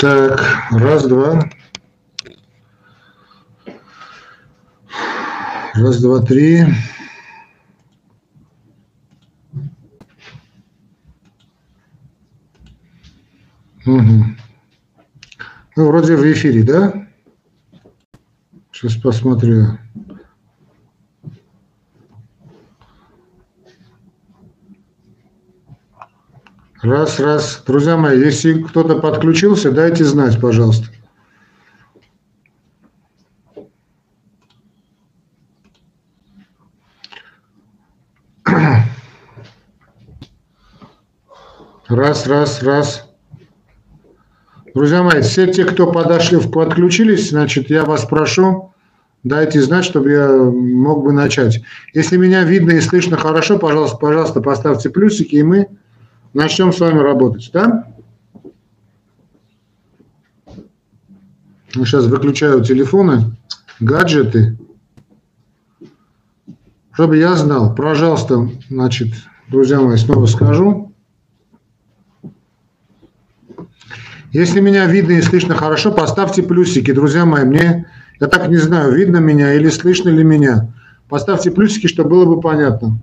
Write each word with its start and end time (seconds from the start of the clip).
Так, 0.00 0.40
раз, 0.70 1.08
два. 1.08 1.50
Раз, 5.74 6.00
два, 6.00 6.20
три. 6.20 6.62
Угу. 13.84 14.24
Ну, 15.74 15.86
вроде 15.88 16.14
в 16.14 16.32
эфире, 16.32 16.62
да? 16.62 17.08
Сейчас 18.70 18.94
посмотрю. 18.94 19.78
Раз, 26.82 27.18
раз. 27.18 27.62
Друзья 27.66 27.96
мои, 27.96 28.20
если 28.20 28.62
кто-то 28.62 29.00
подключился, 29.00 29.72
дайте 29.72 30.04
знать, 30.04 30.40
пожалуйста. 30.40 30.86
Раз, 41.88 42.26
раз, 42.26 42.62
раз. 42.62 43.08
Друзья 44.74 45.02
мои, 45.02 45.22
все 45.22 45.52
те, 45.52 45.64
кто 45.64 45.90
подошли, 45.90 46.38
подключились, 46.38 47.30
значит, 47.30 47.70
я 47.70 47.84
вас 47.84 48.04
прошу, 48.04 48.72
дайте 49.24 49.60
знать, 49.62 49.84
чтобы 49.84 50.10
я 50.12 50.28
мог 50.28 51.02
бы 51.02 51.12
начать. 51.12 51.60
Если 51.94 52.16
меня 52.16 52.44
видно 52.44 52.72
и 52.72 52.80
слышно 52.80 53.16
хорошо, 53.16 53.58
пожалуйста, 53.58 53.96
пожалуйста, 53.96 54.40
поставьте 54.40 54.90
плюсики, 54.90 55.36
и 55.36 55.42
мы 55.42 55.66
начнем 56.34 56.72
с 56.72 56.80
вами 56.80 56.98
работать, 56.98 57.50
да? 57.52 57.88
сейчас 61.84 62.06
выключаю 62.06 62.62
телефоны, 62.62 63.36
гаджеты, 63.80 64.56
чтобы 66.92 67.18
я 67.18 67.36
знал. 67.36 67.74
Пожалуйста, 67.74 68.48
значит, 68.68 69.14
друзья 69.48 69.80
мои, 69.80 69.96
снова 69.96 70.26
скажу. 70.26 70.92
Если 74.32 74.60
меня 74.60 74.86
видно 74.86 75.12
и 75.12 75.22
слышно 75.22 75.54
хорошо, 75.54 75.90
поставьте 75.92 76.42
плюсики, 76.42 76.92
друзья 76.92 77.24
мои. 77.24 77.44
Мне, 77.44 77.86
я 78.20 78.26
так 78.26 78.48
не 78.48 78.56
знаю, 78.56 78.92
видно 78.92 79.18
меня 79.18 79.54
или 79.54 79.68
слышно 79.68 80.10
ли 80.10 80.22
меня. 80.22 80.74
Поставьте 81.08 81.50
плюсики, 81.50 81.86
чтобы 81.86 82.10
было 82.10 82.24
бы 82.26 82.40
понятно. 82.40 82.98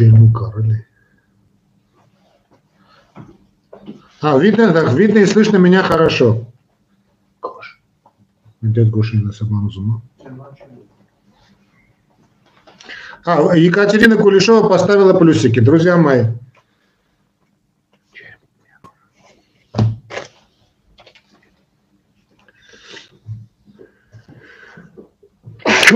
Джейму 0.00 0.32
Карли. 0.32 0.86
А, 4.22 4.38
видно, 4.38 4.72
так, 4.72 4.94
видно 4.94 5.18
и 5.18 5.26
слышно 5.26 5.58
меня 5.58 5.82
хорошо. 5.82 6.46
Дед 8.62 8.90
нас 8.94 9.42
обманул 9.42 10.02
А, 13.26 13.54
Екатерина 13.54 14.16
Кулешова 14.16 14.66
поставила 14.66 15.18
плюсики. 15.18 15.60
Друзья 15.60 15.98
мои, 15.98 16.24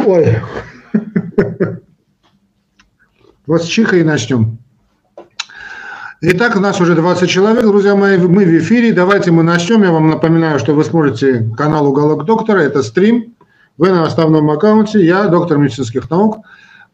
Ой. 0.07 0.37
Вот 3.47 3.63
с 3.63 3.67
Чиха 3.67 3.97
и 3.97 4.03
начнем. 4.03 4.57
Итак, 6.23 6.57
у 6.57 6.61
нас 6.61 6.81
уже 6.81 6.95
20 6.95 7.29
человек, 7.29 7.63
друзья 7.63 7.95
мои, 7.95 8.17
мы 8.17 8.47
в 8.47 8.59
эфире. 8.59 8.95
Давайте 8.95 9.33
мы 9.33 9.43
начнем. 9.43 9.83
Я 9.83 9.91
вам 9.91 10.09
напоминаю, 10.09 10.59
что 10.59 10.73
вы 10.73 10.83
смотрите 10.83 11.51
канал 11.55 11.87
«Уголок 11.87 12.25
доктора». 12.25 12.61
Это 12.61 12.83
стрим. 12.83 13.35
Вы 13.77 13.91
на 13.91 14.07
основном 14.07 14.51
аккаунте. 14.51 15.05
Я 15.05 15.27
доктор 15.27 15.59
медицинских 15.59 16.09
наук, 16.09 16.39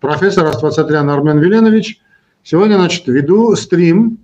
профессор 0.00 0.44
Аствацатрян 0.46 1.08
Армен 1.08 1.38
Веленович. 1.38 2.00
Сегодня, 2.42 2.74
значит, 2.74 3.06
веду 3.06 3.54
стрим. 3.54 4.18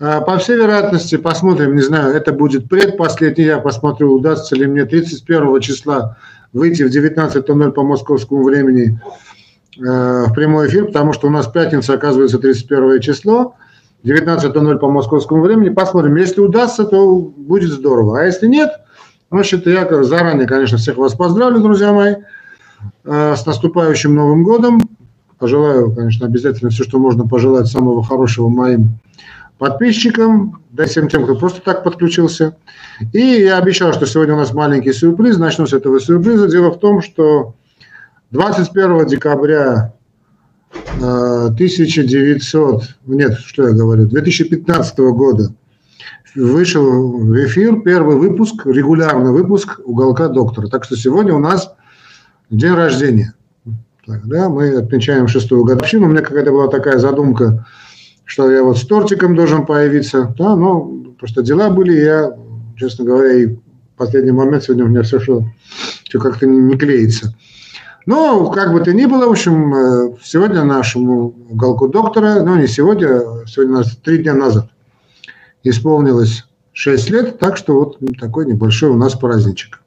А, 0.00 0.22
по 0.22 0.38
всей 0.38 0.56
вероятности, 0.56 1.16
посмотрим, 1.16 1.76
не 1.76 1.82
знаю, 1.82 2.16
это 2.16 2.32
будет 2.32 2.68
предпоследний. 2.68 3.44
Я 3.44 3.58
посмотрю, 3.58 4.12
удастся 4.12 4.56
ли 4.56 4.66
мне 4.66 4.86
31 4.86 5.60
числа 5.60 6.16
выйти 6.52 6.82
в 6.82 6.88
19.00 6.88 7.70
по 7.70 7.84
московскому 7.84 8.42
времени 8.42 8.98
Э, 8.98 9.33
в 9.76 10.32
прямой 10.34 10.68
эфир, 10.68 10.86
потому 10.86 11.12
что 11.12 11.28
у 11.28 11.30
нас 11.30 11.46
пятница, 11.48 11.94
оказывается, 11.94 12.38
31 12.38 13.00
число, 13.00 13.56
19.00 14.04 14.78
по 14.78 14.90
московскому 14.90 15.42
времени. 15.42 15.70
Посмотрим. 15.70 16.16
Если 16.16 16.40
удастся, 16.40 16.84
то 16.84 17.16
будет 17.18 17.70
здорово. 17.70 18.20
А 18.20 18.24
если 18.24 18.46
нет, 18.46 18.70
значит, 19.30 19.66
я 19.66 20.04
заранее, 20.04 20.46
конечно, 20.46 20.76
всех 20.76 20.98
вас 20.98 21.14
поздравлю, 21.14 21.60
друзья 21.60 21.92
мои, 21.92 22.16
э, 23.04 23.34
с 23.36 23.46
наступающим 23.46 24.14
Новым 24.14 24.44
годом. 24.44 24.80
Пожелаю, 25.38 25.94
конечно, 25.94 26.26
обязательно 26.26 26.70
все, 26.70 26.84
что 26.84 26.98
можно 26.98 27.26
пожелать 27.26 27.66
самого 27.66 28.04
хорошего 28.04 28.48
моим 28.48 28.98
подписчикам, 29.58 30.62
да 30.70 30.84
всем 30.84 31.08
тем, 31.08 31.24
кто 31.24 31.36
просто 31.36 31.62
так 31.62 31.82
подключился. 31.82 32.56
И 33.12 33.18
я 33.18 33.58
обещал, 33.58 33.92
что 33.92 34.06
сегодня 34.06 34.34
у 34.34 34.38
нас 34.38 34.52
маленький 34.52 34.92
сюрприз. 34.92 35.38
Начну 35.38 35.66
с 35.66 35.72
этого 35.72 35.98
сюрприза. 36.00 36.48
Дело 36.48 36.70
в 36.70 36.78
том, 36.78 37.00
что 37.00 37.54
21 38.34 39.06
декабря 39.06 39.94
1900, 40.98 42.82
э, 42.82 42.86
нет, 43.06 43.34
что 43.38 43.68
я 43.68 43.74
говорю, 43.74 44.06
2015 44.06 44.98
года 44.98 45.54
вышел 46.34 47.12
в 47.12 47.32
эфир 47.46 47.80
первый 47.82 48.16
выпуск, 48.16 48.66
регулярный 48.66 49.30
выпуск 49.30 49.80
«Уголка 49.84 50.26
доктора». 50.26 50.66
Так 50.66 50.82
что 50.82 50.96
сегодня 50.96 51.32
у 51.32 51.38
нас 51.38 51.74
день 52.50 52.72
рождения. 52.72 53.34
Так, 54.04 54.26
да, 54.26 54.48
мы 54.48 54.78
отмечаем 54.78 55.28
шестую 55.28 55.62
годовщину. 55.62 56.06
У 56.06 56.10
меня 56.10 56.22
какая-то 56.22 56.50
была 56.50 56.66
такая 56.66 56.98
задумка, 56.98 57.64
что 58.24 58.50
я 58.50 58.64
вот 58.64 58.78
с 58.78 58.82
тортиком 58.84 59.36
должен 59.36 59.64
появиться. 59.64 60.34
Да, 60.36 60.56
но 60.56 60.80
просто 61.20 61.44
дела 61.44 61.70
были, 61.70 62.00
я, 62.00 62.36
честно 62.76 63.04
говоря, 63.04 63.32
и 63.32 63.46
в 63.46 63.58
последний 63.96 64.32
момент 64.32 64.64
сегодня 64.64 64.86
у 64.86 64.88
меня 64.88 65.02
все, 65.02 65.20
что, 65.20 65.44
все 66.02 66.18
как-то 66.18 66.48
не, 66.48 66.58
не 66.58 66.76
клеится. 66.76 67.32
Ну, 68.06 68.50
как 68.50 68.72
бы 68.72 68.80
то 68.80 68.92
ни 68.92 69.06
было, 69.06 69.26
в 69.26 69.30
общем, 69.30 69.74
э, 69.74 70.16
сегодня 70.22 70.62
нашему 70.62 71.34
уголку 71.48 71.88
доктора, 71.88 72.42
ну 72.42 72.56
не 72.56 72.66
сегодня, 72.66 73.46
сегодня 73.46 73.78
нас 73.78 73.96
три 73.96 74.18
дня 74.18 74.34
назад 74.34 74.68
исполнилось 75.62 76.44
6 76.74 77.10
лет, 77.10 77.38
так 77.38 77.56
что 77.56 77.74
вот 77.74 77.98
такой 78.20 78.46
небольшой 78.46 78.90
у 78.90 78.96
нас 78.96 79.14
праздничек. 79.14 79.80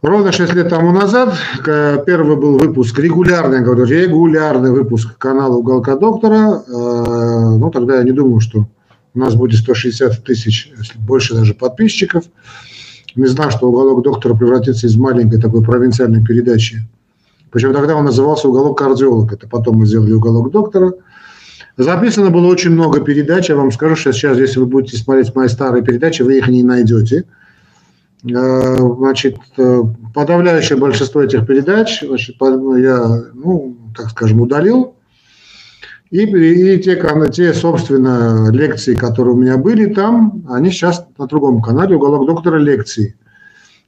Ровно 0.00 0.30
6 0.30 0.54
лет 0.54 0.68
тому 0.68 0.92
назад 0.92 1.34
первый 1.64 2.36
был 2.36 2.58
выпуск, 2.58 2.96
регулярный, 3.00 3.58
я 3.58 3.64
говорю, 3.64 3.84
регулярный 3.84 4.70
выпуск 4.70 5.18
канала 5.18 5.56
«Уголка 5.56 5.96
доктора». 5.96 6.62
Э, 6.68 7.56
ну, 7.56 7.70
тогда 7.72 7.96
я 7.96 8.04
не 8.04 8.12
думал, 8.12 8.38
что 8.38 8.68
у 9.14 9.18
нас 9.18 9.34
будет 9.34 9.58
160 9.58 10.22
тысяч, 10.22 10.72
больше 10.96 11.34
даже 11.34 11.54
подписчиков 11.54 12.24
не 13.16 13.26
знал, 13.26 13.50
что 13.50 13.68
уголок 13.68 14.02
доктора 14.02 14.34
превратится 14.34 14.86
из 14.86 14.96
маленькой 14.96 15.40
такой 15.40 15.62
провинциальной 15.62 16.24
передачи. 16.24 16.86
Причем 17.50 17.72
тогда 17.72 17.94
он 17.94 18.04
назывался 18.04 18.48
уголок 18.48 18.78
кардиолог. 18.78 19.32
Это 19.32 19.48
потом 19.48 19.78
мы 19.78 19.86
сделали 19.86 20.12
уголок 20.12 20.50
доктора. 20.50 20.94
Записано 21.76 22.30
было 22.30 22.46
очень 22.46 22.70
много 22.70 23.00
передач. 23.00 23.48
Я 23.48 23.56
вам 23.56 23.72
скажу, 23.72 23.96
что 23.96 24.12
сейчас, 24.12 24.38
если 24.38 24.60
вы 24.60 24.66
будете 24.66 24.96
смотреть 24.96 25.34
мои 25.34 25.48
старые 25.48 25.84
передачи, 25.84 26.22
вы 26.22 26.38
их 26.38 26.48
не 26.48 26.62
найдете. 26.62 27.24
Э, 28.24 28.76
значит, 28.98 29.36
э, 29.58 29.82
подавляющее 30.14 30.78
большинство 30.78 31.22
этих 31.22 31.46
передач 31.46 32.00
значит, 32.00 32.36
я, 32.40 33.24
ну, 33.34 33.76
так 33.96 34.10
скажем, 34.10 34.40
удалил. 34.40 34.93
И, 36.14 36.22
и 36.26 36.78
те, 36.80 36.96
те, 37.32 37.52
собственно, 37.52 38.48
лекции, 38.52 38.94
которые 38.94 39.34
у 39.34 39.36
меня 39.36 39.56
были 39.56 39.92
там, 39.92 40.44
они 40.48 40.70
сейчас 40.70 41.04
на 41.18 41.26
другом 41.26 41.60
канале 41.60 41.96
«Уголок 41.96 42.24
доктора 42.28 42.58
лекции». 42.58 43.16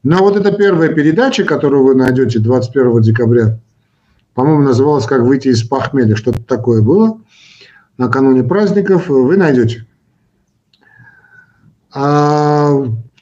Но 0.03 0.19
вот 0.19 0.37
эта 0.37 0.51
первая 0.51 0.89
передача, 0.89 1.45
которую 1.45 1.85
вы 1.85 1.95
найдете 1.95 2.41
21 2.41 3.01
декабря, 3.01 3.61
по-моему, 4.35 4.63
называлась 4.63 5.07
«Как 5.07 5.23
выйти 5.23 5.49
из 5.49 5.63
похмелья», 5.63 6.17
что-то 6.17 6.43
такое 6.43 6.83
было, 6.83 7.21
накануне 7.97 8.43
праздников, 8.43 9.07
вы 9.07 9.37
найдете. 9.37 9.87
А 11.95 12.73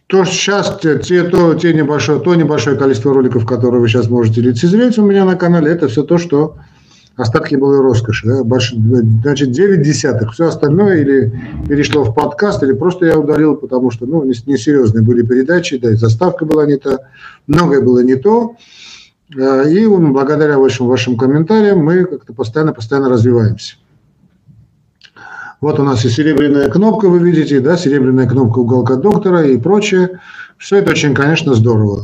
то 0.06 0.24
сейчас 0.24 0.80
те, 0.80 1.24
то, 1.24 1.52
те 1.56 1.74
небольшое, 1.74 2.20
то 2.20 2.34
небольшое 2.34 2.78
количество 2.78 3.12
роликов, 3.12 3.44
которые 3.44 3.82
вы 3.82 3.88
сейчас 3.88 4.08
можете 4.08 4.40
лицезреть 4.40 4.96
у 4.96 5.04
меня 5.04 5.26
на 5.26 5.36
канале, 5.36 5.70
это 5.70 5.88
все 5.88 6.04
то, 6.04 6.16
что 6.16 6.56
остатки 7.16 7.56
былой 7.56 7.81
роскоши. 7.81 8.26
Да? 8.26 8.44
Больш... 8.44 8.72
Значит, 8.72 9.50
9 9.50 9.82
десятых. 9.82 10.32
Все 10.32 10.49
остальное 10.49 10.99
или 10.99 11.40
перешло 11.69 12.05
в 12.05 12.14
подкаст, 12.14 12.62
или 12.62 12.72
просто 12.72 13.06
я 13.06 13.19
удалил, 13.19 13.56
потому 13.56 13.90
что 13.90 14.06
ну, 14.06 14.25
несерьезные 14.25 15.05
были 15.05 15.22
передачи, 15.22 15.78
да, 15.78 15.90
и 15.90 15.94
заставка 15.94 16.44
была 16.44 16.66
не 16.66 16.76
та, 16.76 16.99
многое 17.46 17.81
было 17.81 18.00
не 18.00 18.16
то. 18.16 18.56
Э, 19.37 19.69
и 19.70 19.87
благодаря 19.87 20.58
вашим, 20.58 20.87
вашим 20.87 21.16
комментариям 21.16 21.78
мы 21.78 22.05
как-то 22.05 22.32
постоянно-постоянно 22.32 23.08
развиваемся. 23.08 23.76
Вот 25.61 25.81
у 25.81 25.82
нас 25.82 26.05
и 26.05 26.11
серебряная 26.11 26.69
кнопка, 26.69 27.08
вы 27.08 27.20
видите, 27.20 27.58
да, 27.61 27.76
серебряная 27.76 28.28
кнопка 28.28 28.58
уголка 28.58 28.96
доктора 28.96 29.44
и 29.46 29.56
прочее. 29.56 30.20
Все 30.58 30.76
это 30.76 30.90
очень, 30.90 31.14
конечно, 31.14 31.55
здорово. 31.55 32.02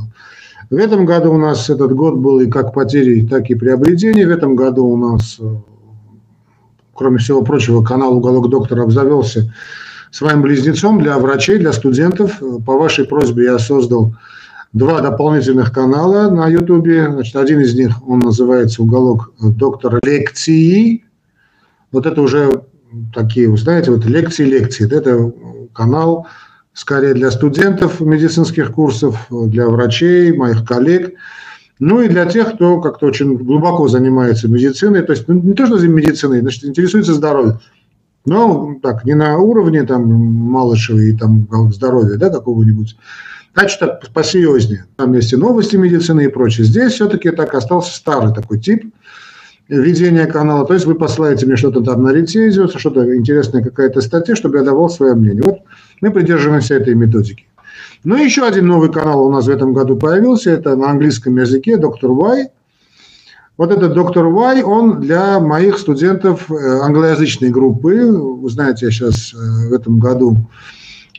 В 0.70 0.76
этом 0.76 1.04
году 1.04 1.32
у 1.34 1.36
нас 1.36 1.68
этот 1.68 1.92
год 1.96 2.14
был 2.14 2.38
и 2.38 2.48
как 2.48 2.72
потери, 2.72 3.26
так 3.26 3.50
и 3.50 3.56
приобретения. 3.56 4.24
В 4.24 4.30
этом 4.30 4.54
году 4.54 4.86
у 4.86 4.96
нас, 4.96 5.36
э, 5.40 5.44
кроме 6.94 7.18
всего 7.18 7.42
прочего, 7.42 7.82
канал 7.82 8.16
«Уголок 8.16 8.48
доктора» 8.48 8.84
обзавелся 8.84 9.52
своим 10.12 10.42
близнецом 10.42 11.02
для 11.02 11.18
врачей, 11.18 11.58
для 11.58 11.72
студентов. 11.72 12.40
По 12.64 12.78
вашей 12.78 13.04
просьбе 13.04 13.46
я 13.46 13.58
создал 13.58 14.14
два 14.72 15.00
дополнительных 15.00 15.72
канала 15.72 16.30
на 16.30 16.46
Ютубе. 16.46 17.20
Один 17.34 17.60
из 17.60 17.74
них, 17.74 18.06
он 18.08 18.20
называется 18.20 18.80
«Уголок 18.80 19.32
доктора 19.40 19.98
лекции». 20.04 21.04
Вот 21.90 22.06
это 22.06 22.22
уже 22.22 22.62
такие, 23.12 23.50
вы 23.50 23.58
знаете, 23.58 23.90
вот 23.90 24.04
лекции-лекции. 24.04 24.86
Это 24.86 25.32
канал 25.72 26.28
скорее 26.72 27.14
для 27.14 27.30
студентов 27.30 28.00
медицинских 28.00 28.72
курсов, 28.72 29.26
для 29.30 29.68
врачей, 29.68 30.32
моих 30.32 30.64
коллег, 30.64 31.14
ну 31.78 32.00
и 32.00 32.08
для 32.08 32.26
тех, 32.26 32.54
кто 32.54 32.80
как-то 32.80 33.06
очень 33.06 33.36
глубоко 33.36 33.88
занимается 33.88 34.48
медициной, 34.48 35.02
то 35.02 35.12
есть 35.12 35.26
ну, 35.28 35.34
не 35.34 35.54
то, 35.54 35.66
что 35.66 35.78
медициной, 35.78 36.40
значит, 36.40 36.64
интересуется 36.64 37.14
здоровьем, 37.14 37.60
но 38.26 38.76
так, 38.82 39.04
не 39.04 39.14
на 39.14 39.38
уровне 39.38 39.82
там 39.84 40.06
Малышева 40.06 40.98
и 40.98 41.16
там 41.16 41.48
здоровья, 41.72 42.16
да, 42.16 42.28
какого-нибудь, 42.28 42.96
а 43.54 43.66
что-то 43.66 44.00
посерьезнее. 44.12 44.86
Там 44.96 45.14
есть 45.14 45.32
и 45.32 45.36
новости 45.36 45.76
медицины 45.76 46.26
и 46.26 46.28
прочее. 46.28 46.66
Здесь 46.66 46.92
все-таки 46.92 47.30
так 47.30 47.54
остался 47.54 47.96
старый 47.96 48.32
такой 48.32 48.60
тип 48.60 48.94
ведения 49.70 50.26
канала. 50.26 50.66
То 50.66 50.74
есть 50.74 50.86
вы 50.86 50.94
посылаете 50.94 51.46
мне 51.46 51.56
что-то 51.56 51.80
там 51.80 52.02
на 52.02 52.12
рецензию, 52.12 52.68
что-то 52.68 53.16
интересная 53.16 53.62
какая-то 53.62 54.00
статья, 54.00 54.34
чтобы 54.34 54.58
я 54.58 54.64
давал 54.64 54.90
свое 54.90 55.14
мнение. 55.14 55.42
Вот 55.42 55.60
мы 56.00 56.10
придерживаемся 56.10 56.74
этой 56.74 56.94
методики. 56.94 57.46
Ну 58.02 58.16
и 58.16 58.24
еще 58.24 58.46
один 58.46 58.66
новый 58.66 58.90
канал 58.90 59.24
у 59.26 59.30
нас 59.30 59.46
в 59.46 59.50
этом 59.50 59.72
году 59.72 59.96
появился. 59.96 60.50
Это 60.50 60.74
на 60.74 60.90
английском 60.90 61.36
языке 61.36 61.76
«Доктор 61.76 62.10
Вай». 62.10 62.48
Вот 63.56 63.70
этот 63.70 63.92
доктор 63.92 64.26
Вай, 64.26 64.62
он 64.62 65.00
для 65.00 65.38
моих 65.38 65.78
студентов 65.78 66.50
э, 66.50 66.54
англоязычной 66.80 67.50
группы. 67.50 68.10
Вы 68.10 68.48
знаете, 68.48 68.86
я 68.86 68.90
сейчас 68.90 69.34
э, 69.34 69.68
в 69.68 69.72
этом 69.74 69.98
году 69.98 70.38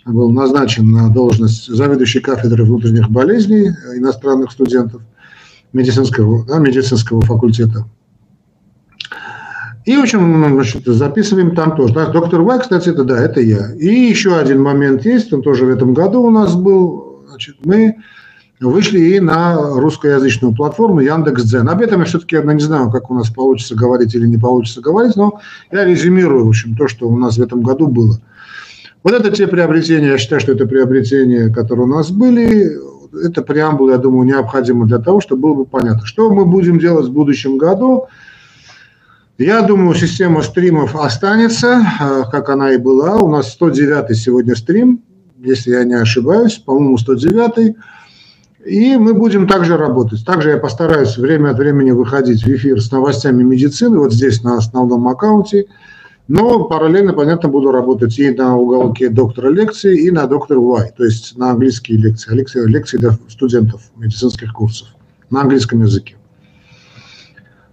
был 0.06 0.32
назначен 0.32 0.90
на 0.92 1.10
должность 1.10 1.68
заведующей 1.68 2.20
кафедры 2.20 2.64
внутренних 2.64 3.12
болезней 3.12 3.70
иностранных 3.96 4.52
студентов 4.52 5.04
медицинского, 5.72 6.44
да, 6.46 6.58
медицинского 6.58 7.22
факультета. 7.22 7.86
И, 9.86 9.98
в 9.98 10.02
общем, 10.02 10.54
значит, 10.54 10.86
записываем 10.86 11.56
там 11.56 11.76
тоже. 11.76 11.94
Да, 11.94 12.08
доктор 12.08 12.42
Вай, 12.42 12.60
кстати, 12.60 12.90
это 12.90 13.04
да, 13.04 13.20
это 13.20 13.42
я. 13.42 13.74
И 13.74 13.88
еще 13.88 14.38
один 14.38 14.62
момент 14.62 15.06
есть, 15.06 15.34
он 15.34 15.42
тоже 15.42 15.66
в 15.66 15.70
этом 15.70 15.94
году 15.94 16.22
у 16.22 16.30
нас 16.30 16.56
был. 16.56 17.24
Значит, 17.28 17.56
мы 17.64 17.96
вышли 18.60 19.00
и 19.00 19.20
на 19.20 19.56
русскоязычную 19.56 20.54
платформу 20.54 21.00
Яндекс.Дзен. 21.00 21.68
Об 21.68 21.82
этом 21.82 22.02
я 22.02 22.06
все-таки, 22.06 22.36
я 22.36 22.44
не 22.44 22.62
знаю, 22.62 22.92
как 22.92 23.10
у 23.10 23.16
нас 23.16 23.30
получится 23.30 23.76
говорить 23.76 24.14
или 24.14 24.28
не 24.28 24.38
получится 24.38 24.82
говорить, 24.82 25.16
но 25.16 25.40
я 25.72 25.84
резюмирую, 25.84 26.46
в 26.46 26.50
общем, 26.50 26.76
то, 26.76 26.88
что 26.88 27.10
у 27.10 27.18
нас 27.18 27.38
в 27.38 27.42
этом 27.42 27.64
году 27.64 27.88
было. 27.88 28.20
Вот 29.04 29.14
это 29.14 29.32
те 29.32 29.48
приобретения, 29.48 30.10
я 30.10 30.18
считаю, 30.20 30.42
что 30.42 30.52
это 30.52 30.68
приобретения, 30.68 31.52
которые 31.52 31.86
у 31.86 31.90
нас 31.90 32.12
были. 32.12 32.78
Это 33.26 33.42
преамбула, 33.42 33.92
я 33.92 33.98
думаю, 33.98 34.28
необходимо 34.28 34.86
для 34.86 35.00
того, 35.00 35.22
чтобы 35.22 35.42
было 35.42 35.54
бы 35.56 35.66
понятно, 35.66 36.06
что 36.06 36.30
мы 36.30 36.46
будем 36.46 36.78
делать 36.78 37.08
в 37.08 37.12
будущем 37.12 37.58
году– 37.58 38.06
я 39.42 39.62
думаю, 39.62 39.96
система 39.96 40.42
стримов 40.42 40.96
останется, 40.96 41.82
э, 42.00 42.24
как 42.32 42.50
она 42.50 42.74
и 42.74 42.78
была. 42.78 43.18
У 43.18 43.30
нас 43.30 43.52
109 43.54 44.16
сегодня 44.16 44.56
стрим, 44.56 45.04
если 45.40 45.72
я 45.72 45.84
не 45.84 45.96
ошибаюсь, 45.96 46.58
по-моему, 46.58 46.98
109 46.98 47.76
и 48.66 48.96
мы 48.98 49.14
будем 49.14 49.48
также 49.48 49.78
работать. 49.78 50.24
Также 50.26 50.52
я 50.52 50.58
постараюсь 50.58 51.18
время 51.18 51.52
от 51.52 51.58
времени 51.58 51.92
выходить 51.92 52.44
в 52.44 52.48
эфир 52.48 52.82
с 52.82 52.92
новостями 52.92 53.44
медицины, 53.44 53.98
вот 53.98 54.14
здесь 54.14 54.44
на 54.44 54.58
основном 54.58 55.08
аккаунте. 55.08 55.66
Но 56.28 56.66
параллельно, 56.66 57.14
понятно, 57.14 57.50
буду 57.50 57.72
работать 57.72 58.18
и 58.20 58.30
на 58.32 58.56
уголке 58.56 59.10
доктора 59.10 59.50
лекции, 59.50 60.06
и 60.06 60.12
на 60.12 60.28
доктор 60.28 60.60
Вай, 60.60 60.92
то 60.96 61.04
есть 61.04 61.36
на 61.38 61.52
английские 61.52 61.98
лекции, 61.98 62.34
лекции, 62.34 62.66
лекции 62.68 62.98
для 62.98 63.18
студентов 63.28 63.82
медицинских 63.98 64.54
курсов 64.54 64.90
на 65.30 65.42
английском 65.42 65.82
языке. 65.82 66.16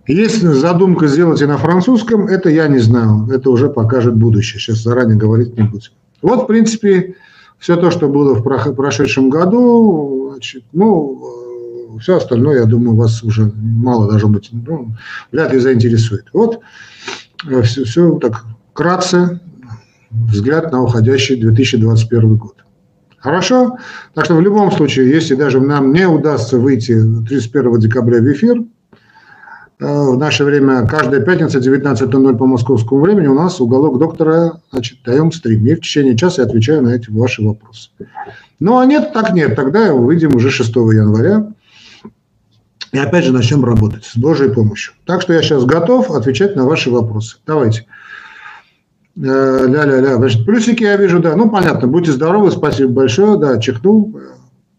Есть 0.08 0.40
задумка 0.40 1.06
сделать 1.06 1.43
и 1.43 1.46
на 1.46 1.58
французском, 1.58 2.28
это 2.28 2.49
я 2.49 2.66
не 2.66 2.78
знаю, 2.78 3.28
это 3.31 3.50
уже 3.50 3.69
покажет 3.69 4.16
будущее, 4.16 4.58
сейчас 4.58 4.78
заранее 4.78 5.19
говорить 5.19 5.56
не 5.58 5.64
будем. 5.64 5.90
Вот, 6.22 6.44
в 6.44 6.46
принципе, 6.46 7.14
все 7.58 7.76
то, 7.76 7.90
что 7.90 8.08
было 8.08 8.34
в 8.34 8.43
прошедшем 8.43 9.28
году, 9.28 10.31
значит, 10.32 10.64
ну, 10.72 11.96
э, 11.96 11.99
все 12.00 12.16
остальное, 12.16 12.60
я 12.60 12.64
думаю, 12.64 12.96
вас 12.96 13.22
уже 13.22 13.52
мало 13.55 14.08
должно 14.08 14.31
быть, 14.31 14.49
ну, 14.50 14.93
вряд 15.31 15.52
ли 15.52 15.58
заинтересует. 15.58 16.25
Вот 16.32 16.60
все, 17.62 17.82
э, 17.82 17.84
все 17.84 18.19
так 18.19 18.46
кратце 18.72 19.40
взгляд 20.10 20.72
на 20.72 20.82
уходящий 20.82 21.37
2021 21.37 22.37
год. 22.37 22.55
Хорошо? 23.19 23.76
Так 24.14 24.25
что 24.25 24.37
в 24.37 24.40
любом 24.40 24.72
случае, 24.72 25.10
если 25.10 25.34
даже 25.34 25.60
нам 25.60 25.93
не 25.93 26.08
удастся 26.08 26.58
выйти 26.58 26.99
31 27.28 27.78
декабря 27.78 28.20
в 28.20 28.32
эфир, 28.32 28.62
в 29.81 30.17
наше 30.17 30.45
время 30.45 30.87
каждая 30.87 31.21
пятница 31.21 31.59
19.00 31.59 32.37
по 32.37 32.47
московскому 32.47 33.01
времени 33.01 33.29
у 33.29 33.35
нас 33.35 33.61
уголок 33.61 33.99
доктора, 33.99 34.61
значит, 34.73 34.99
даем 35.05 35.31
стрим. 35.31 35.65
И 35.67 35.75
в 35.75 35.81
течение 35.81 36.17
часа 36.17 36.43
я 36.43 36.49
отвечаю 36.49 36.83
на 36.83 36.89
эти 36.89 37.11
ваши 37.11 37.43
вопросы. 37.43 37.91
Ну, 38.59 38.79
а 38.79 38.87
нет, 38.87 39.13
так 39.13 39.33
нет. 39.33 39.55
Тогда 39.55 39.93
выйдем 39.93 40.35
уже 40.35 40.51
6 40.51 40.75
января. 40.75 41.53
И 42.91 42.99
опять 42.99 43.25
же 43.25 43.33
начнем 43.33 43.65
работать 43.65 44.05
с 44.05 44.17
Божьей 44.17 44.49
помощью. 44.49 44.95
Так 45.05 45.23
что 45.23 45.33
я 45.33 45.43
сейчас 45.43 45.65
готов 45.65 46.11
отвечать 46.11 46.57
на 46.57 46.65
ваши 46.65 46.91
вопросы. 46.91 47.37
Давайте. 47.47 47.87
Э, 49.17 49.67
ля-ля-ля. 49.69 50.17
Значит, 50.17 50.45
плюсики 50.45 50.83
я 50.83 50.97
вижу, 50.97 51.21
да. 51.21 51.37
Ну, 51.37 51.51
понятно. 51.51 51.87
Будьте 51.87 52.13
здоровы, 52.13 52.51
спасибо 52.51 52.91
большое. 52.91 53.39
Да, 53.39 53.61
чихнул. 53.61 54.19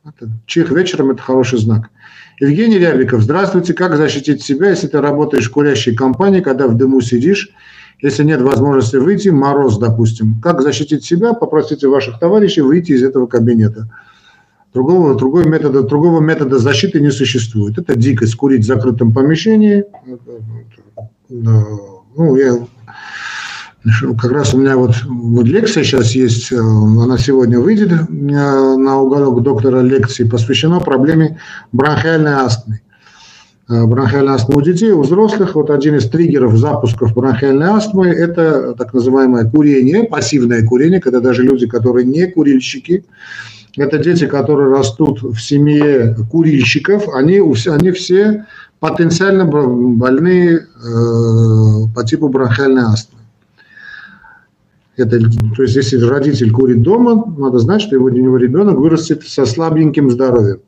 Это, 0.03 0.29
чих 0.45 0.71
вечером– 0.71 1.11
это 1.11 1.21
хороший 1.21 1.59
знак. 1.59 1.89
Евгений 2.39 2.77
Рябиков, 2.77 3.21
здравствуйте. 3.21 3.73
Как 3.73 3.97
защитить 3.97 4.41
себя, 4.41 4.69
если 4.69 4.87
ты 4.87 5.01
работаешь 5.01 5.49
в 5.49 5.51
курящей 5.51 5.93
компании, 5.93 6.39
когда 6.39 6.67
в 6.67 6.77
дыму 6.77 7.01
сидишь, 7.01 7.49
если 8.01 8.23
нет 8.23 8.41
возможности 8.41 8.95
выйти, 8.95 9.27
мороз, 9.27 9.77
допустим. 9.77 10.39
Как 10.41 10.61
защитить 10.61 11.03
себя? 11.03 11.33
Попросите 11.33 11.89
ваших 11.89 12.17
товарищей 12.17 12.61
выйти 12.61 12.93
из 12.93 13.03
этого 13.03 13.27
кабинета. 13.27 13.89
Другого, 14.73 15.15
другого, 15.15 15.45
метода, 15.45 15.83
другого 15.83 16.21
метода 16.21 16.59
защиты 16.59 17.01
не 17.01 17.11
существует. 17.11 17.77
Это 17.77 17.97
дикость 17.97 18.35
курить 18.35 18.63
в 18.63 18.67
закрытом 18.67 19.13
помещении. 19.13 19.83
Ну, 21.27 22.35
я 22.37 22.57
как 24.17 24.31
раз 24.31 24.53
у 24.53 24.57
меня 24.57 24.77
вот, 24.77 24.95
вот 25.05 25.45
лекция 25.45 25.83
сейчас 25.83 26.11
есть, 26.11 26.51
э, 26.51 26.57
она 26.57 27.17
сегодня 27.17 27.59
выйдет 27.59 27.91
э, 27.91 28.03
на 28.07 28.99
уголок 28.99 29.43
доктора 29.43 29.81
лекции, 29.81 30.23
посвящена 30.23 30.79
проблеме 30.79 31.39
бронхиальной 31.71 32.33
астмы. 32.33 32.81
Э, 33.69 33.85
бронхиальная 33.85 34.33
астма 34.33 34.55
у 34.55 34.61
детей, 34.61 34.91
у 34.91 35.01
взрослых. 35.01 35.53
Вот 35.53 35.69
один 35.69 35.95
из 35.95 36.09
триггеров 36.09 36.57
запусков 36.57 37.13
бронхиальной 37.13 37.67
астмы– 37.67 38.07
это 38.07 38.73
так 38.75 38.93
называемое 38.93 39.49
курение, 39.49 40.05
пассивное 40.05 40.65
курение, 40.65 40.99
когда 40.99 41.19
даже 41.19 41.43
люди, 41.43 41.67
которые 41.67 42.05
не 42.05 42.25
курильщики, 42.25 43.05
это 43.77 43.99
дети, 43.99 44.25
которые 44.25 44.75
растут 44.75 45.21
в 45.21 45.37
семье 45.37 46.15
курильщиков, 46.31 47.07
они, 47.13 47.39
они 47.67 47.91
все 47.91 48.45
потенциально 48.79 49.45
больны 49.45 50.57
э, 50.57 50.61
по 51.93 52.03
типу 52.03 52.29
бронхиальной 52.29 52.83
астмы. 52.83 53.18
Это, 54.99 55.19
то 55.55 55.63
есть, 55.63 55.75
если 55.75 55.99
родитель 56.01 56.51
курит 56.51 56.81
дома, 56.81 57.33
надо 57.37 57.59
знать, 57.59 57.81
что 57.81 57.95
его, 57.95 58.05
у 58.05 58.09
него 58.09 58.37
ребенок 58.37 58.77
вырастет 58.77 59.23
со 59.23 59.45
слабеньким 59.45 60.09
здоровьем. 60.09 60.59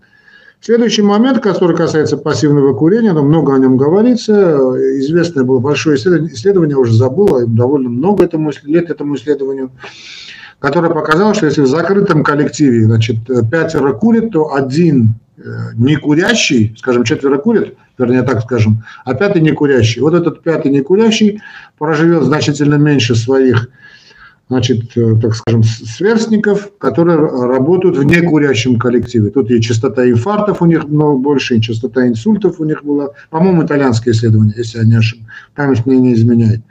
Следующий 0.61 1.01
момент, 1.01 1.41
который 1.41 1.75
касается 1.75 2.17
пассивного 2.17 2.75
курения, 2.75 3.13
но 3.13 3.23
много 3.23 3.55
о 3.55 3.57
нем 3.57 3.77
говорится. 3.77 4.33
Известное 4.99 5.43
было 5.43 5.57
большое 5.57 5.97
исследование, 5.97 6.77
уже 6.77 6.93
забыл, 6.93 7.47
довольно 7.47 7.89
много 7.89 8.23
этому, 8.23 8.51
лет 8.63 8.91
этому 8.91 9.15
исследованию, 9.15 9.71
которое 10.59 10.93
показало, 10.93 11.33
что 11.33 11.47
если 11.47 11.61
в 11.61 11.67
закрытом 11.67 12.23
коллективе 12.23 12.85
значит, 12.85 13.15
пятеро 13.49 13.93
курит, 13.93 14.31
то 14.33 14.53
один 14.53 15.15
не 15.75 15.95
курящий, 15.95 16.75
скажем, 16.77 17.05
четверо 17.05 17.39
курят, 17.39 17.73
вернее 17.97 18.21
так 18.21 18.41
скажем, 18.43 18.83
а 19.03 19.15
пятый 19.15 19.41
не 19.41 19.53
курящий. 19.53 19.99
Вот 19.99 20.13
этот 20.13 20.43
пятый 20.43 20.71
не 20.71 20.81
курящий 20.81 21.41
проживет 21.79 22.23
значительно 22.23 22.75
меньше 22.75 23.15
своих 23.15 23.69
значит, 24.51 24.97
э, 24.97 25.15
так 25.21 25.33
скажем, 25.33 25.63
сверстников, 25.63 26.71
которые 26.77 27.17
работают 27.17 27.97
в 27.97 28.03
некурящем 28.03 28.77
коллективе. 28.77 29.29
Тут 29.29 29.49
и 29.49 29.61
частота 29.61 30.09
инфарктов 30.09 30.61
у 30.61 30.65
них 30.65 30.89
много 30.89 31.17
больше, 31.17 31.55
и 31.55 31.61
частота 31.61 32.05
инсультов 32.05 32.59
у 32.59 32.65
них 32.65 32.83
была. 32.83 33.11
По-моему, 33.29 33.63
итальянское 33.63 34.11
исследование, 34.11 34.53
если 34.57 34.79
я 34.79 34.83
не 34.83 34.95
ошибаюсь. 34.95 35.29
Память 35.55 35.85
мне 35.85 35.99
не 35.99 36.13
изменяет. 36.15 36.61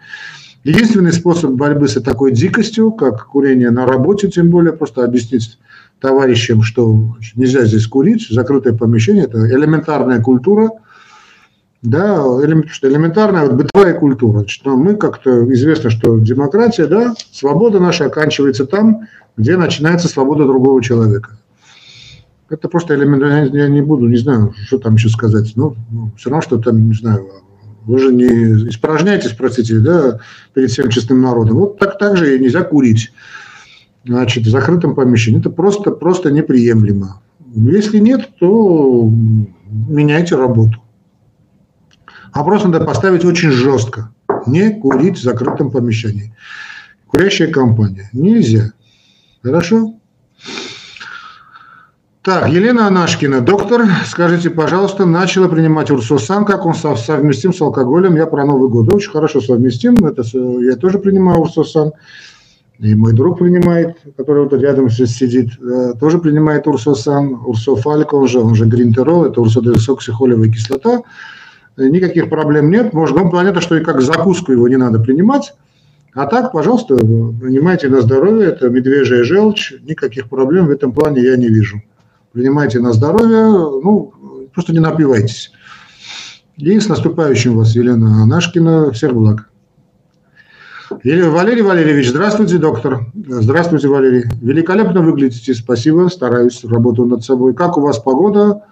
Единственный 0.62 1.12
способ 1.14 1.52
борьбы 1.52 1.88
с 1.88 1.99
такой 2.02 2.32
дикостью, 2.32 2.92
как 2.92 3.28
курение 3.28 3.70
на 3.70 3.87
работе, 3.87 4.28
тем 4.28 4.50
более, 4.50 4.75
просто 4.75 5.02
объяснить 5.02 5.58
товарищам, 6.02 6.62
что 6.62 7.16
нельзя 7.34 7.64
здесь 7.64 7.87
курить, 7.87 8.26
закрытое 8.28 8.75
помещение, 8.75 9.25
это 9.25 9.38
элементарная 9.38 10.20
культура– 10.20 10.70
да, 11.82 12.16
элементарная 12.16 13.46
вот 13.46 13.54
бытовая 13.54 13.94
культура. 13.94 14.46
Что 14.46 14.76
мы 14.76 14.96
как-то 14.96 15.50
известно, 15.52 15.90
что 15.90 16.18
демократия, 16.18 16.87
да, 16.87 17.14
свобода 17.32 17.80
наша 17.80 18.06
оканчивается 18.06 18.66
там, 18.66 19.08
где 19.37 19.56
начинается 19.56 20.08
свобода 20.08 20.46
другого 20.46 20.82
человека. 20.82 21.38
Это 22.50 22.68
просто 22.68 22.94
элементарно, 22.96 23.56
я 23.56 23.68
не 23.68 23.80
буду, 23.80 24.08
не 24.08 24.16
знаю, 24.16 24.52
что 24.66 24.78
там 24.78 24.96
еще 24.96 25.08
сказать. 25.08 25.52
Ну, 25.54 25.76
ну, 25.90 26.10
все 26.16 26.30
равно, 26.30 26.42
что 26.42 26.58
там, 26.58 26.88
не 26.88 26.94
знаю, 26.94 27.28
вы 27.84 27.99
же 27.99 28.12
не 28.12 28.68
испражняетесь, 28.68 29.32
простите, 29.32 29.78
да, 29.78 30.18
перед 30.52 30.70
всем 30.70 30.90
честным 30.90 31.22
народом. 31.22 31.56
Вот 31.56 31.78
так, 31.78 31.99
так 31.99 32.16
же 32.16 32.38
нельзя 32.38 32.62
курить. 32.62 33.12
Значит, 34.04 34.44
в 34.44 34.50
закрытом 34.50 34.94
помещении. 34.94 35.40
Это 35.40 35.50
просто, 35.50 35.92
просто 35.92 36.30
неприемлемо. 36.30 37.20
Если 37.54 37.99
нет, 37.99 38.28
то 38.38 39.10
меняйте 39.88 40.37
работу. 40.37 40.82
Вопрос 42.34 42.64
надо 42.64 42.84
поставить 42.84 43.25
очень 43.25 43.50
жестко. 43.50 44.12
Не 44.46 44.70
курить 44.70 45.18
в 45.18 45.22
закрытом 45.22 45.70
помещении. 45.70 46.34
Курящая 47.06 47.50
компания. 47.50 48.08
Нельзя. 48.12 48.72
Хорошо? 49.42 49.94
Так, 52.22 52.50
Елена 52.50 52.87
Анашкина. 52.87 53.40
Доктор, 53.40 53.87
скажите, 54.06 54.50
пожалуйста, 54.50 55.06
начала 55.06 55.49
принимать 55.49 55.90
урсусан, 55.90 56.44
как 56.44 56.66
он 56.66 56.75
совместим 56.75 57.52
с 57.52 57.60
алкоголем? 57.60 58.14
Я 58.14 58.26
про 58.26 58.44
Новый 58.44 58.68
год. 58.68 58.92
Очень 58.92 59.10
хорошо 59.10 59.40
совместим. 59.40 59.94
Это, 60.04 60.22
я 60.60 60.76
тоже 60.76 60.99
принимаю 60.99 61.40
урсусан. 61.40 61.92
И 62.78 62.94
мой 62.94 63.14
друг 63.14 63.38
принимает, 63.38 63.96
который 64.16 64.44
вот 64.44 64.52
рядом 64.54 64.88
сидит, 64.90 65.50
э, 65.60 65.94
тоже 65.99 66.18
принимает 66.18 66.66
урсусан. 66.66 67.40
Урсофальк, 67.44 68.12
он 68.12 68.28
же, 68.28 68.40
он 68.40 68.54
же 68.54 68.66
гринтерол, 68.66 69.25
это 69.25 69.40
урсодесоксихолевая 69.40 70.50
кислота 70.50 71.02
никаких 71.88 72.28
проблем 72.28 72.70
нет. 72.70 72.92
Может, 72.92 73.16
он 73.16 73.30
понятно, 73.30 73.60
что 73.60 73.76
и 73.76 73.84
как 73.84 74.00
закуску 74.00 74.52
его 74.52 74.68
не 74.68 74.76
надо 74.76 74.99
принимать. 74.99 75.54
А 76.12 76.26
так, 76.26 76.52
пожалуйста, 76.52 76.96
принимайте 76.96 77.88
на 77.88 78.00
здоровье, 78.00 78.49
это 78.49 78.68
медвежья 78.68 79.22
желчь, 79.22 79.72
никаких 79.82 80.28
проблем 80.28 80.66
в 80.66 80.70
этом 80.70 80.92
плане 80.92 81.22
я 81.22 81.37
не 81.37 81.49
вижу. 81.49 81.82
Принимайте 82.32 82.80
на 82.80 82.92
здоровье, 82.92 83.44
ну, 83.82 84.12
просто 84.52 84.72
не 84.72 84.80
напивайтесь. 84.80 85.52
И 86.56 86.78
с 86.78 86.88
наступающим 86.88 87.56
вас, 87.56 87.75
Елена 87.75 88.22
Анашкина. 88.22 88.90
Всех 88.90 89.14
благ. 89.14 89.49
Валерий 90.90 91.62
Валерьевич, 91.62 92.10
здравствуйте, 92.10 92.58
доктор. 92.58 93.06
Здравствуйте, 93.14 93.88
Валерий. 93.88 94.25
Великолепно 94.42 95.00
выглядите, 95.00 95.54
спасибо, 95.54 96.08
стараюсь, 96.08 96.64
работаю 96.64 97.06
над 97.08 97.25
собой. 97.25 97.54
Как 97.54 97.78
у 97.78 97.80
вас 97.80 97.99
погода? 98.00 98.64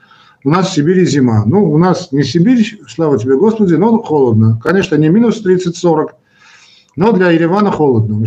У 0.44 0.50
нас 0.50 0.70
в 0.70 0.72
Сибири 0.74 1.04
зима. 1.04 1.44
Ну, 1.46 1.70
у 1.70 1.78
нас 1.78 2.12
не 2.12 2.22
Сибирь, 2.22 2.80
слава 2.88 3.18
тебе, 3.18 3.36
Господи, 3.36 3.74
но 3.74 3.98
холодно. 3.98 4.60
Конечно, 4.62 4.94
не 4.96 5.08
минус 5.08 5.44
30-40, 5.44 6.08
но 6.96 7.12
для 7.12 7.30
Еревана 7.30 7.70
холодно. 7.70 8.16
Мы, 8.16 8.24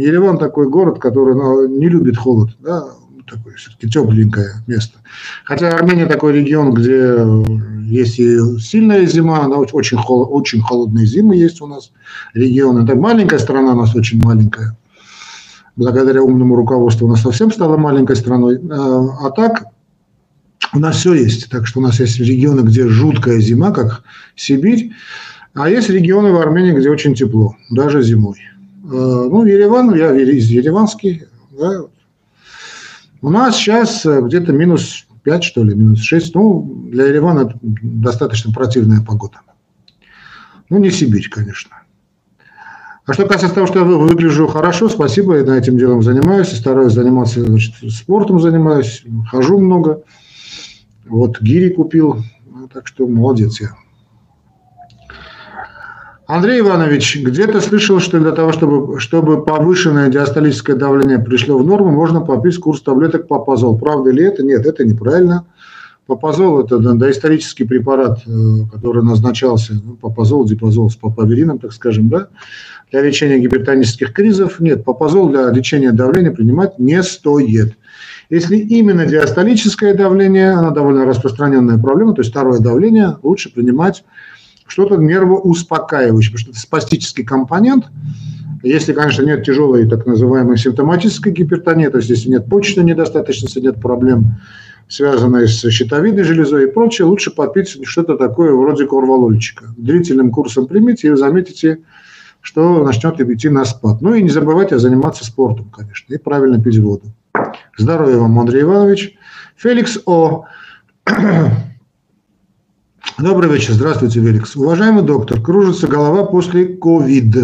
Ереван 0.00 0.38
такой 0.38 0.68
город, 0.68 0.98
который 0.98 1.34
ну, 1.34 1.66
не 1.66 1.88
любит 1.88 2.16
холод, 2.16 2.50
да, 2.60 2.84
такое 3.30 3.54
все-таки 3.54 3.88
тепленькое 3.88 4.62
место. 4.66 4.98
Хотя 5.44 5.70
Армения 5.70 6.06
такой 6.06 6.32
регион, 6.32 6.74
где 6.74 7.24
есть 7.84 8.18
и 8.18 8.38
сильная 8.58 9.06
зима, 9.06 9.44
она 9.44 9.56
очень, 9.56 9.98
холод, 9.98 10.28
очень 10.30 10.60
холодные 10.60 11.06
зимы 11.06 11.36
есть 11.36 11.60
у 11.60 11.66
нас 11.66 11.92
регион. 12.34 12.84
Это 12.84 12.96
маленькая 12.96 13.38
страна 13.38 13.72
у 13.72 13.76
нас 13.76 13.94
очень 13.94 14.22
маленькая. 14.22 14.76
Благодаря 15.76 16.22
умному 16.22 16.56
руководству 16.56 17.06
у 17.06 17.10
нас 17.10 17.22
совсем 17.22 17.50
стала 17.50 17.76
маленькой 17.76 18.16
страной. 18.16 18.60
А, 18.70 19.26
а 19.26 19.30
так 19.30 19.64
у 20.72 20.78
нас 20.78 20.96
все 20.96 21.14
есть. 21.14 21.48
Так 21.50 21.66
что 21.66 21.80
у 21.80 21.82
нас 21.82 22.00
есть 22.00 22.18
регионы, 22.18 22.60
где 22.60 22.86
жуткая 22.88 23.40
зима, 23.40 23.70
как 23.70 24.04
Сибирь, 24.36 24.92
а 25.54 25.68
есть 25.68 25.90
регионы 25.90 26.32
в 26.32 26.40
Армении, 26.40 26.72
где 26.72 26.90
очень 26.90 27.14
тепло, 27.14 27.56
даже 27.70 28.02
зимой. 28.02 28.38
Э, 28.84 28.88
ну, 28.88 29.44
Ереван, 29.44 29.94
я 29.94 30.14
из 30.14 30.46
Ереванский. 30.46 31.24
Да. 31.58 31.82
У 33.22 33.30
нас 33.30 33.56
сейчас 33.56 34.06
э, 34.06 34.20
где-то 34.22 34.52
минус 34.52 35.06
5, 35.24 35.44
что 35.44 35.64
ли, 35.64 35.74
минус 35.74 36.00
6. 36.00 36.34
Ну, 36.34 36.86
для 36.90 37.06
Еревана 37.06 37.52
достаточно 37.62 38.52
противная 38.52 39.00
погода. 39.00 39.40
Ну, 40.68 40.78
не 40.78 40.90
Сибирь, 40.90 41.28
конечно. 41.28 41.76
А 43.06 43.12
что 43.12 43.26
касается 43.26 43.56
того, 43.56 43.66
что 43.66 43.80
я 43.80 43.84
выгляжу 43.84 44.46
хорошо, 44.46 44.88
спасибо, 44.88 45.36
я 45.36 45.56
этим 45.56 45.76
делом 45.76 46.00
занимаюсь, 46.02 46.56
стараюсь 46.56 46.92
заниматься, 46.92 47.44
значит, 47.44 47.74
спортом 47.92 48.38
занимаюсь, 48.38 49.02
хожу 49.28 49.58
много. 49.58 50.04
Вот 51.10 51.40
гири 51.40 51.70
купил, 51.70 52.22
ну, 52.46 52.68
так 52.68 52.86
что 52.86 53.06
молодец 53.08 53.60
я. 53.60 53.74
Андрей 56.28 56.60
Иванович, 56.60 57.24
где-то 57.24 57.60
слышал, 57.60 57.98
что 57.98 58.20
для 58.20 58.30
того, 58.30 58.52
чтобы, 58.52 59.00
чтобы 59.00 59.44
повышенное 59.44 60.08
диастолическое 60.08 60.76
давление 60.76 61.18
пришло 61.18 61.58
в 61.58 61.66
норму, 61.66 61.90
можно 61.90 62.20
попить 62.20 62.58
курс 62.58 62.80
таблеток 62.82 63.26
папазол. 63.26 63.76
Правда 63.76 64.10
ли 64.10 64.22
это? 64.22 64.44
Нет, 64.44 64.64
это 64.64 64.84
неправильно. 64.84 65.46
Папазол– 66.06 66.60
это 66.64 66.78
доисторический 66.78 67.66
препарат, 67.66 68.20
э, 68.26 68.30
который 68.72 69.02
назначался, 69.02 69.74
ну, 69.74 69.96
папазол, 69.96 70.44
дипазол 70.44 70.90
с 70.90 70.96
папаверином, 70.96 71.58
так 71.58 71.72
скажем, 71.72 72.08
да, 72.08 72.28
для 72.92 73.02
лечения 73.02 73.38
гипертонических 73.38 74.12
кризов. 74.12 74.60
Нет, 74.60 74.84
папазол 74.84 75.28
для 75.28 75.50
лечения 75.50 75.90
давления 75.90 76.30
принимать 76.30 76.78
не 76.78 77.02
стоит. 77.02 77.74
Если 78.30 78.58
именно 78.58 79.06
диастолическое 79.06 79.92
давление, 79.92 80.52
она 80.52 80.70
довольно 80.70 81.04
распространенная 81.04 81.78
проблема, 81.78 82.14
то 82.14 82.20
есть 82.20 82.30
второе 82.30 82.60
давление, 82.60 83.16
лучше 83.24 83.52
принимать 83.52 84.04
что-то 84.68 84.96
нервоуспокаивающее, 84.96 86.30
потому 86.30 86.38
что 86.38 86.50
это 86.52 86.60
спастический 86.60 87.24
компонент. 87.24 87.86
Если, 88.62 88.92
конечно, 88.92 89.24
нет 89.24 89.44
тяжелой 89.44 89.88
так 89.88 90.06
называемой 90.06 90.58
симптоматической 90.58 91.32
гипертонии, 91.32 91.88
то 91.88 91.96
есть 91.98 92.08
если 92.08 92.28
нет 92.28 92.46
почечной 92.46 92.84
недостаточности, 92.84 93.58
нет 93.58 93.80
проблем, 93.80 94.36
связанные 94.86 95.48
с 95.48 95.68
щитовидной 95.68 96.22
железой 96.22 96.64
и 96.64 96.70
прочее, 96.70 97.06
лучше 97.06 97.32
попить 97.32 97.84
что-то 97.84 98.16
такое 98.16 98.52
вроде 98.52 98.86
корвалольчика. 98.86 99.74
Длительным 99.76 100.30
курсом 100.30 100.68
примите 100.68 101.08
и 101.08 101.16
заметите, 101.16 101.80
что 102.42 102.84
начнет 102.84 103.20
идти 103.20 103.48
на 103.48 103.64
спад. 103.64 104.02
Ну 104.02 104.14
и 104.14 104.22
не 104.22 104.30
забывайте 104.30 104.78
заниматься 104.78 105.24
спортом, 105.24 105.68
конечно, 105.70 106.14
и 106.14 106.18
правильно 106.18 106.62
пить 106.62 106.78
воду. 106.78 107.06
Здоровья 107.80 108.18
вам, 108.18 108.38
Андрей 108.38 108.62
Иванович. 108.62 109.16
Феликс 109.56 109.98
О. 110.04 110.44
Добрый 113.18 113.50
вечер. 113.50 113.72
Здравствуйте, 113.72 114.20
Феликс. 114.20 114.54
Уважаемый 114.54 115.02
доктор, 115.02 115.40
кружится 115.40 115.88
голова 115.88 116.26
после 116.26 116.66
ковид. 116.66 117.34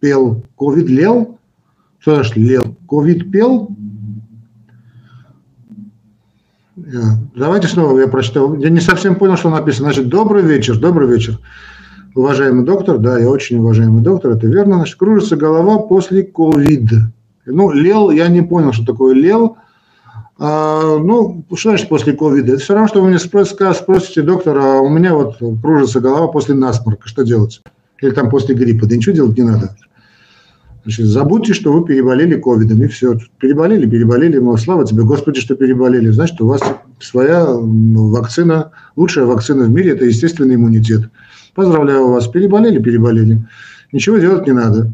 Пел. 0.00 0.42
Ковид 0.58 0.88
лел? 0.88 1.38
Что 2.00 2.16
значит 2.16 2.36
лел? 2.36 2.76
Ковид 2.88 3.30
пел? 3.30 3.70
Давайте 6.74 7.68
снова 7.68 8.00
я 8.00 8.08
прочитал. 8.08 8.56
Я 8.56 8.70
не 8.70 8.80
совсем 8.80 9.14
понял, 9.14 9.36
что 9.36 9.48
написано. 9.48 9.92
Значит, 9.92 10.08
добрый 10.08 10.42
вечер, 10.42 10.76
добрый 10.76 11.08
вечер. 11.08 11.38
Уважаемый 12.16 12.64
доктор, 12.64 12.98
да, 12.98 13.16
я 13.16 13.28
очень 13.28 13.58
уважаемый 13.58 14.02
доктор, 14.02 14.32
это 14.32 14.48
верно. 14.48 14.78
Значит, 14.78 14.96
кружится 14.96 15.36
голова 15.36 15.78
после 15.78 16.24
ковид. 16.24 16.90
Ну, 17.46 17.70
лел, 17.70 18.10
я 18.10 18.26
не 18.26 18.42
понял, 18.42 18.72
что 18.72 18.84
такое 18.84 19.14
лел. 19.14 19.56
А, 20.38 20.98
ну, 20.98 21.44
что 21.54 21.70
значит 21.70 21.88
после 21.88 22.12
ковида? 22.12 22.52
Это 22.52 22.62
все 22.62 22.74
равно, 22.74 22.88
что 22.88 23.02
вы 23.02 23.08
мне 23.08 23.18
спросите, 23.18 23.72
спросите, 23.74 24.22
доктор, 24.22 24.56
а 24.58 24.80
у 24.80 24.88
меня 24.88 25.14
вот 25.14 25.38
кружится 25.60 26.00
голова 26.00 26.28
после 26.28 26.54
насморка, 26.54 27.08
что 27.08 27.24
делать? 27.24 27.60
Или 28.00 28.12
там 28.12 28.30
после 28.30 28.54
гриппа? 28.54 28.86
Да 28.86 28.96
ничего 28.96 29.14
делать 29.14 29.36
не 29.36 29.42
надо. 29.42 29.76
Значит, 30.84 31.06
забудьте, 31.06 31.54
что 31.54 31.72
вы 31.72 31.84
переболели 31.84 32.40
ковидом, 32.40 32.82
и 32.82 32.86
все. 32.86 33.18
Переболели, 33.40 33.90
переболели, 33.90 34.38
но 34.38 34.56
слава 34.56 34.86
тебе, 34.86 35.02
Господи, 35.02 35.40
что 35.40 35.56
переболели. 35.56 36.08
Значит, 36.10 36.40
у 36.40 36.46
вас 36.46 36.62
своя 37.00 37.46
ну, 37.46 38.10
вакцина, 38.10 38.70
лучшая 38.94 39.26
вакцина 39.26 39.64
в 39.64 39.70
мире– 39.70 39.90
это 39.92 40.04
естественный 40.04 40.54
иммунитет. 40.54 41.10
Поздравляю 41.54 42.08
вас, 42.08 42.28
переболели, 42.28 42.80
переболели. 42.80 43.44
Ничего 43.92 44.18
делать 44.18 44.46
не 44.46 44.52
надо. 44.52 44.92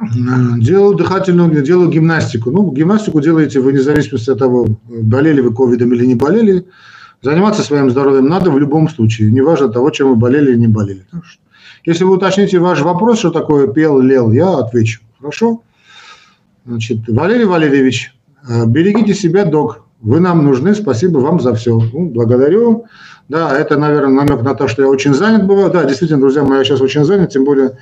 Делаю 0.00 0.94
дыхательную, 0.94 1.62
делаю 1.62 1.90
гимнастику. 1.90 2.50
Ну, 2.50 2.70
гимнастику 2.70 3.20
делаете 3.20 3.60
вы, 3.60 3.72
вне 3.72 3.80
зависимости 3.80 4.30
от 4.30 4.38
того, 4.38 4.66
болели 4.88 5.40
вы 5.40 5.52
ковидом 5.52 5.92
или 5.92 6.06
не 6.06 6.14
болели. 6.14 6.66
Заниматься 7.20 7.62
своим 7.62 7.90
здоровьем 7.90 8.28
надо 8.28 8.50
в 8.50 8.58
любом 8.58 8.88
случае, 8.88 9.32
неважно 9.32 9.68
того, 9.68 9.90
чем 9.90 10.10
вы 10.10 10.16
болели 10.16 10.52
или 10.52 10.58
не 10.58 10.68
болели. 10.68 11.04
Если 11.84 12.04
вы 12.04 12.14
уточните 12.14 12.58
ваш 12.58 12.80
вопрос, 12.82 13.18
что 13.18 13.30
такое 13.30 13.66
пел, 13.68 14.00
лел, 14.00 14.30
я 14.30 14.58
отвечу. 14.58 15.00
Хорошо? 15.18 15.62
Значит, 16.64 16.98
Валерий 17.08 17.46
Валерьевич, 17.46 18.14
э, 18.48 18.66
берегите 18.66 19.14
себя, 19.14 19.44
док. 19.44 19.84
Вы 20.00 20.20
нам 20.20 20.44
нужны, 20.44 20.74
спасибо 20.74 21.18
вам 21.18 21.40
за 21.40 21.54
все. 21.54 21.76
Ну, 21.76 22.10
благодарю. 22.10 22.84
Да, 23.28 23.56
это, 23.58 23.76
наверное, 23.76 24.24
намек 24.24 24.42
на 24.42 24.54
то, 24.54 24.68
что 24.68 24.82
я 24.82 24.88
очень 24.88 25.12
занят 25.12 25.46
бываю. 25.46 25.70
Да, 25.70 25.84
действительно, 25.84 26.20
друзья 26.20 26.44
мои, 26.44 26.58
я 26.58 26.64
сейчас 26.64 26.80
очень 26.80 27.04
занят, 27.04 27.30
тем 27.30 27.44
более 27.44 27.78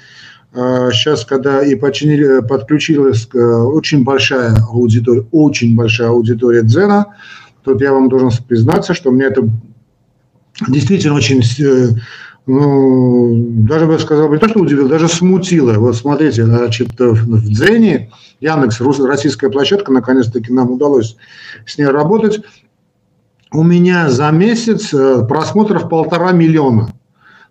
сейчас, 0.55 1.23
э, 1.23 1.27
когда 1.29 1.63
и 1.63 1.75
починили, 1.75 2.41
подключилась 2.47 3.29
э, 3.35 3.39
очень 3.39 4.05
большая 4.05 4.57
аудитория, 4.71 5.25
очень 5.33 5.77
большая 5.77 6.09
аудитория 6.09 6.63
Дзена, 6.63 7.15
тут 7.63 7.81
я 7.81 7.93
вам 7.93 8.09
должен 8.09 8.31
признаться, 8.47 8.95
что 8.95 9.11
мне 9.11 9.27
это 9.27 9.49
действительно 10.69 11.15
очень, 11.15 11.43
э, 11.63 11.89
ну, 12.47 13.35
даже 13.69 13.87
бы 13.87 13.99
сказал, 13.99 14.33
не 14.33 14.39
то, 14.39 14.49
что 14.49 14.61
удивило, 14.61 14.89
даже 14.89 15.09
смутило. 15.09 15.73
Вот 15.75 15.97
смотрите, 15.97 16.45
значит, 16.45 16.99
в 16.99 17.49
Дзене, 17.49 18.11
Яндекс, 18.41 18.81
российская 18.81 19.51
площадка, 19.51 19.93
наконец-таки 19.93 20.53
нам 20.53 20.71
удалось 20.71 21.17
с 21.67 21.77
ней 21.77 21.87
работать, 21.87 22.41
у 23.53 23.63
меня 23.63 24.11
за 24.11 24.31
месяц 24.31 24.91
просмотров 25.29 25.89
полтора 25.89 26.33
миллиона. 26.33 26.91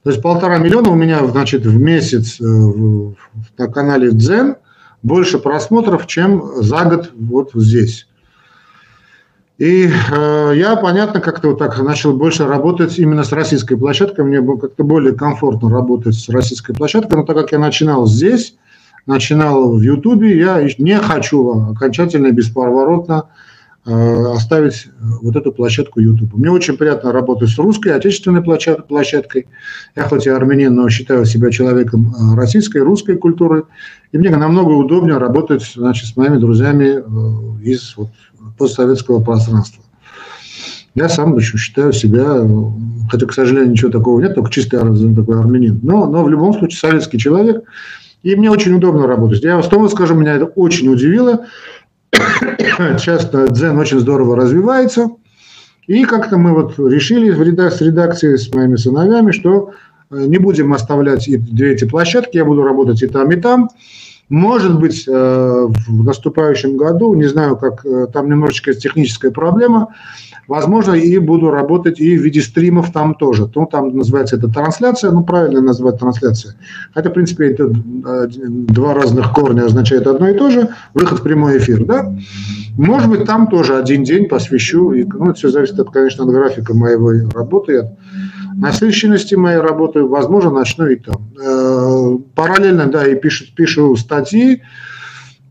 То 0.06 0.12
есть 0.12 0.22
полтора 0.22 0.60
миллиона 0.60 0.92
у 0.92 0.96
меня, 0.96 1.26
значит, 1.26 1.66
в 1.66 1.80
месяц 1.80 2.40
на 2.40 3.68
канале 3.74 4.12
Дзен 4.12 4.58
больше 5.02 5.40
просмотров, 5.40 6.06
чем 6.06 6.62
за 6.62 6.86
год 6.86 7.12
вот 7.16 7.50
здесь. 7.56 8.08
И 9.58 9.90
э, 9.90 10.52
я, 10.56 10.76
понятно, 10.76 11.22
как-то 11.22 11.50
вот 11.50 11.58
так 11.58 11.82
начал 11.82 12.14
больше 12.14 12.46
работать 12.46 13.00
именно 13.00 13.24
с 13.24 13.32
российской 13.32 13.78
площадкой. 13.78 14.26
Мне 14.26 14.42
было 14.42 14.58
как-то 14.58 14.84
более 14.84 15.14
комфортно 15.14 15.72
работать 15.72 16.14
с 16.14 16.30
российской 16.30 16.76
площадкой. 16.76 17.16
Но 17.16 17.24
так 17.24 17.38
как 17.38 17.52
я 17.52 17.58
начинал 17.58 18.06
здесь, 18.06 18.58
начинал 19.08 19.76
в 19.76 19.82
Ютубе, 19.82 20.38
я 20.38 20.62
не 20.78 21.00
хочу 21.00 21.72
окончательно, 21.72 22.30
бесповоротно 22.30 23.24
э, 23.24 23.45
оставить 23.86 24.88
вот 25.22 25.36
эту 25.36 25.52
площадку 25.52 26.00
YouTube. 26.00 26.34
Мне 26.34 26.50
очень 26.50 26.76
приятно 26.76 27.12
работать 27.12 27.50
с 27.50 27.58
русской, 27.60 27.90
отечественной 27.90 28.42
площадкой. 28.42 29.48
Я 29.96 30.04
хоть 30.04 30.26
и 30.26 30.30
армянин, 30.30 30.74
но 30.74 30.90
считаю 30.90 31.26
себя 31.26 31.52
человеком 31.52 32.14
э, 32.14 32.36
российской, 32.36 32.80
русской 32.80 33.16
культуры. 33.16 33.66
И 34.12 34.18
мне 34.18 34.30
намного 34.30 34.72
удобнее 34.72 35.18
работать 35.18 35.64
значит, 35.76 36.08
с 36.08 36.16
моими 36.16 36.38
друзьями 36.38 37.04
из 37.64 37.96
вот, 37.96 38.10
постсоветского 38.58 39.24
пространства. 39.24 39.84
Я 40.96 41.10
сам 41.10 41.38
еще 41.38 41.58
считаю 41.58 41.92
себя, 41.92 42.42
хотя, 43.12 43.26
к 43.26 43.34
сожалению, 43.34 43.72
ничего 43.72 43.92
такого 43.92 44.22
нет, 44.22 44.34
только 44.34 44.50
чистый 44.50 44.80
такой 45.14 45.38
армянин, 45.38 45.80
но, 45.84 46.06
но 46.08 46.24
в 46.24 46.30
любом 46.30 46.54
случае 46.54 46.80
советский 46.80 47.20
человек, 47.20 47.64
и 48.24 48.36
мне 48.36 48.50
очень 48.50 48.74
удобно 48.74 49.06
работать. 49.06 49.44
Я 49.44 49.62
снова 49.62 49.90
скажу, 49.90 50.16
меня 50.16 50.36
это 50.36 50.46
очень 50.46 50.88
удивило. 50.88 51.46
Часто 53.00 53.48
дзен 53.48 53.78
очень 53.78 54.00
здорово 54.00 54.36
развивается, 54.36 55.10
и 55.88 56.04
как-то 56.06 56.38
мы 56.38 56.54
вот 56.54 56.78
решили 56.80 57.32
редакции, 57.32 57.86
редакции 57.86 58.36
с 58.36 58.54
моими 58.54 58.76
сыновьями, 58.76 59.32
что 59.32 59.72
э, 60.10 60.26
не 60.26 60.38
будем 60.38 60.74
оставлять 60.74 61.28
две 61.28 61.74
эти 61.74 61.86
площадки, 61.86 62.38
я 62.38 62.46
буду 62.46 62.64
работать 62.64 63.02
и 63.04 63.08
там, 63.08 63.32
и 63.32 63.36
там. 63.36 63.70
Может 64.30 64.80
быть, 64.80 65.08
э, 65.08 65.12
в 65.12 66.04
наступающем 66.04 66.78
году, 66.78 67.14
не 67.14 67.26
знаю, 67.26 67.58
как 67.58 67.86
э, 67.86 68.08
там 68.12 68.28
немножечко 68.30 68.74
техническая 68.74 69.30
проблема, 69.30 69.94
возможно, 70.48 70.94
и 70.94 71.18
буду 71.18 71.50
работать 71.50 72.00
и 72.00 72.18
в 72.18 72.24
виде 72.24 72.42
стримов 72.42 72.92
там 72.92 73.16
тоже. 73.16 73.50
Ну, 73.54 73.66
там 73.66 73.96
называется 73.96 74.36
это 74.36 74.48
трансляция, 74.48 75.12
ну, 75.12 75.24
правильно 75.24 75.62
назвать 75.62 76.00
трансляция. 76.00 76.56
Хотя, 76.94 77.10
в 77.10 77.14
принципе, 77.14 77.52
это 77.52 77.64
э, 77.66 78.28
два 78.28 78.94
разных 78.94 79.34
корня 79.34 79.66
означает 79.66 80.08
одно 80.08 80.30
и 80.30 80.38
то 80.38 80.50
же, 80.50 80.70
выход 80.94 81.20
в 81.20 81.24
прямой 81.24 81.58
эфир, 81.58 81.86
да? 81.86 82.14
Может 82.78 83.10
быть, 83.10 83.26
там 83.26 83.48
тоже 83.48 83.78
один 83.78 84.04
день 84.04 84.28
посвящу, 84.28 84.92
и, 84.94 85.04
ну, 85.04 85.26
это 85.26 85.34
все 85.34 85.50
зависит, 85.50 85.80
от, 85.80 85.92
конечно, 85.92 86.26
от 86.26 86.32
графика 86.32 86.74
моей 86.74 86.98
работы, 87.34 87.78
от 87.80 87.92
насыщенности 88.56 89.36
моей 89.36 89.60
работы, 89.60 90.04
возможно, 90.04 90.52
начну 90.52 90.88
и 90.88 90.96
там. 90.96 91.16
Э, 91.42 92.18
параллельно, 92.36 92.88
да, 92.88 93.08
и 93.08 93.16
пишу, 93.16 93.46
пишу 93.56 93.96
статьи 93.96 94.62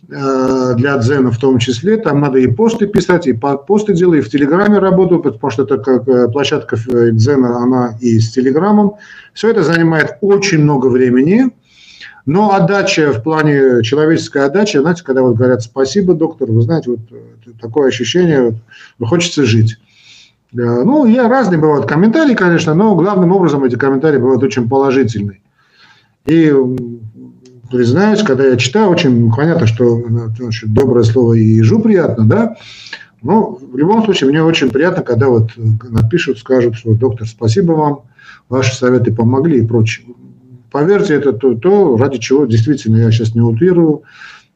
для 0.09 0.99
Дзена 0.99 1.31
в 1.31 1.39
том 1.39 1.59
числе. 1.59 1.97
Там 1.97 2.21
надо 2.21 2.39
и 2.39 2.47
посты 2.47 2.87
писать, 2.87 3.27
и 3.27 3.33
посты 3.33 3.95
делаю, 3.95 4.21
и 4.21 4.23
в 4.23 4.31
Телеграме 4.31 4.79
работаю, 4.79 5.23
потому 5.23 5.51
что 5.51 5.63
это 5.63 5.79
как 5.79 6.09
э, 6.09 6.29
площадка 6.29 6.77
Дзена, 6.77 7.59
она 7.59 7.97
и 8.01 8.19
с 8.19 8.31
Телеграмом. 8.33 8.95
Все 9.33 9.51
это 9.51 9.63
занимает 9.63 10.19
очень 10.21 10.59
много 10.59 10.87
времени. 10.87 11.51
Но 12.27 12.55
отдача 12.55 13.13
в 13.13 13.23
плане 13.23 13.83
человеческой 13.83 14.47
отдачи, 14.47 14.79
знаете, 14.79 15.05
когда 15.05 15.23
вот 15.23 15.37
говорят 15.37 15.63
спасибо, 15.63 16.15
доктор, 16.15 16.51
вы 16.51 16.63
знаете, 16.63 16.91
вот 16.91 17.01
такое 17.61 17.89
ощущение, 17.89 18.59
вот, 18.99 19.09
хочется 19.09 19.45
жить. 19.45 19.77
Ну, 20.53 21.05
я 21.05 21.29
разные 21.29 21.61
бывают 21.61 21.87
комментарии, 21.87 22.35
конечно, 22.35 22.75
но 22.75 22.95
главным 22.95 23.33
образом 23.33 23.65
эти 23.65 23.75
комментарии 23.75 24.19
бывают 24.19 24.43
очень 24.43 24.69
положительные. 24.69 25.41
И 26.25 26.51
признаюсь, 27.75 28.23
когда 28.23 28.45
я 28.47 28.57
читаю, 28.57 28.89
очень 28.89 29.33
понятно, 29.33 29.67
что 29.67 30.01
значит, 30.39 30.73
доброе 30.73 31.03
слово 31.03 31.35
и 31.35 31.43
ежу 31.43 31.81
приятно, 31.81 32.25
да, 32.25 32.57
но 33.21 33.59
в 33.61 33.77
любом 33.77 34.05
случае 34.05 34.31
мне 34.31 34.45
очень 34.45 34.71
приятно, 34.71 35.03
когда 35.03 35.29
вот 35.29 35.51
напишут, 35.57 36.39
скажут, 36.39 36.77
что 36.77 36.95
доктор, 36.95 37.27
спасибо 37.27 37.73
вам, 37.73 38.03
ваши 38.49 38.77
советы 38.77 39.13
помогли 39.13 39.59
и 39.59 39.67
прочее. 39.67 40.07
Поверьте, 40.71 41.15
это 41.15 41.33
то, 41.33 41.55
то 41.55 41.97
ради 41.97 42.19
чего 42.19 42.47
действительно 42.47 42.99
я 42.99 43.11
сейчас 43.11 43.35
не 43.35 43.41
утрирую, 43.41 44.05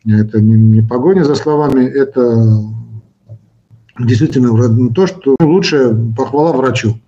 это 0.06 0.40
не, 0.40 0.54
не 0.54 0.80
погоня 0.80 1.24
за 1.24 1.34
словами, 1.34 1.86
это 1.86 2.62
действительно 3.98 4.92
то, 4.94 5.08
что 5.08 5.34
лучше 5.40 5.92
похвала 6.16 6.52
врачу. 6.52 7.00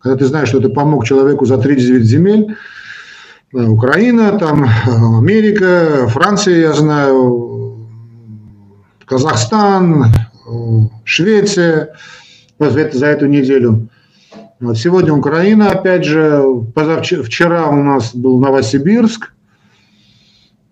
Когда 0.00 0.18
ты 0.18 0.24
знаешь, 0.24 0.48
что 0.48 0.58
ты 0.58 0.70
помог 0.70 1.04
человеку 1.04 1.46
за 1.46 1.56
39 1.56 2.04
земель, 2.04 2.46
э, 2.50 2.54
Украина, 3.52 4.38
там, 4.38 4.66
Америка, 5.18 6.08
Франция, 6.08 6.58
я 6.58 6.72
знаю, 6.72 7.86
Казахстан, 9.04 10.06
Швеция 11.04 11.94
вот 12.58 12.72
за 12.72 13.06
эту 13.06 13.26
неделю. 13.26 13.88
Вот 14.60 14.78
сегодня 14.78 15.12
Украина, 15.12 15.70
опять 15.70 16.04
же, 16.04 16.42
позавчера, 16.74 17.22
вчера 17.22 17.66
у 17.68 17.82
нас 17.82 18.14
был 18.14 18.38
Новосибирск. 18.38 19.32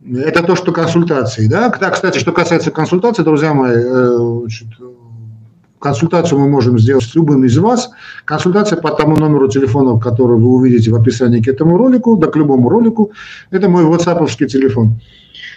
Это 0.09 0.43
то, 0.43 0.57
что 0.57 0.73
консультации. 0.73 1.49
Да? 1.49 1.69
Да, 1.69 1.91
кстати, 1.91 2.19
что 2.19 2.33
касается 2.33 2.71
консультаций, 2.71 3.25
друзья 3.25 3.53
мои, 3.53 3.75
э, 3.75 4.17
значит, 4.41 4.69
Консультацию 5.81 6.39
мы 6.39 6.49
можем 6.49 6.79
сделать 6.79 7.05
с 7.05 7.15
любым 7.15 7.45
из 7.45 7.57
вас. 7.57 7.91
Консультация 8.27 8.79
по 8.79 8.91
тому 8.91 9.17
номеру 9.17 9.49
телефона, 9.49 9.99
который 9.99 10.37
вы 10.37 10.49
увидите 10.49 10.91
в 10.91 10.95
описании 10.95 11.41
к 11.41 11.49
этому 11.49 11.79
ролику, 11.79 12.17
да 12.17 12.27
к 12.27 12.37
любому 12.37 12.69
ролику. 12.69 13.13
Это 13.51 13.69
мой 13.71 13.85
whatsapp 13.85 14.27
телефон. 14.47 15.01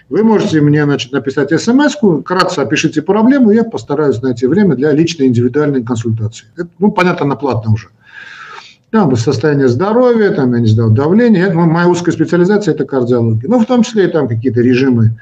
Вы 0.10 0.24
можете 0.24 0.62
мне 0.62 0.86
значит, 0.86 1.12
написать 1.12 1.52
смс 1.60 1.98
кратко 2.24 2.62
опишите 2.62 3.02
проблему, 3.02 3.52
я 3.52 3.64
постараюсь 3.66 4.22
найти 4.22 4.48
время 4.48 4.76
для 4.76 4.94
личной 4.94 5.28
индивидуальной 5.28 5.84
консультации. 5.84 6.46
Это, 6.56 6.70
ну, 6.80 6.92
понятно, 6.92 7.26
на 7.26 7.36
платно 7.36 7.74
уже. 7.74 7.90
Там 8.92 9.14
состояние 9.18 9.68
здоровья, 9.68 10.30
там, 10.32 10.54
я 10.54 10.60
не 10.62 10.68
знаю, 10.68 10.92
давление. 10.92 11.48
Это 11.48 11.56
моя 11.56 11.88
узкая 11.90 12.14
специализация– 12.14 12.74
это 12.76 12.86
кардиология. 12.86 13.50
Ну, 13.50 13.60
в 13.60 13.66
том 13.66 13.84
числе 13.84 14.06
и 14.06 14.08
там 14.08 14.28
какие-то 14.28 14.62
режимы 14.62 15.18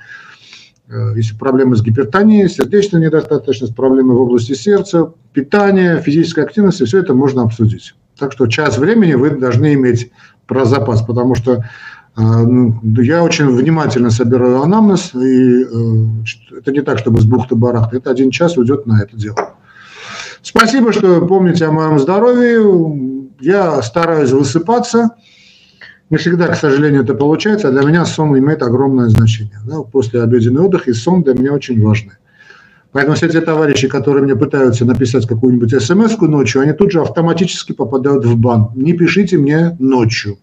Э, 0.92 1.14
если 1.16 1.36
проблемы 1.36 1.78
с 1.78 1.82
гипертонией, 1.82 2.50
сердечной 2.50 3.02
недостаточностью, 3.02 3.76
проблемы 3.76 4.14
в 4.14 4.22
области 4.22 4.54
сердца, 4.54 5.14
питания, 5.34 6.02
физической 6.02 6.44
активности, 6.44 6.84
все 6.84 7.00
это 7.00 7.14
можно 7.14 7.44
обсудить. 7.44 7.96
Так 8.18 8.34
что 8.34 8.48
час 8.48 8.78
времени 8.78 9.14
вы 9.14 9.30
должны 9.32 9.74
иметь 9.76 10.12
про 10.48 10.66
запас, 10.66 11.02
потому 11.02 11.36
что 11.36 11.54
э, 11.54 11.62
ну, 12.18 12.82
я 13.02 13.24
очень 13.24 13.48
внимательно 13.48 14.12
собираю 14.12 14.62
анамнез, 14.62 15.16
и 15.16 15.64
э, 15.64 16.58
это 16.58 16.72
не 16.74 16.82
так, 16.82 17.00
чтобы 17.00 17.22
с 17.22 17.26
бухты-барахта, 17.26 17.96
это 17.96 18.12
один 18.12 18.30
час 18.30 18.58
уйдет 18.58 18.86
на 18.86 19.02
это 19.02 19.16
дело. 19.16 19.56
Спасибо, 20.42 20.92
что 20.92 21.26
помните 21.26 21.66
о 21.66 21.72
моем 21.72 22.00
здоровье. 22.00 23.30
Я 23.40 23.82
стараюсь 23.82 24.32
высыпаться. 24.32 25.12
Не 26.12 26.18
всегда, 26.18 26.50
к 26.50 26.56
сожалению, 26.56 27.04
это 27.04 27.14
получается, 27.14 27.70
а 27.70 27.72
для 27.72 27.84
меня 27.84 28.06
сон 28.06 28.38
имеет 28.38 28.62
огромное 28.64 29.08
значение. 29.08 29.60
Да? 29.66 29.82
После 29.82 30.22
обеденный 30.22 30.62
отдых 30.62 30.90
и 30.90 30.94
сон 30.94 31.24
для 31.24 31.34
меня 31.34 31.54
очень 31.54 31.82
важны. 31.82 32.12
Поэтому 32.92 33.16
все 33.16 33.30
те 33.30 33.40
товарищи, 33.40 33.88
которые 33.88 34.26
мне 34.26 34.36
пытаются 34.36 34.84
написать 34.84 35.26
какую-нибудь 35.26 35.82
смс 35.82 36.20
ночью, 36.20 36.62
они 36.62 36.74
тут 36.74 36.92
же 36.92 37.00
автоматически 37.00 37.72
попадают 37.72 38.26
в 38.26 38.38
бан. 38.38 38.72
Не 38.76 38.92
пишите 38.92 39.38
мне 39.38 39.78
ночью. 39.80 40.38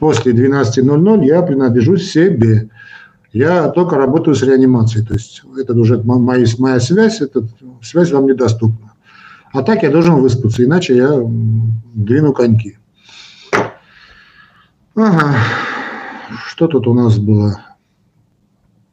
После 0.00 0.32
12.00 0.32 1.24
я 1.24 1.42
принадлежу 1.42 1.96
себе. 1.96 2.68
Я 3.32 3.68
только 3.68 3.94
работаю 3.96 4.34
с 4.34 4.42
реанимацией, 4.42 5.06
то 5.06 5.14
есть 5.14 5.42
это 5.56 5.74
уже 5.74 6.02
моя, 6.02 6.44
моя 6.58 6.80
связь, 6.80 7.20
эта 7.20 7.46
связь 7.82 8.10
вам 8.10 8.26
недоступна. 8.26 8.94
А 9.52 9.62
так 9.62 9.84
я 9.84 9.90
должен 9.90 10.16
выспаться, 10.16 10.64
иначе 10.64 10.96
я 10.96 11.22
двину 11.94 12.32
коньки. 12.32 12.78
Ага. 15.00 15.32
Что 16.48 16.66
тут 16.66 16.88
у 16.88 16.92
нас 16.92 17.18
было? 17.18 17.60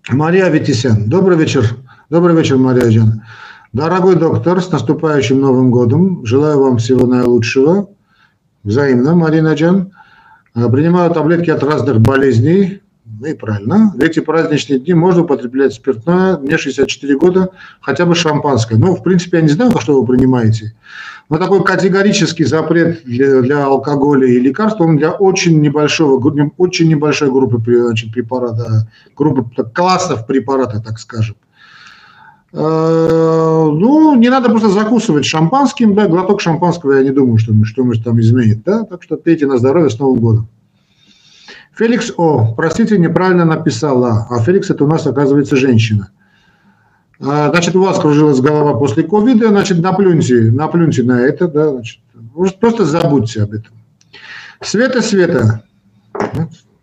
Мария 0.09 0.47
Витисян. 0.49 1.09
Добрый 1.09 1.35
вечер. 1.35 1.77
Добрый 2.11 2.35
вечер, 2.35 2.57
Мария 2.57 2.89
Джан. 2.89 3.23
Дорогой 3.73 4.15
доктор, 4.15 4.61
с 4.61 4.69
наступающим 4.69 5.41
Новым 5.41 5.71
годом. 5.71 6.23
Желаю 6.23 6.59
вам 6.59 6.77
всего 6.77 7.07
наилучшего. 7.07 7.89
Взаимно, 8.63 9.15
Марина 9.15 9.55
Джан. 9.55 9.93
Принимаю 10.53 11.09
таблетки 11.09 11.49
от 11.49 11.63
разных 11.63 11.99
болезней. 12.01 12.83
Ну 13.19 13.27
и 13.27 13.33
правильно. 13.33 13.93
В 13.95 14.01
эти 14.01 14.19
праздничные 14.19 14.79
дни 14.79 14.93
можно 14.93 15.23
употреблять 15.23 15.73
спиртное. 15.73 16.37
Мне 16.37 16.57
64 16.57 17.17
года, 17.17 17.49
хотя 17.79 18.05
бы 18.05 18.15
шампанское. 18.15 18.77
Ну, 18.77 18.95
в 18.95 19.03
принципе, 19.03 19.37
я 19.37 19.43
не 19.43 19.49
знаю, 19.49 19.71
что 19.79 20.01
вы 20.01 20.05
принимаете. 20.05 20.75
Но 21.29 21.37
такой 21.37 21.63
категорический 21.63 22.45
запрет 22.45 23.03
для, 23.05 23.41
для 23.41 23.65
алкоголя 23.65 24.27
и 24.27 24.39
лекарств, 24.39 24.79
он 24.81 24.97
для 24.97 25.11
очень 25.11 25.59
небольшого, 25.59 26.21
очень 26.57 26.87
небольшой 26.87 27.31
группы 27.31 27.59
значит, 27.81 28.13
препарата, 28.13 28.89
группы 29.15 29.63
классов 29.63 30.27
препарата, 30.27 30.81
так 30.81 30.99
скажем. 30.99 31.35
Э, 32.53 32.59
ну, 32.59 34.15
не 34.15 34.29
надо 34.29 34.49
просто 34.49 34.69
закусывать 34.69 35.25
шампанским, 35.25 35.95
да, 35.95 36.07
глоток 36.07 36.41
шампанского, 36.41 36.93
я 36.93 37.03
не 37.03 37.09
думаю, 37.09 37.37
что, 37.37 37.53
что 37.65 37.83
мы 37.83 37.95
там 37.95 38.19
изменит, 38.19 38.63
да, 38.63 38.83
так 38.83 39.01
что 39.01 39.17
пейте 39.17 39.47
на 39.47 39.57
здоровье 39.57 39.89
с 39.89 39.97
Новым 39.99 40.19
годом. 40.19 40.47
Феликс 41.75 42.13
О, 42.15 42.53
простите, 42.55 42.97
неправильно 42.97 43.43
написала. 43.43 44.27
А 44.29 44.39
Феликс 44.39 44.69
это 44.69 44.85
у 44.85 44.87
нас, 44.87 45.05
оказывается, 45.05 45.57
женщина. 45.57 46.09
А, 47.19 47.49
значит, 47.49 47.75
у 47.75 47.83
вас 47.83 47.99
кружилась 47.99 48.39
голова 48.39 48.77
после 48.77 49.03
ковида, 49.03 49.49
значит, 49.49 49.79
наплюньте, 49.79 50.51
наплюньте 50.51 51.03
на 51.03 51.21
это, 51.21 51.47
да, 51.47 51.71
значит, 51.71 51.99
просто 52.59 52.85
забудьте 52.85 53.43
об 53.43 53.53
этом. 53.53 53.73
Света, 54.61 55.01
Света. 55.01 55.63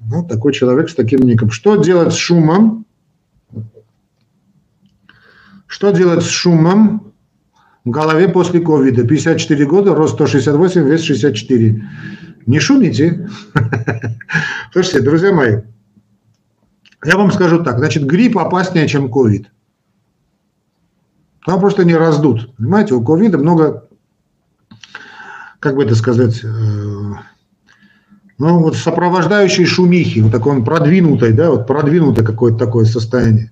Вот 0.01 0.29
такой 0.29 0.53
человек 0.53 0.91
с 0.91 0.95
таким 0.95 1.21
ником. 1.21 1.51
Что 1.51 1.77
делать 1.77 2.13
с 2.13 2.17
шумом? 2.17 2.85
Что 5.67 5.91
делать 5.91 6.23
с 6.23 6.29
шумом 6.29 7.13
в 7.85 7.91
голове 7.91 8.29
после 8.29 8.61
ковида? 8.61 9.07
54 9.07 9.65
года, 9.65 9.95
рост 9.95 10.15
168, 10.15 10.83
вес 10.83 11.03
64. 11.03 11.83
Не 12.47 12.59
шумите. 12.61 13.29
Слушайте, 14.73 15.01
друзья 15.01 15.33
мои, 15.33 15.59
я 17.05 17.17
вам 17.17 17.31
скажу 17.31 17.63
так. 17.63 17.79
Значит, 17.79 18.05
грипп 18.05 18.39
опаснее, 18.39 18.89
чем 18.89 19.11
ковид. 19.11 19.51
Там 21.45 21.61
просто 21.61 21.85
не 21.85 21.95
раздут. 21.95 22.55
Понимаете, 22.57 22.95
у 22.95 23.05
ковида 23.05 23.39
много, 23.39 23.89
как 25.59 25.75
бы 25.75 25.85
это 25.85 25.95
сказать, 25.97 26.41
э, 26.45 26.47
ну, 28.39 28.59
вот 28.59 28.77
сопровождающей 28.77 29.67
шумихи, 29.67 30.21
вот 30.21 30.31
такой 30.31 30.53
он 30.53 30.65
продвинутой, 30.65 31.33
да, 31.33 31.51
вот 31.51 31.67
продвинутое 31.67 32.25
какое-то 32.25 32.59
такое 32.59 32.85
состояние. 32.85 33.51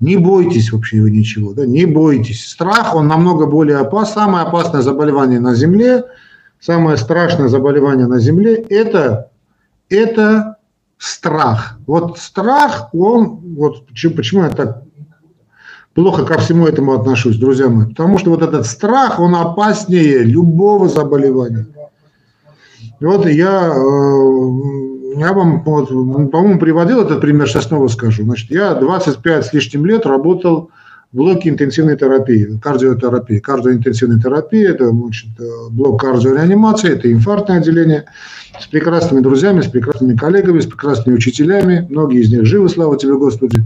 Не 0.00 0.16
бойтесь 0.16 0.72
вообще 0.72 0.96
его 0.96 1.08
ничего, 1.08 1.54
да, 1.54 1.66
не 1.66 1.86
бойтесь. 1.86 2.48
Страх, 2.48 2.96
он 2.96 3.06
намного 3.06 3.46
более 3.46 3.78
опасен. 3.78 4.14
Самое 4.14 4.44
опасное 4.44 4.82
заболевание 4.82 5.40
на 5.40 5.54
Земле– 5.54 6.04
самое 6.60 6.96
страшное 6.96 7.48
заболевание 7.48 8.06
на 8.06 8.20
Земле– 8.20 8.54
это, 8.68 9.30
это 9.88 10.56
страх. 10.98 11.78
Вот 11.86 12.18
страх, 12.18 12.88
он, 12.92 13.40
вот 13.56 13.86
почему, 13.86 14.14
почему 14.14 14.42
я 14.44 14.50
так 14.50 14.82
плохо 15.94 16.24
ко 16.24 16.38
всему 16.38 16.66
этому 16.66 16.92
отношусь, 16.92 17.36
друзья 17.36 17.68
мои? 17.68 17.86
Потому 17.86 18.18
что 18.18 18.30
вот 18.30 18.42
этот 18.42 18.66
страх, 18.66 19.20
он 19.20 19.34
опаснее 19.34 20.22
любого 20.22 20.88
заболевания. 20.88 21.66
Вот 23.00 23.26
я, 23.26 23.72
э, 23.74 25.18
я 25.18 25.32
вам, 25.32 25.62
вот, 25.64 25.88
по-моему, 25.88 26.58
приводил 26.58 27.02
этот 27.02 27.20
пример, 27.20 27.48
сейчас 27.48 27.64
снова 27.64 27.88
скажу. 27.88 28.22
Значит, 28.22 28.50
я 28.50 28.74
25 28.74 29.46
с 29.46 29.52
лишним 29.52 29.84
лет 29.84 30.06
работал 30.06 30.70
блоки 31.14 31.48
интенсивной 31.48 31.96
терапии, 31.96 32.58
кардиотерапии. 32.60 33.38
Кардиоинтенсивная 33.38 34.18
терапия– 34.18 34.70
это 34.72 34.88
значит, 34.88 35.28
блок 35.70 36.00
кардиореанимации, 36.00 36.90
это 36.90 37.10
инфарктное 37.10 37.58
отделение 37.58 38.06
с 38.60 38.66
прекрасными 38.66 39.22
друзьями, 39.22 39.60
с 39.60 39.68
прекрасными 39.68 40.16
коллегами, 40.16 40.58
с 40.58 40.66
прекрасными 40.66 41.16
учителями. 41.16 41.86
Многие 41.88 42.20
из 42.20 42.32
них 42.32 42.44
живы, 42.44 42.68
слава 42.68 42.98
тебе, 42.98 43.16
Господи. 43.16 43.64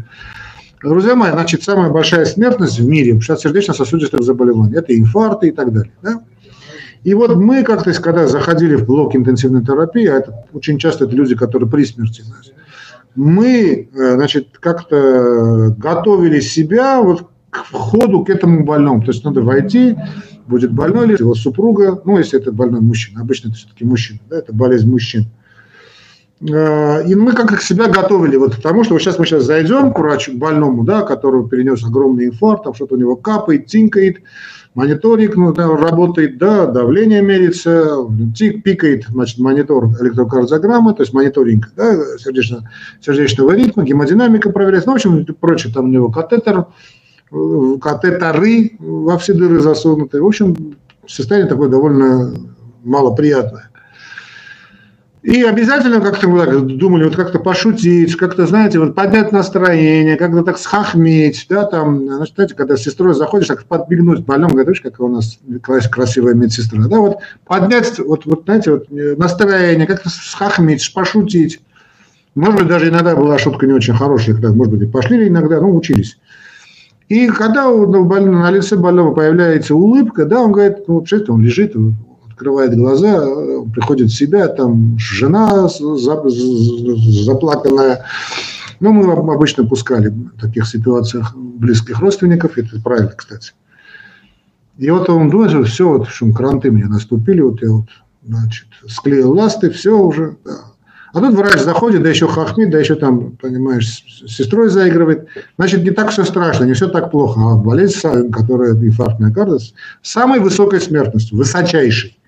Друзья 0.83 1.17
мои, 1.17 1.33
значит, 1.33 1.63
самая 1.63 1.89
большая 1.89 2.27
смертность 2.27 2.79
в 2.79 2.87
мире 2.87 3.19
от 3.19 3.41
сердечно-сосудистых 3.41 4.23
заболеваний– 4.23 4.75
это 4.77 4.97
инфаркты 4.97 5.49
и 5.49 5.51
так 5.51 5.73
далее. 5.73 5.93
Да? 6.03 6.21
И 7.03 7.15
вот 7.15 7.35
мы 7.35 7.63
как-то, 7.63 7.95
когда 7.95 8.27
заходили 8.27 8.75
в 8.75 8.85
блок 8.85 9.17
интенсивной 9.17 9.65
терапии, 9.65 10.07
а 10.07 10.17
это 10.17 10.45
очень 10.53 10.79
часто 10.79 11.07
это 11.07 11.17
люди, 11.17 11.35
которые 11.35 11.71
при 11.71 11.85
смерти, 11.85 12.23
мы, 13.15 13.89
э, 13.93 14.15
значит, 14.15 14.59
как-то 14.61 15.75
готовили 15.79 16.41
себя 16.41 17.01
вот 17.01 17.27
к 17.51 17.65
входу 17.65 18.25
к 18.25 18.31
этому 18.31 18.65
больному. 18.65 19.01
То 19.03 19.13
есть 19.13 19.25
надо 19.25 19.43
войти, 19.43 19.97
будет 20.47 20.73
больной 20.73 21.07
ли 21.07 21.17
его 21.19 21.35
супруга, 21.35 22.01
ну, 22.05 22.19
если 22.19 22.41
это 22.41 22.53
больной 22.53 22.81
мужчина, 22.81 23.21
обычно 23.21 23.49
это 23.49 23.57
все-таки 23.57 23.85
мужчина, 23.85 24.21
да, 24.29 24.39
это 24.39 24.53
болезнь 24.53 24.91
мужчин. 24.91 25.27
А, 26.51 27.01
и 27.01 27.15
мы 27.15 27.33
как 27.33 27.61
себя 27.63 27.89
готовили, 27.89 28.37
вот 28.37 28.57
потому 28.57 28.85
что 28.85 28.95
вот 28.95 29.03
сейчас 29.03 29.19
мы 29.19 29.27
сейчас 29.27 29.45
зайдем 29.45 29.93
к 29.93 29.99
врачу, 29.99 30.33
к 30.33 30.37
больному, 30.37 30.85
да, 30.85 31.03
который 31.03 31.49
перенес 31.49 31.85
огромный 31.85 32.27
инфаркт, 32.27 32.65
там 32.65 32.75
что-то 32.75 32.95
у 32.95 32.99
него 32.99 33.17
капает, 33.17 33.67
тинкает, 33.67 34.19
мониторинг 34.75 35.35
ну, 35.37 35.53
да, 35.53 35.67
работает, 35.67 36.39
да, 36.39 36.67
давление 36.67 37.23
мерится, 37.23 38.07
тик, 38.37 38.63
пикает, 38.63 39.07
значит, 39.09 39.39
монитор 39.39 39.87
электрокардиограммы, 40.01 40.95
то 40.95 41.03
есть 41.03 41.13
мониторинг 41.13 41.73
да, 41.77 41.97
сердечно, 42.19 42.71
сердечного 43.05 43.57
ритма, 43.57 43.85
гемодинамика 43.85 44.51
проверяется, 44.51 44.89
ну, 44.89 44.93
в 44.93 44.97
общем, 44.97 45.27
прочее, 45.41 45.73
там 45.75 45.87
у 45.87 45.89
него 45.89 46.11
катетер, 46.11 46.67
катетеры 47.31 48.73
во 48.79 49.19
все 49.19 49.35
дыры 49.35 49.61
засунуты. 49.61 50.21
В 50.21 50.27
общем, 50.27 50.77
состояние 51.07 51.49
такое 51.49 51.69
довольно 51.69 52.33
малоприятное. 52.85 53.71
И 55.23 55.43
обязательно 55.43 56.01
как-то 56.01 56.29
мы 56.29 56.47
так 56.47 56.65
думали, 56.65 57.05
вот 57.05 57.17
как-то 57.17 57.41
пошутить, 57.41 58.17
как-то, 58.17 58.47
знаете, 58.47 58.79
вот 58.79 58.95
поднять 58.95 59.33
настроение, 59.33 60.17
как-то 60.17 60.43
так 60.43 60.59
схахметь, 60.59 61.47
да, 61.51 61.65
там, 61.65 62.07
знаете, 62.07 62.55
когда 62.55 62.77
с 62.77 62.83
сестрой 62.83 63.15
заходишь, 63.15 63.49
так 63.49 63.65
подбегнуть 63.65 64.25
больному, 64.25 64.55
говоришь, 64.55 64.81
как 64.81 65.01
у 65.01 65.09
нас 65.09 65.39
красивая 65.91 66.35
медсестра, 66.35 66.87
да, 66.87 67.01
вот 67.01 67.19
поднять, 67.45 67.99
вот, 67.99 68.27
вот 68.27 68.45
знаете, 68.45 68.71
вот 68.71 68.87
настроение, 68.91 69.87
как-то 69.87 70.09
схахметь, 70.09 70.95
пошутить. 70.95 71.61
Может 72.35 72.61
быть, 72.61 72.69
даже 72.69 72.89
иногда 72.89 73.17
была 73.17 73.39
шутка 73.39 73.67
не 73.67 73.73
очень 73.73 73.95
хорошая, 73.95 74.37
когда, 74.37 74.53
может 74.53 74.73
быть, 74.73 74.83
и 74.89 74.91
пошли 74.91 75.27
иногда, 75.27 75.61
ну, 75.61 75.75
учились. 75.75 76.17
И 77.09 77.29
когда 77.29 77.71
у 77.71 77.87
больного, 78.05 78.43
на 78.43 78.51
лице 78.51 78.77
больного 78.77 79.15
появляется 79.15 79.75
улыбка, 79.75 80.27
да, 80.27 80.43
он 80.43 80.53
говорит, 80.53 80.87
ну, 80.87 81.01
представляете, 81.01 81.33
он 81.33 81.41
лежит, 81.43 81.75
открывает 82.29 82.77
глаза, 82.77 83.25
приходит 83.73 84.11
в 84.11 84.15
себя, 84.15 84.49
там 84.49 84.99
жена 84.99 85.69
заплаканная. 87.25 88.05
Ну, 88.81 88.93
мы 88.93 89.35
обычно 89.35 89.65
пускали 89.67 90.09
в 90.09 90.41
таких 90.41 90.67
ситуациях 90.67 91.35
близких 91.35 91.99
родственников, 91.99 92.59
это 92.59 92.81
правильно, 92.81 93.13
кстати. 93.17 93.53
И 94.77 94.91
вот 94.91 95.09
он 95.09 95.31
думает, 95.31 95.67
все, 95.67 95.89
вот, 95.89 96.05
в 96.05 96.09
общем, 96.09 96.33
кранты 96.33 96.71
мне 96.71 96.85
наступили, 96.85 97.41
вот 97.41 97.63
я 97.63 97.71
вот, 97.71 97.89
значит, 98.25 98.67
склеил 98.87 99.33
ласты, 99.33 99.71
все 99.71 99.99
уже, 99.99 100.37
да, 100.45 100.59
а 101.13 101.21
тут 101.21 101.35
врач 101.35 101.61
заходит, 101.61 102.03
да 102.03 102.11
еще 102.11 102.29
хахмит, 102.29 102.71
да 102.71 102.79
еще 102.79 102.95
там, 102.95 103.33
понимаешь, 103.37 103.87
с 103.87 104.29
сестрой 104.29 104.69
заигрывает. 104.69 105.29
Значит, 105.57 105.83
не 105.83 105.91
так 105.91 106.11
все 106.11 106.25
страшно, 106.25 106.65
не 106.65 106.75
все 106.75 106.89
так 106.89 107.11
плохо. 107.11 107.41
А 107.41 107.57
болезнь, 107.57 108.31
которая 108.31 108.73
инфарктная 108.73 109.33
карта, 109.33 109.59
с 109.59 109.73
самой 110.03 110.41
высокой 110.41 110.81
смертностью, 110.81 111.39
высочайшей. 111.39 112.19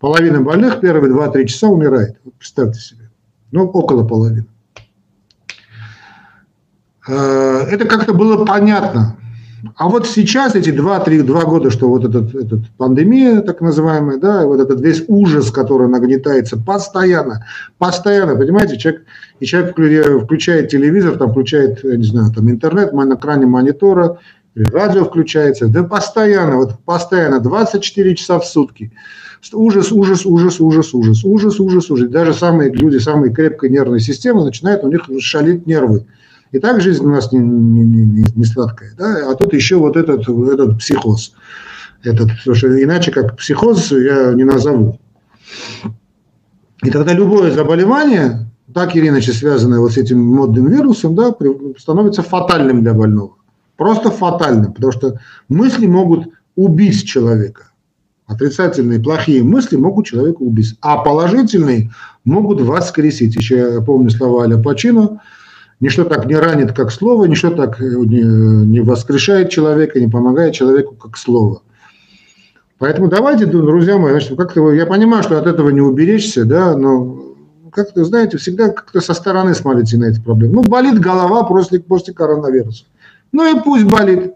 Половина 0.00 0.40
больных 0.40 0.80
первые 0.80 1.12
2-3 1.12 1.44
часа 1.46 1.68
умирает. 1.68 2.16
Вот 2.24 2.34
представьте 2.34 2.80
себе. 2.80 3.10
Ну, 3.52 3.64
около 3.64 4.06
половины. 4.06 4.46
Э, 7.08 7.66
это 7.70 7.84
как-то 7.84 8.12
было 8.12 8.44
понятно. 8.44 9.16
А 9.76 9.88
вот 9.88 10.06
сейчас, 10.06 10.54
эти 10.54 10.70
два-три 10.70 11.22
два 11.22 11.44
года, 11.44 11.70
что 11.70 11.88
вот 11.88 12.04
этот, 12.04 12.34
этот 12.34 12.60
пандемия, 12.76 13.40
так 13.40 13.60
называемая, 13.60 14.18
да, 14.18 14.46
вот 14.46 14.60
этот 14.60 14.80
весь 14.80 15.04
ужас, 15.08 15.50
который 15.50 15.88
нагнетается 15.88 16.56
постоянно, 16.56 17.46
постоянно, 17.78 18.36
понимаете, 18.36 18.78
человек, 18.78 19.04
и 19.40 19.46
человек 19.46 19.72
включает 20.24 20.68
телевизор, 20.68 21.16
там 21.16 21.30
включает, 21.30 21.82
не 21.84 22.04
знаю, 22.04 22.32
там 22.32 22.50
интернет, 22.50 22.92
на 22.92 23.14
экране 23.14 23.46
монитора, 23.46 24.18
радио 24.54 25.04
включается, 25.04 25.68
да 25.68 25.82
постоянно, 25.82 26.56
вот 26.56 26.74
постоянно, 26.84 27.40
24 27.40 28.16
часа 28.16 28.38
в 28.38 28.46
сутки. 28.46 28.92
Ужас, 29.52 29.92
ужас, 29.92 30.26
ужас, 30.26 30.60
ужас, 30.60 30.92
ужас, 30.94 31.24
ужас, 31.24 31.60
ужас, 31.60 31.90
ужас. 31.90 32.08
Даже 32.08 32.34
самые 32.34 32.72
люди, 32.72 32.98
самые 32.98 33.32
крепкой 33.32 33.70
нервной 33.70 34.00
системы 34.00 34.44
начинают 34.44 34.82
у 34.82 34.88
них 34.88 35.08
шалить 35.20 35.66
нервы 35.66 36.06
И 36.52 36.58
так 36.58 36.80
жизнь 36.80 37.04
у 37.04 37.08
нас 37.08 37.32
не, 37.32 37.38
не, 37.38 37.84
не, 37.84 38.24
не 38.34 38.44
сладкая. 38.44 38.92
Да? 38.96 39.30
А 39.30 39.34
тут 39.34 39.52
еще 39.52 39.76
вот 39.76 39.96
этот, 39.96 40.28
этот 40.28 40.78
психоз. 40.78 41.32
Этот, 42.02 42.28
потому 42.38 42.54
что 42.54 42.82
иначе 42.82 43.10
как 43.10 43.36
психоз 43.36 43.90
я 43.90 44.32
не 44.32 44.44
назову. 44.44 44.98
И 46.82 46.90
тогда 46.90 47.12
любое 47.12 47.50
заболевание, 47.50 48.46
так 48.72 48.94
или 48.94 49.08
иначе 49.08 49.32
связанное 49.32 49.80
вот 49.80 49.92
с 49.92 49.96
этим 49.96 50.24
модным 50.24 50.66
вирусом, 50.68 51.14
да, 51.14 51.34
становится 51.78 52.22
фатальным 52.22 52.82
для 52.82 52.94
больного. 52.94 53.34
Просто 53.76 54.10
фатальным, 54.10 54.72
потому 54.72 54.92
что 54.92 55.20
мысли 55.48 55.86
могут 55.86 56.28
убить 56.54 57.06
человека. 57.06 57.70
Отрицательные, 58.26 59.00
плохие 59.00 59.42
мысли 59.44 59.76
могут 59.76 60.06
человека 60.06 60.38
убить, 60.38 60.76
а 60.80 60.98
положительные 60.98 61.92
могут 62.24 62.60
воскресить. 62.60 63.36
Еще 63.36 63.74
я 63.74 63.80
помню 63.80 64.10
слова 64.10 64.44
Аля 64.44 64.58
Пачино, 64.58 65.20
ничто 65.80 66.04
так 66.04 66.26
не 66.26 66.36
ранит, 66.36 66.72
как 66.72 66.90
слово, 66.90 67.24
ничто 67.26 67.50
так 67.50 67.80
не, 67.80 68.22
не 68.22 68.80
воскрешает 68.80 69.50
человека, 69.50 70.00
не 70.00 70.08
помогает 70.08 70.54
человеку, 70.54 70.94
как 70.94 71.16
слово. 71.16 71.62
Поэтому 72.78 73.08
давайте, 73.08 73.46
друзья 73.46 73.96
мои, 73.96 74.12
значит, 74.12 74.36
как-то 74.36 74.72
я 74.72 74.86
понимаю, 74.86 75.22
что 75.22 75.38
от 75.38 75.46
этого 75.46 75.70
не 75.70 75.80
уберечься, 75.80 76.44
да, 76.44 76.76
но 76.76 77.34
как-то, 77.72 78.04
знаете, 78.04 78.38
всегда 78.38 78.68
как-то 78.68 79.00
со 79.00 79.14
стороны 79.14 79.54
смотрите 79.54 79.96
на 79.96 80.06
эти 80.06 80.20
проблемы. 80.20 80.54
Ну, 80.54 80.62
болит 80.62 80.98
голова 80.98 81.44
после, 81.44 81.80
после 81.80 82.14
коронавируса. 82.14 82.84
Ну 83.32 83.54
и 83.54 83.62
пусть 83.62 83.84
болит. 83.84 84.32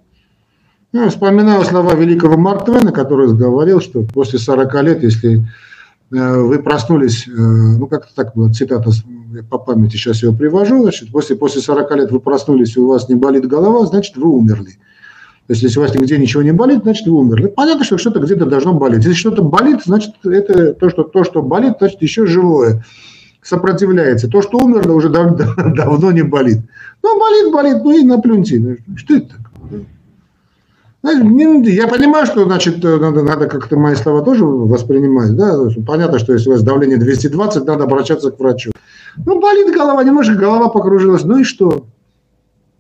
Ну, 0.92 1.09
вспоминаю 1.09 1.64
слова 1.64 1.94
великого 1.94 2.37
Марк 2.37 2.64
Твена, 2.64 2.92
который 2.92 3.33
говорил, 3.35 3.81
что 3.81 4.03
после 4.03 4.38
40 4.38 4.83
лет, 4.83 5.03
если 5.03 5.46
э, 6.12 6.40
вы 6.40 6.59
проснулись, 6.59 7.29
э, 7.29 7.31
ну 7.31 7.87
как-то 7.87 8.14
так 8.14 8.35
была 8.35 8.50
цитата, 8.50 8.90
по 9.49 9.59
памяти 9.59 9.93
сейчас 9.93 10.23
его 10.23 10.35
привожу, 10.35 10.83
значит, 10.83 11.11
после, 11.11 11.37
после 11.37 11.61
40 11.61 11.97
лет 11.97 12.11
вы 12.11 12.21
проснулись, 12.21 12.77
у 12.77 12.88
вас 12.88 13.09
не 13.09 13.14
болит 13.14 13.47
голова, 13.47 13.87
значит, 13.87 14.16
вы 14.16 14.29
умерли. 14.29 14.79
Если 15.49 15.79
у 15.79 15.83
вас 15.83 15.95
нигде 15.95 16.16
ничего 16.16 16.43
не 16.43 16.53
болит, 16.53 16.83
значит, 16.83 17.07
вы 17.07 17.19
умерли. 17.19 17.49
Понятно, 17.49 17.85
что 17.85 17.99
что-то 17.99 18.21
где-то 18.21 18.47
должно 18.47 18.73
болеть. 18.73 19.05
Если 19.05 19.19
что-то 19.19 19.43
болит, 19.43 19.81
значит, 19.85 20.14
это 20.25 20.75
то, 20.75 20.90
что, 20.90 21.03
то, 21.03 21.25
что 21.25 21.43
болит, 21.43 21.75
значит, 21.81 22.01
еще 22.03 22.27
живое, 22.27 22.85
сопротивляется. 23.43 24.29
То, 24.29 24.43
что 24.43 24.59
умерло, 24.59 24.93
уже 24.93 25.09
дав 25.09 25.37
давно 25.75 26.12
не 26.12 26.23
болит. 26.23 26.59
Ну, 27.03 27.19
болит, 27.19 27.53
болит, 27.53 27.85
ну 27.85 27.90
и 27.99 28.05
наплюньте. 28.05 28.79
Что 28.97 29.16
это 29.16 29.29
такое? 29.29 29.87
Я 31.03 31.88
понимаю, 31.88 32.27
что 32.27 32.45
значит, 32.45 32.83
надо, 32.85 33.23
надо 33.23 33.47
как-то 33.47 33.77
мои 33.77 33.95
слова 33.95 34.23
тоже 34.23 34.45
воспринимать. 34.45 35.35
Да? 35.35 35.59
Понятно, 35.87 36.19
что 36.19 36.35
если 36.35 36.51
у 36.51 36.53
вас 36.53 36.62
давление 36.62 36.99
220, 36.99 37.64
надо 37.64 37.85
обращаться 37.85 38.31
к 38.31 38.38
врачу. 38.38 38.71
Ну, 39.16 39.40
болит 39.40 39.75
голова, 39.75 40.03
немножко 40.05 40.35
голова 40.35 40.68
покружилась, 40.68 41.25
ну 41.25 41.38
и 41.38 41.44
что? 41.44 41.87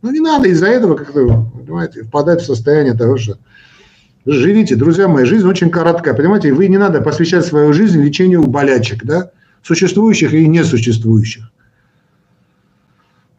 Ну, 0.02 0.10
не 0.10 0.20
надо 0.20 0.48
из-за 0.48 0.66
этого 0.66 0.94
как-то, 0.94 1.46
понимаете, 1.54 2.02
впадать 2.02 2.40
в 2.42 2.46
состояние 2.46 2.94
того, 2.94 3.16
что 3.18 3.36
живите, 4.24 4.76
друзья 4.76 5.08
мои, 5.08 5.24
жизнь 5.24 5.46
очень 5.46 5.70
короткая, 5.70 6.14
понимаете, 6.14 6.52
вы 6.52 6.68
не 6.68 6.78
надо 6.78 7.00
посвящать 7.00 7.44
свою 7.44 7.72
жизнь 7.72 8.00
лечению 8.00 8.44
болячек, 8.44 9.04
да, 9.04 9.30
существующих 9.62 10.32
и 10.32 10.46
несуществующих. 10.46 11.50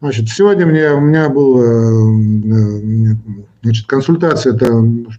Значит, 0.00 0.28
сегодня 0.28 0.66
мне, 0.66 0.90
у 0.90 1.00
меня 1.00 1.28
была 1.28 1.64
э, 1.64 3.14
значит, 3.62 3.86
консультация 3.86 4.54
это 4.54 4.72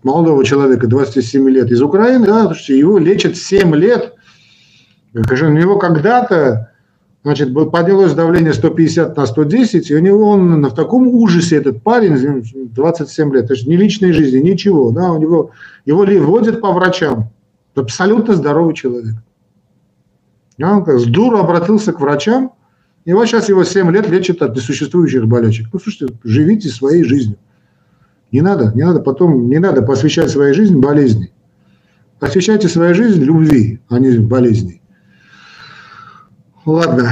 молодого 0.03 0.43
человека, 0.43 0.87
27 0.87 1.49
лет, 1.49 1.71
из 1.71 1.81
Украины. 1.81 2.25
Да, 2.25 2.53
его 2.67 2.97
лечат 2.97 3.37
7 3.37 3.73
лет. 3.75 4.13
У 5.13 5.19
него 5.19 5.77
когда-то 5.77 6.72
значит, 7.23 7.53
поднялось 7.71 8.13
давление 8.13 8.53
150 8.53 9.15
на 9.15 9.25
110, 9.25 9.89
и 9.89 9.95
у 9.95 9.99
него 9.99 10.29
он 10.29 10.65
в 10.65 10.75
таком 10.75 11.07
ужасе, 11.07 11.57
этот 11.57 11.81
парень, 11.81 12.43
27 12.53 13.33
лет, 13.33 13.47
то 13.47 13.53
есть 13.53 13.65
ни 13.67 13.75
личной 13.75 14.11
жизни, 14.11 14.39
ничего. 14.39 14.91
Да, 14.91 15.11
у 15.11 15.19
него, 15.19 15.51
его 15.85 16.05
водят 16.25 16.61
по 16.61 16.71
врачам. 16.71 17.29
Абсолютно 17.75 18.35
здоровый 18.35 18.75
человек. 18.75 19.15
Он 20.61 20.83
как 20.83 20.99
с 20.99 21.05
дуру 21.05 21.39
обратился 21.39 21.93
к 21.93 21.99
врачам, 21.99 22.51
и 23.05 23.13
вот 23.13 23.27
сейчас 23.27 23.49
его 23.49 23.63
7 23.63 23.91
лет 23.91 24.07
лечат 24.09 24.41
от 24.41 24.55
несуществующих 24.55 25.25
болячек. 25.27 25.67
Ну, 25.73 25.79
слушайте, 25.79 26.15
живите 26.23 26.69
своей 26.69 27.03
жизнью. 27.03 27.37
Не 28.31 28.41
надо, 28.41 28.71
не 28.75 28.83
надо 28.83 28.99
потом, 28.99 29.49
не 29.49 29.59
надо 29.59 29.81
посвящать 29.81 30.29
свою 30.29 30.53
жизнь 30.53 30.79
болезни. 30.79 31.31
Посвящайте 32.19 32.69
свою 32.69 32.95
жизнь 32.95 33.21
любви, 33.23 33.79
а 33.89 33.99
не 33.99 34.17
болезни. 34.19 34.81
Ладно. 36.65 37.11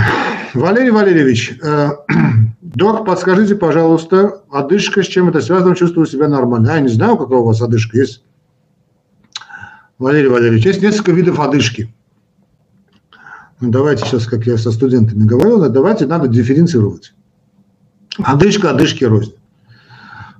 Валерий 0.53 0.91
Валерьевич, 0.91 1.57
э, 1.61 1.89
док, 2.61 3.05
подскажите, 3.05 3.55
пожалуйста, 3.55 4.41
одышка, 4.51 5.03
с 5.03 5.07
чем 5.07 5.29
это 5.29 5.41
связано, 5.41 5.75
чувствую 5.75 6.05
себя 6.05 6.27
нормально. 6.27 6.71
Я 6.71 6.79
не 6.79 6.89
знаю, 6.89 7.17
какая 7.17 7.39
у 7.39 7.45
вас 7.45 7.61
одышка 7.61 7.97
есть. 7.97 8.23
Валерий 9.97 10.29
Валерьевич, 10.29 10.65
есть 10.65 10.81
несколько 10.81 11.11
видов 11.11 11.39
одышки. 11.39 11.93
Ну, 13.59 13.69
давайте 13.69 14.05
сейчас, 14.05 14.25
как 14.25 14.45
я 14.47 14.57
со 14.57 14.71
студентами 14.71 15.25
говорил, 15.25 15.69
давайте 15.69 16.05
надо 16.05 16.27
дифференцировать. 16.27 17.13
Одышка, 18.17 18.71
одышки 18.71 19.03
рознь. 19.03 19.35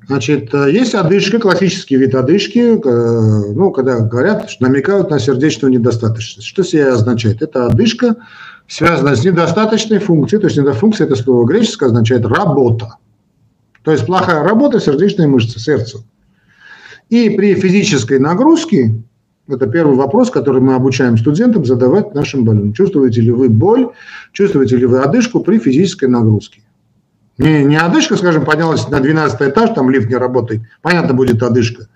Значит, 0.08 0.54
э, 0.54 0.72
есть 0.72 0.96
одышка, 0.96 1.40
классический 1.40 1.96
вид 1.96 2.16
одышки, 2.16 2.60
э, 2.60 3.54
ну, 3.54 3.72
когда 3.72 4.00
говорят, 4.00 4.50
намекают 4.60 5.10
на 5.10 5.20
сердечную 5.20 5.72
недостаточность. 5.72 6.48
Что 6.48 6.64
себе 6.64 6.90
означает? 6.90 7.42
Это 7.42 7.68
одышка, 7.68 8.16
связанная 8.72 9.16
с 9.16 9.24
недостаточной 9.26 10.00
функцией, 10.00 10.40
то 10.40 10.48
есть 10.48 10.58
недофункция, 10.58 11.06
это 11.06 11.18
слово 11.18 11.46
греческое, 11.46 11.90
означает 11.90 12.26
работа. 12.26 12.96
То 13.84 13.92
есть 13.92 14.06
плохая 14.06 14.44
работа 14.44 14.80
сердечной 14.80 15.28
мышцы, 15.28 15.60
сердца. 15.60 16.04
И 17.10 17.32
при 17.32 17.54
физической 17.56 18.18
нагрузке 18.18 18.94
это 19.50 19.68
первый 19.68 19.98
вопрос, 19.98 20.32
который 20.32 20.62
мы 20.62 20.76
обучаем 20.76 21.18
студентам 21.18 21.66
задавать 21.66 22.16
нашим 22.16 22.46
больным. 22.46 22.72
Чувствуете 22.72 23.20
ли 23.20 23.32
вы 23.32 23.50
боль, 23.50 23.90
чувствуете 24.32 24.78
ли 24.78 24.86
вы 24.86 25.00
одышку 25.00 25.42
при 25.42 25.58
физической 25.58 26.06
нагрузке? 26.06 26.62
Не, 27.38 27.66
не 27.66 27.76
одышка, 27.76 28.16
скажем, 28.16 28.46
поднялась 28.46 28.88
на 28.88 29.02
12 29.02 29.42
этаж, 29.42 29.72
там 29.72 29.90
лифт 29.90 30.08
не 30.08 30.16
работает, 30.16 30.62
понятно, 30.82 31.14
будет 31.14 31.44
одышка. 31.44 31.88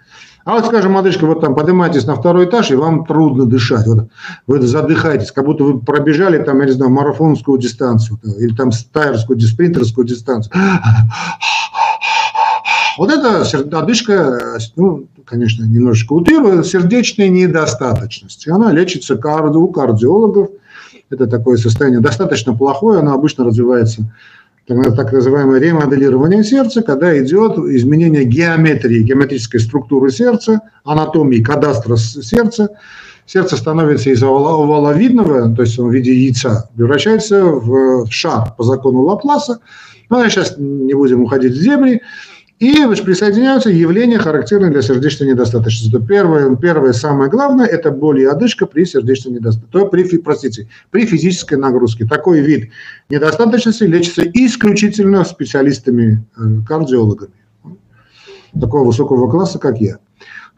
А 0.46 0.52
вот, 0.52 0.68
скажем, 0.68 0.96
одышка, 0.96 1.26
вот 1.26 1.42
там 1.42 1.56
поднимаетесь 1.56 2.06
на 2.06 2.16
второй 2.16 2.46
этаж, 2.46 2.70
и 2.70 2.76
вам 2.76 3.04
трудно 3.04 3.48
дышать. 3.48 3.88
Вот, 3.88 4.10
вы 4.46 4.62
задыхаетесь, 4.62 5.32
как 5.32 5.44
будто 5.44 5.64
вы 5.64 5.80
пробежали 5.80 6.38
там, 6.38 6.60
я 6.60 6.68
не 6.68 6.72
знаю, 6.72 6.92
марафонскую 6.92 7.58
дистанцию, 7.58 8.20
или 8.38 8.56
там 8.56 8.72
стайерскую, 8.72 9.40
спринтерскую 9.42 10.06
дистанцию. 10.06 10.54
Вот 13.00 13.10
это 13.12 13.42
одышка, 13.78 14.40
ну, 14.76 15.08
конечно, 15.26 15.66
немножечко 15.66 16.14
утрирую, 16.14 16.64
сердечная 16.64 17.28
недостаточность. 17.28 18.48
Она 18.48 18.72
лечится 18.72 19.18
карди 19.18 19.58
у 19.58 19.68
кардиологов. 19.68 20.50
Это 21.10 21.26
такое 21.28 21.58
состояние 21.58 22.02
достаточно 22.02 22.56
плохое, 22.56 23.00
оно 23.00 23.14
обычно 23.14 23.46
развивается 23.46 24.04
так 24.68 25.14
называемое 25.14 25.60
ремоделирование 25.60 26.44
сердца, 26.44 26.82
когда 26.82 27.18
идет 27.22 27.58
изменение 27.58 28.24
геометрии, 28.24 29.04
геометрической 29.04 29.60
структуры 29.60 30.12
сердца, 30.12 30.62
анатомии 30.84 31.42
кадастра 31.42 31.98
сердца. 31.98 32.70
Сердце 33.28 33.58
становится 33.58 34.10
из 34.12 34.22
оваловидного, 34.22 35.56
то 35.56 35.64
есть 35.64 35.78
в 35.78 35.90
виде 35.90 36.14
яйца, 36.14 36.70
превращается 36.76 37.44
в 37.44 38.08
шар 38.12 38.54
по 38.56 38.64
закону 38.64 39.02
Лапласа. 39.02 39.60
Но 40.10 40.20
ну, 40.20 40.30
сейчас 40.30 40.56
не 40.58 40.94
будем 40.94 41.24
уходить 41.24 41.54
в 41.54 41.64
дебри. 41.64 42.02
И 42.60 42.86
присоединяются 43.02 43.70
явления, 43.70 44.18
характерные 44.18 44.72
для 44.72 44.82
сердечной 44.82 45.28
недостаточности. 45.28 45.92
То 45.92 46.00
первое, 46.00 46.56
первое, 46.56 46.94
самое 46.94 47.30
главное, 47.30 47.66
это 47.66 47.92
боль 47.92 48.22
и 48.22 48.26
одышка 48.26 48.66
при 48.66 48.86
сердечной 48.86 49.34
недостаточности, 49.34 49.90
при, 49.90 50.18
простите, 50.20 50.70
при 50.90 51.06
физической 51.06 51.56
нагрузке. 51.56 52.06
Такой 52.06 52.40
вид 52.40 52.72
недостаточности 53.10 53.84
лечится 53.84 54.24
исключительно 54.24 55.26
специалистами, 55.26 56.26
э. 56.38 57.28
Такого 58.60 58.86
высокого 58.86 59.30
класса, 59.30 59.60
как 59.60 59.82
я. 59.82 59.98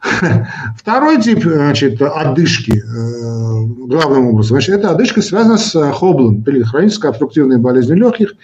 Второй 0.78 1.20
тип 1.20 1.42
значит, 1.42 2.00
одышки, 2.00 2.80
э, 2.80 3.86
главным 3.86 4.28
образом, 4.28 4.54
значит, 4.54 4.76
это 4.76 4.90
одышка 4.90 5.20
связана 5.20 5.58
с 5.58 5.92
хоблом, 5.92 6.44
хронической 6.44 7.10
обструктивной 7.10 7.58
болезнью 7.58 7.96
легких, 7.96 8.34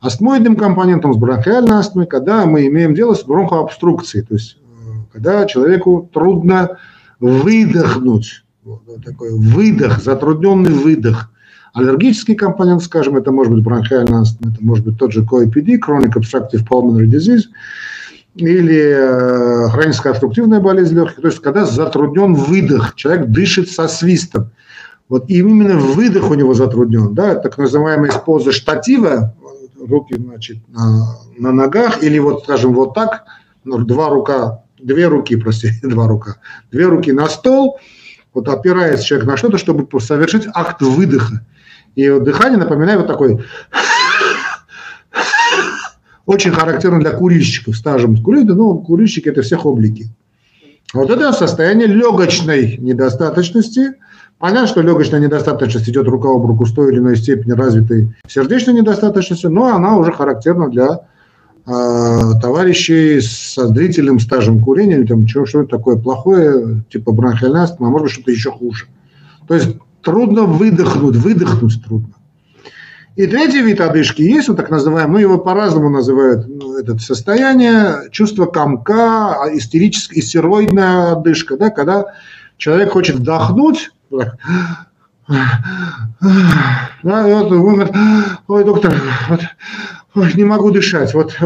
астмоидным 0.00 0.56
компонентом, 0.56 1.14
с 1.14 1.16
бронхиальной 1.16 1.76
астмой, 1.76 2.06
когда 2.06 2.46
мы 2.46 2.66
имеем 2.66 2.94
дело 2.94 3.14
с 3.14 3.24
бронхообструкцией, 3.24 4.24
то 4.24 4.34
есть 4.34 4.58
э, 4.60 4.90
когда 5.12 5.44
человеку 5.46 6.08
трудно 6.12 6.78
выдохнуть, 7.20 8.44
вот, 8.64 8.82
такой 9.04 9.32
выдох, 9.32 10.02
затрудненный 10.02 10.72
выдох. 10.72 11.30
Аллергический 11.72 12.34
компонент, 12.34 12.82
скажем, 12.82 13.16
это 13.16 13.30
может 13.30 13.52
быть 13.52 13.64
бронхиальная 13.64 14.22
астма, 14.22 14.50
это 14.52 14.64
может 14.64 14.84
быть 14.84 14.98
тот 14.98 15.12
же 15.12 15.22
COPD, 15.22 15.78
Chronic 15.78 16.12
Obstructive 16.14 16.66
Pulmonary 16.68 17.06
Disease, 17.06 17.44
или 18.34 18.94
э, 18.96 19.68
хроническая 19.70 20.12
обструктивная 20.12 20.60
болезнь 20.60 20.94
легких, 20.94 21.20
то 21.20 21.26
есть 21.28 21.40
когда 21.40 21.64
затруднен 21.64 22.34
выдох, 22.34 22.94
человек 22.94 23.26
дышит 23.26 23.70
со 23.70 23.88
свистом. 23.88 24.50
Вот 25.08 25.28
и 25.28 25.38
именно 25.38 25.78
выдох 25.78 26.30
у 26.30 26.34
него 26.34 26.54
затруднен, 26.54 27.14
да, 27.14 27.34
так 27.34 27.56
называемая 27.56 28.12
поза 28.12 28.52
штатива, 28.52 29.34
руки 29.88 30.14
значит, 30.16 30.58
на, 30.68 31.16
на 31.36 31.52
ногах, 31.52 32.02
или 32.02 32.18
вот, 32.18 32.44
скажем, 32.44 32.74
вот 32.74 32.94
так, 32.94 33.24
ну, 33.64 33.78
два 33.78 34.08
рука, 34.08 34.62
две 34.78 35.06
руки, 35.06 35.36
простите, 35.36 35.80
два 35.82 36.06
рука, 36.06 36.36
две 36.70 36.86
руки 36.86 37.12
на 37.12 37.28
стол, 37.28 37.78
вот 38.34 38.48
опирается 38.48 39.04
человек 39.04 39.26
на 39.26 39.36
что-то, 39.36 39.58
чтобы 39.58 39.88
совершить 40.00 40.46
акт 40.54 40.80
выдоха. 40.82 41.44
И 41.94 42.08
вот 42.10 42.24
дыхание 42.24 42.58
напоминает 42.58 43.00
вот 43.00 43.08
такой 43.08 43.44
очень 46.26 46.52
характерно 46.52 47.00
для 47.00 47.10
курильщиков, 47.10 47.76
стажем 47.76 48.22
курить, 48.22 48.46
но 48.46 48.78
курильщики 48.78 49.28
это 49.28 49.42
всех 49.42 49.66
облики. 49.66 50.08
Вот 50.94 51.10
это 51.10 51.32
состояние 51.32 51.86
легочной 51.86 52.78
недостаточности. 52.78 53.94
Понятно, 54.38 54.68
что 54.68 54.82
легочная 54.82 55.18
недостаточность 55.18 55.88
идет 55.88 56.06
рука 56.06 56.28
об 56.28 56.46
руку 56.46 56.64
с 56.64 56.72
той 56.72 56.92
или 56.92 57.00
иной 57.00 57.16
степени 57.16 57.52
развитой 57.52 58.14
сердечной 58.28 58.74
недостаточности, 58.74 59.46
но 59.46 59.74
она 59.74 59.96
уже 59.96 60.12
характерна 60.12 60.68
для 60.68 61.00
э, 61.66 62.20
товарищей 62.40 63.20
с 63.20 63.56
длительным 63.56 64.20
стажем 64.20 64.62
курения, 64.62 64.98
или 64.98 65.06
там 65.06 65.26
что-то 65.26 65.64
такое 65.64 65.96
плохое, 65.96 66.84
типа 66.88 67.10
бронхиальная 67.10 67.62
астма, 67.62 67.88
а 67.88 67.90
может 67.90 68.04
быть 68.04 68.12
что-то 68.12 68.30
еще 68.30 68.52
хуже. 68.52 68.86
То 69.48 69.54
есть 69.54 69.76
трудно 70.02 70.44
выдохнуть, 70.44 71.16
выдохнуть 71.16 71.84
трудно. 71.84 72.14
И 73.16 73.26
третий 73.26 73.62
вид 73.62 73.80
одышки 73.80 74.22
есть, 74.22 74.46
вот 74.46 74.56
так 74.56 74.70
называемый, 74.70 75.14
ну 75.14 75.18
его 75.18 75.38
по-разному 75.38 75.90
называют, 75.90 76.46
ну, 76.46 76.78
это 76.78 76.96
состояние, 77.00 78.08
чувство 78.12 78.46
комка, 78.46 79.42
а, 79.42 79.48
истерическая, 79.52 80.20
истероидная 80.20 81.10
одышка, 81.10 81.56
да, 81.56 81.70
когда 81.70 82.14
человек 82.56 82.92
хочет 82.92 83.16
вдохнуть, 83.16 83.90
да, 85.28 85.68
вот 87.02 87.50
говорит, 87.50 87.94
ой, 88.46 88.64
доктор, 88.64 88.94
вот, 89.28 89.40
ой, 90.14 90.32
не 90.34 90.44
могу 90.44 90.70
дышать. 90.70 91.12
Вот, 91.14 91.36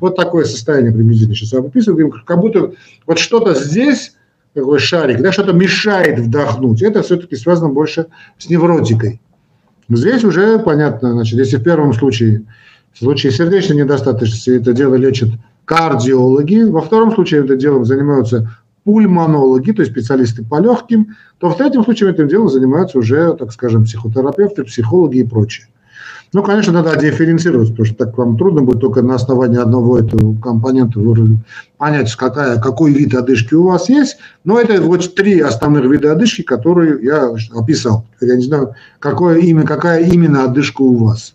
вот, 0.00 0.16
такое 0.16 0.44
состояние 0.44 0.92
приблизительно 0.92 1.34
сейчас 1.34 1.52
я 1.52 1.60
описываю. 1.60 2.10
Как 2.24 2.40
будто 2.40 2.72
вот 3.06 3.18
что-то 3.18 3.54
здесь, 3.54 4.14
такой 4.54 4.78
шарик, 4.78 5.20
да, 5.20 5.32
что-то 5.32 5.52
мешает 5.52 6.18
вдохнуть. 6.18 6.82
Это 6.82 7.02
все-таки 7.02 7.36
связано 7.36 7.68
больше 7.68 8.06
с 8.38 8.48
невротикой. 8.48 9.20
Здесь 9.88 10.24
уже 10.24 10.58
понятно, 10.60 11.12
значит, 11.12 11.38
если 11.38 11.56
в 11.56 11.62
первом 11.62 11.92
случае, 11.92 12.44
в 12.92 12.98
случае 12.98 13.32
сердечной 13.32 13.76
недостаточности 13.76 14.50
это 14.50 14.72
дело 14.72 14.94
лечат 14.94 15.30
кардиологи, 15.64 16.62
во 16.62 16.80
втором 16.80 17.12
случае 17.12 17.44
это 17.44 17.56
делом 17.56 17.84
занимаются 17.84 18.50
пульмонологи, 18.90 19.70
то 19.70 19.82
есть 19.82 19.92
специалисты 19.92 20.44
по 20.44 20.60
легким, 20.60 21.14
то 21.38 21.48
в 21.48 21.56
третьем 21.56 21.84
случае 21.84 22.10
этим 22.10 22.26
делом 22.26 22.48
занимаются 22.48 22.98
уже, 22.98 23.36
так 23.36 23.52
скажем, 23.52 23.84
психотерапевты, 23.84 24.64
психологи 24.64 25.18
и 25.18 25.22
прочее. 25.22 25.68
Ну, 26.32 26.42
конечно, 26.42 26.72
надо 26.72 26.96
дифференцировать, 26.96 27.70
потому 27.70 27.86
что 27.86 27.94
так 27.94 28.18
вам 28.18 28.36
трудно 28.36 28.62
будет 28.62 28.80
только 28.80 29.02
на 29.02 29.14
основании 29.14 29.60
одного 29.60 30.00
этого 30.00 30.36
компонента 30.40 31.00
понять, 31.76 32.12
какая, 32.16 32.60
какой 32.60 32.92
вид 32.92 33.14
одышки 33.14 33.54
у 33.54 33.64
вас 33.64 33.88
есть. 33.88 34.16
Но 34.42 34.58
это 34.58 34.82
вот 34.82 35.14
три 35.14 35.38
основных 35.38 35.84
вида 35.88 36.10
одышки, 36.10 36.42
которые 36.42 37.04
я 37.04 37.32
описал. 37.54 38.06
Я 38.20 38.34
не 38.34 38.42
знаю, 38.42 38.74
какое 38.98 39.38
имя, 39.38 39.62
какая 39.62 40.04
именно 40.04 40.42
одышка 40.44 40.82
у 40.82 40.96
вас. 40.96 41.34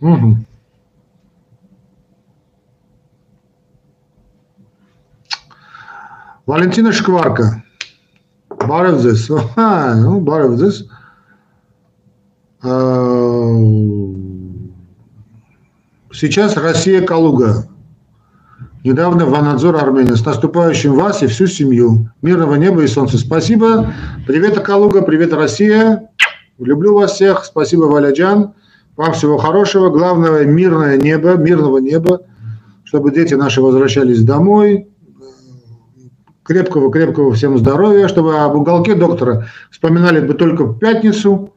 Угу. 0.00 0.36
Валентина 6.50 6.90
Шкварка. 6.92 7.62
Баревзес. 8.66 9.30
Ага, 9.30 9.94
ну, 9.94 10.18
Баревзес. 10.18 10.88
А, 12.60 13.54
сейчас 16.12 16.56
Россия 16.56 17.02
Калуга. 17.02 17.68
Недавно 18.82 19.26
в 19.26 19.34
Анадзор 19.36 19.76
Армения. 19.76 20.16
С 20.16 20.26
наступающим 20.26 20.96
вас 20.96 21.22
и 21.22 21.28
всю 21.28 21.46
семью. 21.46 22.10
Мирного 22.20 22.56
неба 22.56 22.82
и 22.82 22.88
солнца. 22.88 23.16
Спасибо. 23.16 23.94
Привет, 24.26 24.58
Калуга. 24.58 25.02
Привет, 25.02 25.32
Россия. 25.32 26.10
Люблю 26.58 26.94
вас 26.94 27.12
всех. 27.12 27.44
Спасибо, 27.44 27.82
Валяджан. 27.82 28.54
Вам 28.96 29.12
всего 29.12 29.38
хорошего. 29.38 29.88
Главное, 29.90 30.44
мирное 30.46 30.96
небо, 30.96 31.36
мирного 31.36 31.78
неба, 31.78 32.22
чтобы 32.82 33.12
дети 33.12 33.34
наши 33.34 33.62
возвращались 33.62 34.24
домой. 34.24 34.89
Крепкого-крепкого 36.42 37.32
всем 37.34 37.58
здоровья, 37.58 38.08
чтобы 38.08 38.38
об 38.38 38.56
уголке 38.56 38.94
доктора 38.94 39.46
вспоминали 39.70 40.20
бы 40.20 40.34
только 40.34 40.64
в 40.64 40.78
пятницу, 40.78 41.54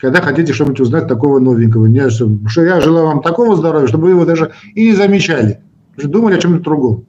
когда 0.00 0.20
хотите 0.20 0.52
что-нибудь 0.52 0.80
узнать 0.80 1.08
такого 1.08 1.38
новенького. 1.38 1.86
Не, 1.86 2.10
что 2.10 2.62
я 2.62 2.80
желаю 2.80 3.06
вам 3.06 3.22
такого 3.22 3.56
здоровья, 3.56 3.86
чтобы 3.86 4.04
вы 4.04 4.10
его 4.10 4.24
даже 4.24 4.52
и 4.74 4.90
не 4.90 4.92
замечали. 4.94 5.60
Думали 5.96 6.34
о 6.34 6.38
чем-то 6.38 6.62
другом. 6.62 7.06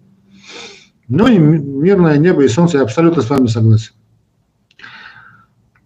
Ну 1.10 1.28
и 1.28 1.38
мирное 1.38 2.18
небо 2.18 2.44
и 2.44 2.48
солнце, 2.48 2.78
я 2.78 2.84
абсолютно 2.84 3.22
с 3.22 3.30
вами 3.30 3.48
согласен. 3.48 3.94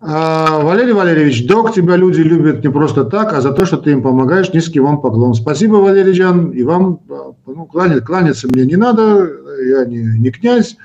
А, 0.04 0.60
Валерий 0.64 0.94
Валерьевич, 0.94 1.46
док, 1.46 1.74
тебя 1.76 1.96
люди 1.96 2.22
любят 2.22 2.64
не 2.64 2.72
просто 2.72 3.04
так, 3.04 3.34
а 3.34 3.42
за 3.42 3.52
то, 3.52 3.66
что 3.66 3.78
ты 3.78 3.92
им 3.92 4.02
помогаешь. 4.02 4.52
Низкий 4.52 4.80
вам 4.80 5.00
поклон. 5.00 5.36
Спасибо, 5.36 5.76
Валерий 5.76 6.14
Джан. 6.14 6.50
И 6.50 6.64
вам 6.64 7.02
ну, 7.46 7.66
кланяться, 7.66 8.04
кланяться 8.04 8.48
мне 8.48 8.66
не 8.66 8.78
надо, 8.78 9.30
я 9.64 9.86
не, 9.86 10.00
не 10.18 10.32
князь. 10.32 10.76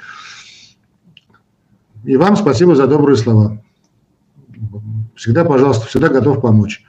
И 2.06 2.16
вам 2.16 2.36
спасибо 2.36 2.76
за 2.76 2.86
добрые 2.86 3.16
слова. 3.16 3.60
Всегда, 5.16 5.44
пожалуйста, 5.44 5.86
всегда 5.86 6.08
готов 6.08 6.40
помочь. 6.40 6.84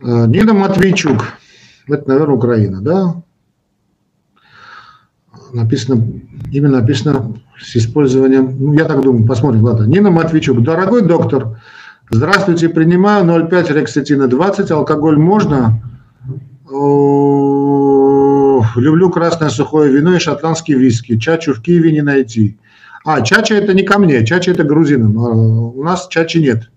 Э, 0.00 0.26
Нина 0.26 0.52
Матвейчук. 0.52 1.24
Это, 1.86 2.08
наверное, 2.08 2.34
Украина, 2.34 2.80
да? 2.80 3.22
Написано, 5.52 6.04
именно 6.50 6.80
написано 6.80 7.36
с 7.56 7.76
использованием, 7.76 8.56
ну, 8.58 8.72
я 8.72 8.84
так 8.86 9.00
думаю, 9.00 9.26
посмотрим, 9.26 9.62
ладно. 9.62 9.84
Нина 9.84 10.10
Матвейчук. 10.10 10.60
Дорогой 10.64 11.02
доктор, 11.02 11.60
здравствуйте, 12.10 12.68
принимаю 12.68 13.24
0,5 13.24 13.72
рексетина 13.72 14.26
20, 14.26 14.72
алкоголь 14.72 15.18
можно? 15.18 15.80
люблю 18.80 19.10
красное 19.10 19.50
сухое 19.50 19.92
вино 19.92 20.16
и 20.16 20.18
шотландский 20.18 20.74
виски. 20.74 21.16
Чачу 21.18 21.54
в 21.54 21.62
Киеве 21.62 21.92
не 21.92 22.02
найти. 22.02 22.58
А, 23.04 23.20
чача 23.20 23.54
это 23.54 23.74
не 23.74 23.82
ко 23.82 23.98
мне, 23.98 24.24
чача 24.24 24.50
это 24.50 24.64
грузинам. 24.64 25.16
У 25.16 25.82
нас 25.82 26.08
чачи 26.08 26.38
нет. 26.40 26.70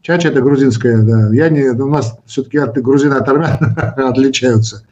Чача 0.00 0.28
это 0.28 0.40
грузинская, 0.40 1.02
да. 1.02 1.34
Я 1.34 1.48
не, 1.48 1.70
у 1.70 1.88
нас 1.88 2.16
все-таки 2.26 2.58
от 2.58 2.80
грузин 2.80 3.12
от 3.12 3.28
армян 3.28 3.58
отличаются. 3.96 4.86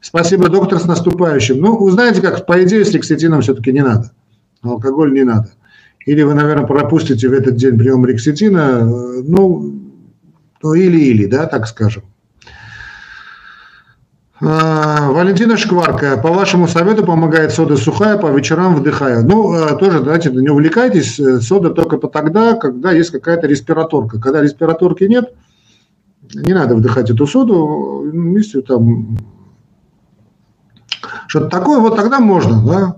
Спасибо, 0.00 0.48
доктор, 0.48 0.80
с 0.80 0.86
наступающим. 0.86 1.60
Ну, 1.60 1.76
вы 1.76 1.90
знаете, 1.90 2.22
как, 2.22 2.46
по 2.46 2.62
идее, 2.62 2.84
с 2.84 2.92
лекситином 2.92 3.42
все-таки 3.42 3.72
не 3.72 3.82
надо. 3.82 4.12
Алкоголь 4.62 5.12
не 5.12 5.24
надо. 5.24 5.50
Или 6.06 6.22
вы, 6.22 6.34
наверное, 6.34 6.66
пропустите 6.66 7.28
в 7.28 7.32
этот 7.32 7.56
день 7.56 7.78
прием 7.78 8.04
рекситина, 8.06 8.84
ну, 8.84 9.74
ну 10.62 10.74
или-или, 10.74 11.26
да, 11.26 11.46
так 11.46 11.66
скажем. 11.66 12.04
А, 14.40 15.10
Валентина 15.12 15.56
Шкварка, 15.56 16.16
по 16.16 16.30
вашему 16.30 16.66
совету 16.66 17.04
помогает 17.04 17.52
сода 17.52 17.76
сухая, 17.76 18.18
по 18.18 18.26
вечерам 18.26 18.74
вдыхаю. 18.74 19.24
Ну, 19.24 19.52
а, 19.52 19.76
тоже, 19.76 20.00
давайте, 20.00 20.30
не 20.30 20.48
увлекайтесь, 20.48 21.20
э, 21.20 21.40
сода 21.40 21.70
только 21.70 21.98
по 21.98 22.08
тогда, 22.08 22.54
когда 22.54 22.90
есть 22.90 23.10
какая-то 23.10 23.46
респираторка. 23.46 24.20
Когда 24.20 24.42
респираторки 24.42 25.04
нет, 25.04 25.34
не 26.34 26.52
надо 26.52 26.74
вдыхать 26.74 27.10
эту 27.10 27.28
соду, 27.28 28.10
если 28.36 28.60
там 28.62 29.18
что-то 31.28 31.48
такое, 31.48 31.78
вот 31.78 31.94
тогда 31.94 32.18
можно, 32.18 32.66
да. 32.66 32.96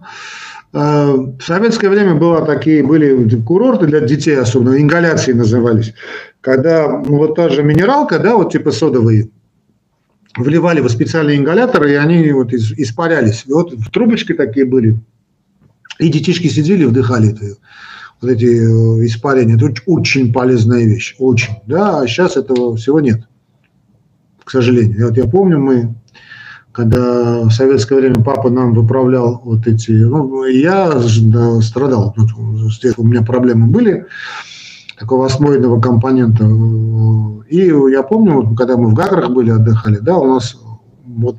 А, 0.73 1.13
в 1.13 1.43
советское 1.43 1.91
время 1.91 2.15
было 2.15 2.47
такие, 2.47 2.83
были 2.83 3.29
курорты 3.41 3.87
для 3.87 4.01
детей 4.01 4.39
особенно, 4.39 4.81
ингаляции 4.81 5.35
назывались, 5.35 5.93
когда 6.41 6.89
вот 6.89 7.35
та 7.35 7.51
же 7.51 7.63
минералка, 7.63 8.19
да, 8.19 8.37
вот 8.37 8.53
типа 8.53 8.71
содовые, 8.71 9.31
вливали 10.37 10.81
в 10.81 10.89
специальные 10.89 11.39
ингаляторы, 11.39 11.93
и 11.93 11.95
они 11.95 12.31
вот 12.33 12.53
испарялись. 12.53 13.45
И 13.47 13.53
вот 13.53 13.73
в 13.73 13.91
трубочке 13.91 14.35
такие 14.35 14.67
были. 14.67 14.99
И 15.99 16.09
детишки 16.09 16.49
сидели, 16.49 16.85
вдыхали 16.85 17.33
это, 17.33 17.57
вот 18.21 18.31
эти 18.31 18.45
э, 18.45 19.07
испарения. 19.07 19.57
Это 19.57 19.73
очень 19.87 20.33
полезная 20.33 20.85
вещь, 20.85 21.17
очень. 21.19 21.55
Да, 21.67 22.01
а 22.01 22.07
сейчас 22.07 22.37
этого 22.37 22.77
всего 22.77 23.01
нет, 23.01 23.27
к 24.45 24.51
сожалению. 24.51 24.99
И 24.99 25.03
вот 25.03 25.17
я 25.17 25.27
помню, 25.27 25.59
мы, 25.59 25.95
когда 26.73 27.43
в 27.43 27.51
советское 27.51 27.99
время 27.99 28.23
папа 28.23 28.51
нам 28.51 28.75
выправлял 28.75 29.41
вот 29.43 29.67
эти, 29.67 29.93
ну, 29.93 30.45
я 30.45 30.93
да, 31.23 31.61
страдал, 31.63 32.15
у 32.17 33.05
меня 33.05 33.23
проблемы 33.23 33.69
были, 33.69 34.07
такого 34.99 35.27
осмоидного 35.27 35.81
компонента. 35.81 36.45
И 37.49 37.67
я 37.67 38.03
помню, 38.03 38.55
когда 38.55 38.77
мы 38.77 38.91
в 38.91 38.95
Гаграх 38.95 39.31
были, 39.31 39.51
отдыхали, 39.51 39.99
да, 39.99 40.17
у 40.17 40.35
нас 40.35 40.57
вот 41.05 41.37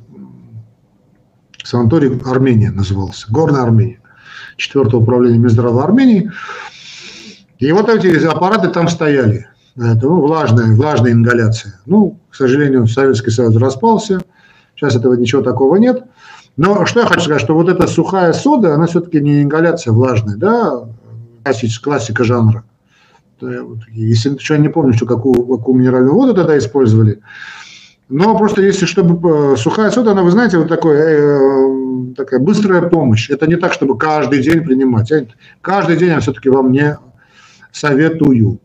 санаторий 1.64 2.20
Армения 2.26 2.72
назывался, 2.72 3.28
Горная 3.30 3.64
Армения, 3.64 4.00
четвертое 4.56 4.98
управление 4.98 5.40
Минздрава 5.40 5.84
Армении. 5.84 6.32
И 7.60 7.72
вот 7.72 7.90
эти 7.90 8.26
аппараты 8.26 8.70
там 8.70 8.88
стояли. 8.88 9.48
Это 9.76 10.08
ну, 10.08 10.22
влажная, 10.22 10.76
влажная 10.76 11.12
ингаляция. 11.12 11.80
Ну, 11.86 12.20
к 12.30 12.36
сожалению, 12.36 12.88
Советский 12.88 13.32
Союз 13.32 13.56
распался. 13.58 14.22
Сейчас 14.76 14.96
этого 14.96 15.14
ничего 15.14 15.42
такого 15.42 15.76
нет. 15.76 16.04
Но 16.56 16.86
что 16.86 17.02
я 17.02 17.06
хочу 17.06 17.22
сказать, 17.22 17.42
что 17.42 17.54
вот 17.54 17.70
эта 17.70 17.86
сухая 17.88 18.34
сода, 18.34 18.74
она 18.74 18.88
все-таки 18.88 19.22
не 19.22 19.44
ингаляция 19.44 19.92
влажная, 19.92 20.38
да, 20.38 20.84
классика 21.84 22.24
жанра. 22.24 22.64
Если 23.92 24.38
я 24.50 24.58
не 24.58 24.70
помню, 24.70 24.94
что 24.94 25.06
какую, 25.06 25.46
какую 25.46 25.78
минеральную 25.78 26.14
воду 26.14 26.34
тогда 26.34 26.58
использовали. 26.58 27.22
Но 28.10 28.38
просто 28.38 28.62
если, 28.62 28.86
чтобы 28.86 29.54
э, 29.54 29.58
сухая 29.58 29.92
сода, 29.92 30.12
она, 30.12 30.24
вы 30.24 30.32
знаете, 30.32 30.58
вот 30.58 30.70
такой, 30.70 30.96
э, 30.98 32.14
такая 32.16 32.40
быстрая 32.40 32.82
помощь. 32.84 33.30
Это 33.30 33.48
не 33.48 33.58
так, 33.58 33.74
чтобы 33.74 33.98
каждый 33.98 34.42
день 34.42 34.64
принимать. 34.64 35.10
Я, 35.12 35.26
каждый 35.62 35.98
день 35.98 36.10
я 36.10 36.20
все-таки 36.22 36.50
вам 36.50 36.72
не 36.72 36.98
советую. 37.74 38.60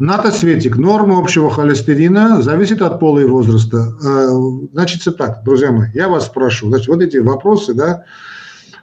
Натосветик. 0.00 0.76
Норма 0.76 1.18
общего 1.18 1.50
холестерина 1.50 2.42
зависит 2.42 2.82
от 2.82 2.98
пола 2.98 3.20
и 3.20 3.24
возраста. 3.24 3.94
Э, 4.04 4.28
значит, 4.72 5.16
так, 5.16 5.44
друзья 5.44 5.70
мои, 5.70 5.88
я 5.94 6.08
вас 6.08 6.26
спрошу. 6.26 6.68
Значит, 6.68 6.88
вот 6.88 7.02
эти 7.02 7.18
вопросы, 7.18 7.72
да, 7.72 8.04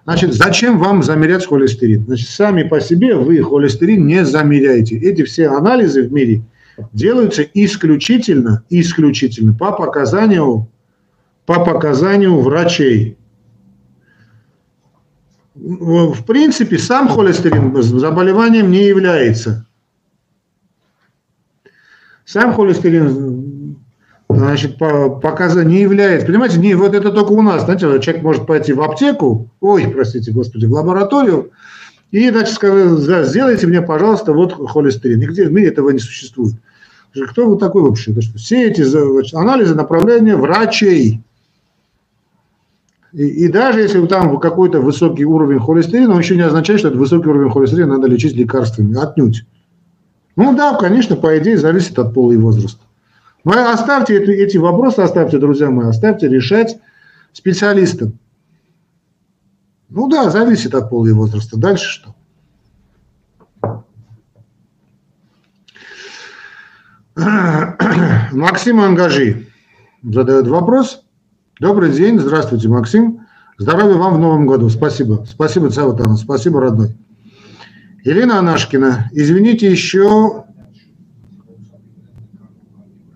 Значит, 0.05 0.33
зачем 0.33 0.77
вам 0.77 1.01
замерять 1.01 1.47
холестерин? 1.47 2.05
Значит, 2.05 2.29
сами 2.29 2.61
по 2.61 2.79
себе 2.79 3.15
вы 3.15 3.41
холестерин 3.41 4.05
не 4.05 4.23
замеряете. 4.23 4.97
Эти 4.97 5.23
все 5.23 5.47
анализы 5.47 6.03
в 6.03 6.13
мире 6.13 6.43
делаются 6.93 7.41
исключительно, 7.41 8.63
исключительно 8.69 9.53
по 9.53 9.71
показанию, 9.71 10.69
по 11.47 11.65
показанию 11.65 12.39
врачей. 12.39 13.17
В 15.55 16.23
принципе, 16.25 16.77
сам 16.77 17.07
холестерин 17.07 17.75
заболеванием 17.81 18.69
не 18.69 18.85
является. 18.85 19.65
Сам 22.25 22.53
холестерин 22.53 23.34
значит, 24.37 24.77
показа 24.77 25.63
не 25.63 25.81
является. 25.81 26.27
Понимаете, 26.27 26.59
не, 26.59 26.75
вот 26.75 26.93
это 26.93 27.11
только 27.11 27.31
у 27.31 27.41
нас. 27.41 27.63
Знаете, 27.63 27.99
человек 27.99 28.23
может 28.23 28.45
пойти 28.45 28.73
в 28.73 28.81
аптеку, 28.81 29.49
ой, 29.59 29.87
простите, 29.87 30.31
господи, 30.31 30.65
в 30.65 30.73
лабораторию, 30.73 31.51
и, 32.11 32.29
значит, 32.29 32.55
сказать, 32.55 33.27
сделайте 33.27 33.67
мне, 33.67 33.81
пожалуйста, 33.81 34.31
вот 34.31 34.53
холестерин. 34.69 35.19
Нигде 35.19 35.45
в 35.45 35.51
мире 35.51 35.67
этого 35.67 35.89
не 35.89 35.99
существует. 35.99 36.55
Кто 37.29 37.49
вы 37.49 37.57
такой 37.57 37.81
вообще? 37.81 38.11
Это 38.11 38.21
что? 38.21 38.37
Все 38.37 38.69
эти 38.69 38.83
значит, 38.83 39.33
анализы 39.33 39.75
направления 39.75 40.35
врачей. 40.35 41.21
И, 43.13 43.25
и 43.25 43.47
даже 43.47 43.79
если 43.79 44.05
там 44.07 44.37
какой-то 44.39 44.81
высокий 44.81 45.25
уровень 45.25 45.59
холестерина, 45.59 46.13
он 46.13 46.19
еще 46.19 46.35
не 46.35 46.41
означает, 46.41 46.79
что 46.79 46.89
этот 46.89 46.99
высокий 46.99 47.29
уровень 47.29 47.51
холестерина 47.51 47.95
надо 47.95 48.07
лечить 48.07 48.35
лекарствами. 48.35 48.97
Отнюдь. 48.97 49.45
Ну 50.35 50.55
да, 50.55 50.77
конечно, 50.77 51.15
по 51.15 51.37
идее, 51.37 51.57
зависит 51.57 51.97
от 51.97 52.13
пола 52.13 52.33
и 52.33 52.37
возраста. 52.37 52.84
Но 53.45 53.71
оставьте 53.71 54.17
эти, 54.17 54.31
эти 54.31 54.57
вопросы, 54.57 54.99
оставьте, 55.01 55.37
друзья 55.37 55.69
мои, 55.69 55.87
оставьте 55.87 56.27
решать 56.27 56.79
специалистам. 57.31 58.17
Ну 59.89 60.07
да, 60.09 60.31
зависит 60.31 60.73
от 60.73 60.89
пола 60.89 61.07
и 61.07 61.11
возраста. 61.11 61.55
Дальше 61.55 61.87
что? 61.87 62.15
Максим 68.33 68.81
Ангажи 68.81 69.47
задает 70.03 70.47
вопрос. 70.47 71.03
Добрый 71.59 71.91
день, 71.91 72.19
здравствуйте, 72.19 72.67
Максим. 72.67 73.27
Здоровья 73.59 73.95
вам 73.95 74.15
в 74.15 74.19
новом 74.19 74.47
году. 74.47 74.69
Спасибо. 74.69 75.23
Спасибо, 75.29 75.69
Цаватана. 75.69 76.17
Спасибо, 76.17 76.59
родной. 76.59 76.97
Елена 78.03 78.39
Анашкина, 78.39 79.09
извините 79.13 79.71
еще 79.71 80.45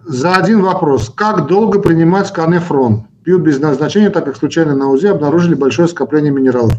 за 0.09 0.35
один 0.35 0.61
вопрос. 0.63 1.11
Как 1.15 1.45
долго 1.45 1.79
принимать 1.79 2.33
канефрон? 2.33 3.05
Пьют 3.23 3.43
без 3.43 3.59
назначения, 3.59 4.09
так 4.09 4.25
как 4.25 4.37
случайно 4.37 4.75
на 4.75 4.89
УЗИ 4.89 5.07
обнаружили 5.07 5.53
большое 5.53 5.87
скопление 5.87 6.31
минералов. 6.31 6.73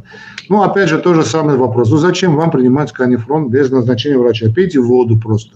Ну, 0.48 0.62
опять 0.62 0.88
же, 0.88 0.98
тоже 0.98 1.22
самый 1.22 1.56
вопрос. 1.56 1.90
Ну, 1.90 1.98
зачем 1.98 2.34
вам 2.34 2.50
принимать 2.50 2.92
канефрон 2.92 3.48
без 3.48 3.70
назначения 3.70 4.18
врача? 4.18 4.50
Пейте 4.52 4.80
воду 4.80 5.16
просто. 5.16 5.54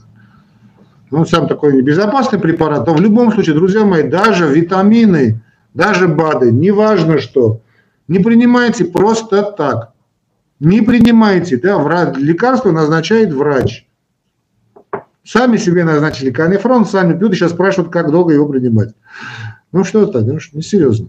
Ну, 1.10 1.24
сам 1.24 1.48
такой 1.48 1.74
небезопасный 1.76 2.38
препарат. 2.38 2.86
Но 2.86 2.94
в 2.94 3.00
любом 3.00 3.32
случае, 3.32 3.56
друзья 3.56 3.84
мои, 3.84 4.04
даже 4.04 4.46
витамины, 4.46 5.42
даже 5.74 6.06
БАДы, 6.06 6.52
неважно 6.52 7.18
что, 7.18 7.60
не 8.06 8.20
принимайте 8.20 8.84
просто 8.84 9.42
так. 9.42 9.94
Не 10.60 10.80
принимайте, 10.80 11.56
да, 11.56 12.12
лекарство 12.16 12.70
назначает 12.70 13.32
врач. 13.32 13.84
Сами 15.24 15.56
себе 15.56 15.84
назначили 15.84 16.30
канифрон, 16.30 16.84
сами 16.84 17.18
пьют 17.18 17.32
и 17.32 17.36
сейчас 17.36 17.52
спрашивают, 17.52 17.90
как 17.90 18.10
долго 18.10 18.34
его 18.34 18.46
принимать. 18.46 18.94
Ну 19.72 19.82
что 19.82 20.06
так, 20.06 20.24
ну, 20.24 20.38
несерьезно. 20.52 21.08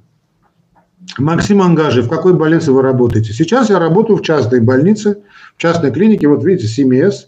Максим 1.18 1.62
Ангажи, 1.62 2.02
в 2.02 2.10
какой 2.10 2.34
больнице 2.34 2.72
вы 2.72 2.82
работаете? 2.82 3.34
Сейчас 3.34 3.70
я 3.70 3.78
работаю 3.78 4.18
в 4.18 4.22
частной 4.22 4.62
больнице, 4.62 5.20
в 5.56 5.62
частной 5.62 5.92
клинике, 5.92 6.28
вот 6.28 6.44
видите, 6.44 6.68
СМС. 6.68 7.28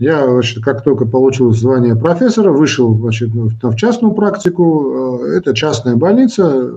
Я, 0.00 0.26
значит, 0.28 0.62
как 0.64 0.82
только 0.82 1.06
получил 1.06 1.52
звание 1.52 1.94
профессора, 1.94 2.50
вышел 2.50 2.94
значит, 2.96 3.30
в 3.32 3.76
частную 3.76 4.12
практику. 4.14 5.20
Э, 5.22 5.38
это 5.38 5.54
частная 5.54 5.94
больница 5.94 6.72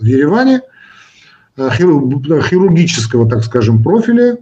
в 0.00 0.04
Ереване, 0.04 0.62
э, 1.58 1.68
хирургического, 1.70 3.28
так 3.28 3.44
скажем, 3.44 3.82
профиля. 3.82 4.38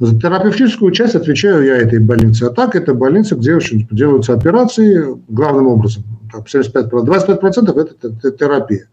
За 0.00 0.18
терапевтическую 0.18 0.90
часть 0.90 1.14
отвечаю 1.14 1.64
я 1.64 1.76
этой 1.76 2.00
больнице. 2.00 2.44
А 2.44 2.50
так 2.50 2.74
это 2.74 2.94
больница, 2.94 3.36
где 3.36 3.54
очень 3.54 3.86
делаются 3.90 4.34
операции 4.34 5.04
главным 5.28 5.68
образом. 5.68 6.02
75%, 6.32 6.90
25% 6.90 7.80
это, 7.80 8.32
терапия. 8.32 8.88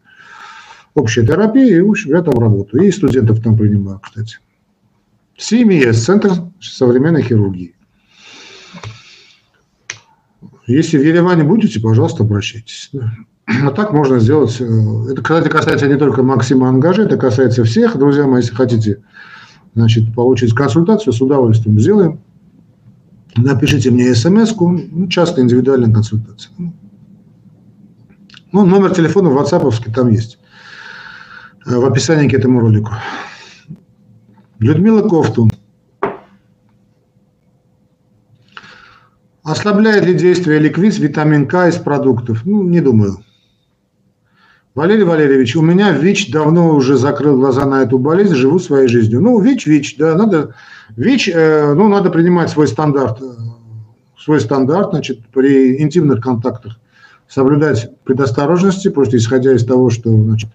Общая 0.93 1.25
терапия, 1.25 1.77
и 1.77 1.81
в 1.81 1.89
общем, 1.89 2.11
я 2.11 2.21
там 2.21 2.37
работаю. 2.39 2.83
И 2.83 2.91
студентов 2.91 3.41
там 3.41 3.57
принимаю, 3.57 3.99
кстати. 3.99 4.37
CMES, 5.39 5.93
Центр 5.93 6.33
современной 6.59 7.23
хирургии. 7.23 7.73
Если 10.67 10.97
в 10.97 11.03
Ереване 11.03 11.43
будете, 11.43 11.79
пожалуйста, 11.79 12.23
обращайтесь. 12.23 12.91
А 13.45 13.71
так 13.71 13.91
можно 13.91 14.19
сделать. 14.19 14.61
Э, 14.61 15.11
это, 15.11 15.21
кстати, 15.21 15.49
касается 15.49 15.87
не 15.87 15.97
только 15.97 16.23
Максима 16.23 16.69
Ангажи, 16.69 17.03
это 17.03 17.17
касается 17.17 17.63
всех. 17.63 17.97
Друзья 17.97 18.27
мои, 18.27 18.41
если 18.41 18.53
хотите 18.53 19.03
значит, 19.75 20.13
получить 20.13 20.53
консультацию, 20.53 21.13
с 21.13 21.21
удовольствием 21.21 21.79
сделаем. 21.79 22.19
Напишите 23.35 23.91
мне 23.91 24.13
смс-ку, 24.13 24.69
ну, 24.69 25.07
часто 25.07 25.41
индивидуальная 25.41 25.91
консультация. 25.91 26.51
Ну, 28.51 28.65
номер 28.65 28.93
телефона 28.93 29.29
в 29.29 29.37
WhatsApp 29.37 29.93
там 29.93 30.09
есть, 30.09 30.37
э, 31.65 31.77
в 31.77 31.85
описании 31.85 32.27
к 32.27 32.33
этому 32.33 32.59
ролику. 32.59 32.91
Людмила 34.59 35.07
Кофтун. 35.07 35.51
Ослабляет 39.43 40.05
ли 40.05 40.13
действие 40.13 40.59
ликвиз 40.59 40.99
витамин 40.99 41.47
К 41.47 41.67
из 41.67 41.77
продуктов? 41.77 42.45
Ну, 42.45 42.63
не 42.63 42.81
думаю. 42.81 43.23
Валерий 44.73 45.03
Валерьевич, 45.03 45.57
у 45.57 45.61
меня 45.61 45.91
ВИЧ 45.91 46.31
давно 46.31 46.73
уже 46.73 46.95
закрыл 46.95 47.35
глаза 47.37 47.65
на 47.65 47.83
эту 47.83 47.99
болезнь, 47.99 48.35
живу 48.35 48.57
своей 48.57 48.87
жизнью. 48.87 49.21
Ну, 49.21 49.37
ВИЧ, 49.39 49.65
ВИЧ, 49.65 49.97
да, 49.97 50.15
надо, 50.15 50.55
ВИЧ, 50.95 51.29
э, 51.33 51.73
ну, 51.73 51.89
надо 51.89 52.09
принимать 52.09 52.49
свой 52.49 52.69
стандарт, 52.69 53.21
э, 53.21 53.25
свой 54.17 54.39
стандарт, 54.39 54.91
значит, 54.91 55.27
при 55.33 55.81
интимных 55.81 56.21
контактах 56.21 56.79
соблюдать 57.27 57.89
предосторожности, 58.05 58.89
просто 58.89 59.17
исходя 59.17 59.53
из 59.53 59.65
того, 59.65 59.89
что, 59.89 60.09
значит, 60.09 60.49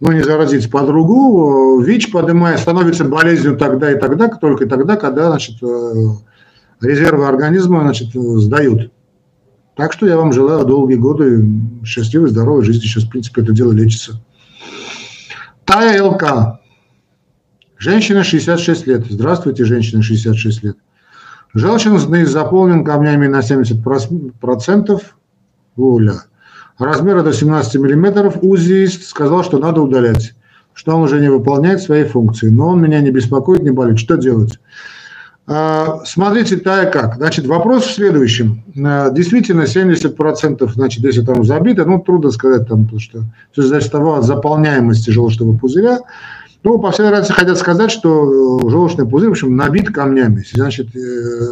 ну, 0.00 0.12
не 0.12 0.22
заразить 0.22 0.70
подругу. 0.70 1.80
ВИЧ 1.80 2.12
поднимает, 2.12 2.60
становится 2.60 3.04
болезнью 3.04 3.56
тогда 3.56 3.92
и 3.92 3.98
тогда, 3.98 4.28
только 4.28 4.66
тогда, 4.66 4.96
когда, 4.96 5.28
значит, 5.28 5.56
э, 5.62 5.92
резервы 6.82 7.26
организма, 7.26 7.80
значит, 7.80 8.08
сдают. 8.12 8.90
Так 9.76 9.92
что 9.92 10.06
я 10.06 10.16
вам 10.16 10.32
желаю 10.32 10.64
долгие 10.64 10.94
годы 10.96 11.46
счастливой, 11.84 12.30
здоровой 12.30 12.64
жизни. 12.64 12.80
Сейчас, 12.80 13.04
в 13.04 13.10
принципе, 13.10 13.42
это 13.42 13.52
дело 13.52 13.72
лечится. 13.72 14.18
Тая 15.66 16.02
ЛК. 16.02 16.60
Женщина 17.76 18.24
66 18.24 18.86
лет. 18.86 19.04
Здравствуйте, 19.08 19.66
женщина 19.66 20.02
66 20.02 20.64
лет. 20.64 20.76
Желчный 21.52 22.24
заполнен 22.24 22.84
камнями 22.84 23.26
на 23.26 23.40
70%. 23.40 25.02
Оля. 25.76 26.14
Размера 26.78 27.22
до 27.22 27.34
17 27.34 27.76
мм. 27.76 28.38
УЗИист 28.40 29.04
сказал, 29.04 29.44
что 29.44 29.58
надо 29.58 29.82
удалять. 29.82 30.32
Что 30.72 30.96
он 30.96 31.02
уже 31.02 31.20
не 31.20 31.30
выполняет 31.30 31.82
свои 31.82 32.04
функции. 32.04 32.48
Но 32.48 32.68
он 32.68 32.80
меня 32.80 33.02
не 33.02 33.10
беспокоит, 33.10 33.62
не 33.62 33.70
болит. 33.70 33.98
Что 33.98 34.16
делать? 34.16 34.58
А, 35.48 36.00
смотрите, 36.04 36.56
так 36.56 36.92
как. 36.92 37.16
Значит, 37.16 37.46
вопрос 37.46 37.84
в 37.84 37.94
следующем. 37.94 38.64
А, 38.84 39.10
действительно, 39.10 39.62
70%, 39.62 40.68
значит, 40.72 41.04
если 41.04 41.22
там 41.22 41.44
забито, 41.44 41.84
ну, 41.84 42.00
трудно 42.00 42.30
сказать, 42.30 42.66
там, 42.66 42.84
потому 42.84 43.00
что 43.00 43.22
все 43.52 43.62
зависит 43.62 43.88
от 43.88 43.92
того, 43.92 44.14
от 44.16 44.24
заполняемости 44.24 45.10
желчного 45.10 45.56
пузыря. 45.56 46.00
Ну, 46.64 46.80
по 46.80 46.90
всей 46.90 47.04
вероятности, 47.04 47.32
хотят 47.32 47.58
сказать, 47.58 47.92
что 47.92 48.58
э, 48.60 48.70
желчный 48.70 49.06
пузырь, 49.06 49.28
в 49.28 49.32
общем, 49.32 49.54
набит 49.54 49.94
камнями. 49.94 50.44
Значит, 50.52 50.88
э, 50.96 51.46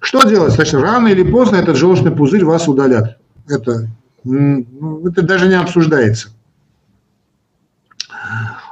Что 0.00 0.22
делать? 0.22 0.54
Значит, 0.54 0.80
рано 0.80 1.08
или 1.08 1.30
поздно 1.30 1.56
этот 1.56 1.76
желчный 1.76 2.10
пузырь 2.10 2.44
вас 2.44 2.66
удалят. 2.68 3.18
Это, 3.46 3.90
ну, 4.22 5.06
это 5.06 5.20
даже 5.20 5.48
не 5.48 5.56
обсуждается. 5.56 6.30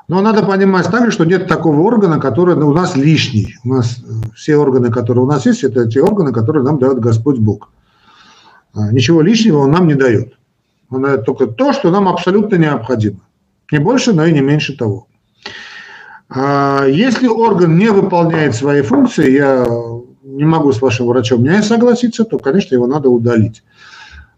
Но 0.09 0.21
надо 0.21 0.43
понимать 0.43 0.91
также, 0.91 1.11
что 1.11 1.25
нет 1.25 1.47
такого 1.47 1.81
органа, 1.81 2.19
который 2.19 2.55
у 2.57 2.75
нас 2.75 2.97
лишний. 2.97 3.57
У 3.65 3.69
нас 3.69 3.99
э, 3.99 4.35
все 4.35 4.57
органы, 4.57 4.91
которые 4.91 5.25
у 5.25 5.29
нас 5.29 5.47
есть, 5.47 5.65
это 5.65 5.89
те 5.89 6.03
органы, 6.03 6.33
которые 6.33 6.65
нам 6.65 6.79
дает 6.79 6.99
Господь 6.99 7.39
Бог. 7.39 7.71
А, 8.75 8.91
ничего 8.91 9.23
лишнего 9.23 9.59
он 9.59 9.71
нам 9.71 9.87
не 9.87 9.95
дает. 9.95 10.35
Он 10.91 11.03
дает 11.03 11.25
только 11.25 11.47
то, 11.47 11.73
что 11.73 11.91
нам 11.91 12.09
абсолютно 12.09 12.57
необходимо. 12.57 13.21
Не 13.71 13.79
больше, 13.79 14.13
но 14.13 14.27
и 14.27 14.33
не 14.33 14.41
меньше 14.41 14.77
того. 14.77 15.07
А, 16.29 16.85
если 16.87 17.29
орган 17.29 17.77
не 17.77 17.91
выполняет 17.91 18.55
свои 18.55 18.83
функции, 18.83 19.31
я 19.31 19.67
не 20.23 20.45
могу 20.45 20.73
с 20.73 20.81
вашим 20.81 21.07
врачом 21.07 21.43
не 21.43 21.63
согласиться, 21.63 22.25
то, 22.25 22.39
конечно, 22.39 22.75
его 22.75 22.87
надо 22.87 23.09
удалить. 23.09 23.63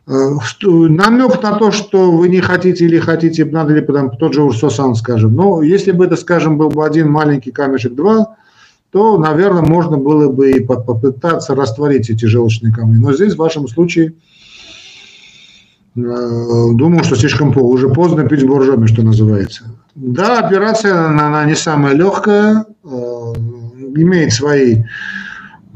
Э, 0.07 0.37
намек 0.63 1.43
на 1.43 1.53
то, 1.59 1.71
что 1.71 2.13
вы 2.13 2.29
не 2.29 2.41
хотите 2.41 2.85
или 2.85 2.99
хотите, 2.99 3.45
надо 3.47 3.73
ли 3.73 3.81
там 3.81 4.11
тот 4.11 4.35
же 4.35 4.43
Урсосан, 4.43 4.95
скажем. 4.95 5.35
Но 5.35 5.63
если 5.63 5.93
бы 5.93 6.05
это, 6.05 6.17
скажем, 6.17 6.59
был 6.59 6.69
бы 6.69 6.85
один 6.85 7.11
маленький 7.11 7.53
камешек, 7.53 7.95
два, 7.95 8.37
то, 8.91 9.17
наверное, 9.19 9.63
можно 9.63 9.97
было 9.97 10.31
бы 10.31 10.51
и 10.53 10.61
попытаться 10.61 11.55
растворить 11.55 12.11
эти 12.11 12.27
желчные 12.27 12.73
камни. 12.73 12.99
Но 12.99 13.15
здесь, 13.15 13.35
в 13.35 13.39
вашем 13.39 13.67
случае, 13.67 14.13
э, 15.97 16.01
думаю, 16.75 17.03
что 17.03 17.17
слишком 17.17 17.53
поздно. 17.53 17.71
Уже 17.71 17.89
поздно 17.89 18.29
пить 18.29 18.47
боржоми, 18.47 18.87
что 18.87 19.03
называется. 19.03 19.65
Да, 19.95 20.39
операция, 20.47 21.07
она, 21.07 21.29
она 21.29 21.45
не 21.47 21.55
самая 21.55 21.95
легкая, 21.95 22.67
э, 22.85 22.89
имеет 23.97 24.33
свои 24.33 24.83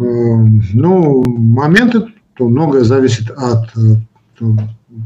ну, 0.00 1.24
моменты, 1.26 2.04
то 2.34 2.48
многое 2.48 2.84
зависит 2.84 3.32
от 3.32 3.66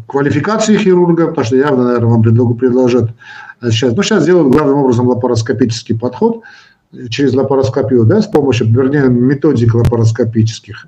квалификации 0.07 0.77
хирурга, 0.77 1.29
потому 1.29 1.45
что 1.45 1.57
явно, 1.57 1.85
наверное, 1.85 2.09
вам 2.09 2.57
предложат 2.57 3.11
сейчас. 3.63 3.95
Ну, 3.95 4.03
сейчас 4.03 4.25
делают 4.25 4.55
главным 4.55 4.79
образом 4.79 5.09
лапароскопический 5.09 5.99
подход 5.99 6.43
через 7.09 7.35
лапароскопию, 7.35 8.05
да, 8.05 8.21
с 8.21 8.27
помощью, 8.27 8.69
вернее, 8.69 9.09
методик 9.09 9.75
лапароскопических 9.75 10.87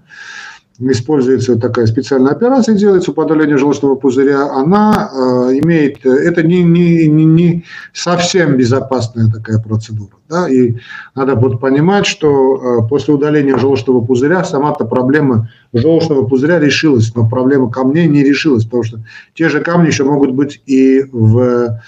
используется 0.81 1.57
такая 1.57 1.87
специальная 1.87 2.33
операция, 2.33 2.75
делается 2.75 3.13
по 3.13 3.29
желчного 3.29 3.95
пузыря, 3.95 4.51
она 4.51 5.11
э, 5.13 5.59
имеет, 5.63 6.05
это 6.05 6.43
не, 6.43 6.63
не, 6.63 7.07
не, 7.07 7.25
не 7.25 7.65
совсем 7.93 8.57
безопасная 8.57 9.31
такая 9.31 9.61
процедура. 9.61 10.13
Да? 10.29 10.49
И 10.49 10.75
надо 11.15 11.37
вот 11.37 11.61
понимать, 11.61 12.07
что 12.07 12.81
э, 12.85 12.89
после 12.89 13.15
удаления 13.15 13.57
желчного 13.57 14.01
пузыря 14.05 14.43
сама-то 14.43 14.85
проблема 14.85 15.51
желчного 15.73 16.27
пузыря 16.27 16.59
решилась, 16.59 17.15
но 17.15 17.29
проблема 17.29 17.71
камней 17.71 18.09
не 18.09 18.25
решилась, 18.25 18.65
потому 18.65 18.83
что 18.83 18.99
те 19.35 19.49
же 19.49 19.61
камни 19.61 19.87
еще 19.87 20.03
могут 20.05 20.33
быть 20.33 20.61
и 20.67 21.05
в, 21.13 21.39
э, 21.39 21.79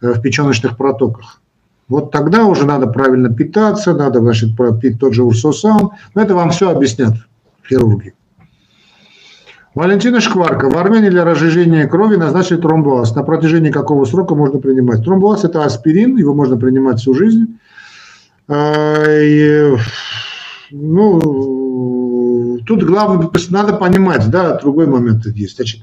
в 0.00 0.20
печеночных 0.22 0.78
протоках. 0.78 1.40
Вот 1.88 2.10
тогда 2.10 2.46
уже 2.46 2.64
надо 2.64 2.86
правильно 2.86 3.28
питаться, 3.28 3.92
надо, 3.92 4.20
значит, 4.20 4.50
пить 4.80 4.98
тот 4.98 5.12
же 5.12 5.24
урсосан. 5.24 5.90
Но 6.14 6.22
это 6.22 6.34
вам 6.34 6.50
все 6.50 6.70
объяснят 6.70 7.12
хирурги. 7.68 8.14
Валентина 9.74 10.20
Шкварка. 10.20 10.68
В 10.68 10.76
Армении 10.76 11.08
для 11.08 11.24
разжижения 11.24 11.86
крови 11.86 12.16
назначили 12.16 12.58
тромбоаз. 12.58 13.14
На 13.14 13.22
протяжении 13.22 13.70
какого 13.70 14.04
срока 14.04 14.34
можно 14.34 14.58
принимать? 14.60 15.02
Тромбоаз– 15.02 15.44
это 15.46 15.64
аспирин, 15.64 16.16
его 16.16 16.34
можно 16.34 16.58
принимать 16.58 17.00
всю 17.00 17.14
жизнь. 17.14 17.58
А, 18.48 19.02
и, 19.08 19.74
ну, 20.70 22.58
тут 22.66 22.82
главное, 22.82 23.30
надо 23.48 23.72
понимать, 23.72 24.28
да, 24.28 24.58
другой 24.58 24.86
момент 24.86 25.24
есть. 25.24 25.56
Значит, 25.56 25.80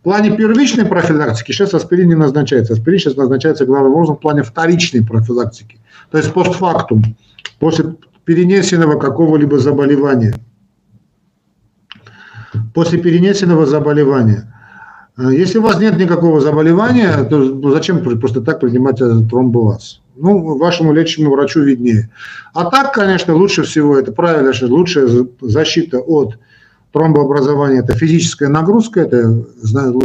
в 0.00 0.04
плане 0.04 0.34
первичной 0.34 0.86
профилактики 0.86 1.52
сейчас 1.52 1.74
аспирин 1.74 2.08
не 2.08 2.14
назначается. 2.14 2.72
Аспирин 2.72 2.98
сейчас 2.98 3.16
назначается 3.16 3.66
главным 3.66 3.92
образом 3.92 4.16
в 4.16 4.20
плане 4.20 4.44
вторичной 4.44 5.04
профилактики. 5.04 5.78
То 6.10 6.16
есть 6.16 6.32
постфактум, 6.32 7.04
после 7.58 7.96
перенесенного 8.24 8.98
какого-либо 8.98 9.58
заболевания– 9.58 10.36
после 12.74 12.98
перенесенного 12.98 13.66
заболевания. 13.66 14.52
Э, 15.18 15.28
если 15.32 15.58
у 15.58 15.62
вас 15.62 15.78
нет 15.78 15.98
никакого 15.98 16.40
заболевания, 16.40 17.24
то 17.24 17.70
зачем 17.70 18.02
просто 18.02 18.40
так 18.40 18.60
принимать 18.60 18.98
тромбоваз? 18.98 20.00
Ну, 20.16 20.56
вашему 20.56 20.92
лечащему 20.92 21.30
врачу 21.30 21.60
виднее. 21.60 22.10
А 22.54 22.70
так, 22.70 22.94
конечно, 22.94 23.34
лучше 23.34 23.64
всего, 23.64 23.98
это 23.98 24.12
правильно, 24.12 24.52
лучшая 24.62 25.08
защита 25.40 25.98
от 25.98 26.38
тромбообразования– 26.92 27.80
это 27.82 27.94
физическая 27.94 28.48
нагрузка, 28.48 29.02
это 29.02 29.44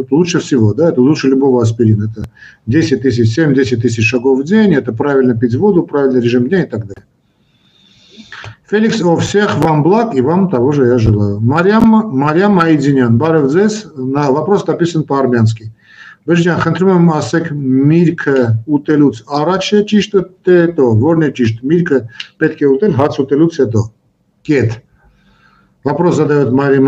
лучше 0.09 0.39
всего, 0.39 0.73
да, 0.73 0.89
это 0.89 0.99
лучше 0.99 1.29
любого 1.29 1.61
аспирина. 1.61 2.11
Это 2.11 2.29
10 2.67 3.01
тысяч, 3.01 3.37
7-10 3.37 3.77
тысяч 3.77 4.05
шагов 4.05 4.39
в 4.39 4.43
день, 4.43 4.73
это 4.73 4.91
правильно 4.91 5.37
пить 5.37 5.55
воду, 5.55 5.83
правильный 5.83 6.19
режим 6.19 6.49
дня 6.49 6.63
и 6.63 6.67
так 6.67 6.81
далее. 6.81 7.05
Феликс, 8.70 9.00
о 9.02 9.16
всех 9.16 9.58
вам 9.58 9.82
благ 9.82 10.14
и 10.14 10.20
вам 10.20 10.50
того 10.50 10.72
же 10.72 10.86
я 10.86 10.98
желаю. 10.98 11.40
Марьям, 11.40 11.88
Марьям 11.88 12.58
Айдинян, 12.58 13.16
Барев 13.16 13.48
Дзес, 13.48 13.86
на 13.96 14.30
вопрос 14.30 14.66
написан 14.66 15.04
по-армянски. 15.04 15.72
Բժջան, 16.26 16.56
խնդրում 16.58 16.88
եմ 16.90 17.10
ասեք 17.14 17.44
միրգը 17.54 18.40
ուտելուց 18.66 19.18
առաջ 19.38 19.66
է 19.76 19.82
ճիշտ 19.92 20.16
թե 20.42 20.56
հետո, 20.64 20.86
որն 20.98 21.22
է 21.22 21.28
ճիշտ։ 21.38 21.60
Միրգը 21.70 22.00
պետք 22.42 22.64
է 22.64 22.70
ուտել 22.72 22.96
հաց 22.98 23.18
ուտելուց 23.22 23.58
հետո։ 23.62 23.82
Կետ։ 24.50 24.74
Вопрос 25.86 26.16
задает 26.16 26.50
Мария, 26.50 26.80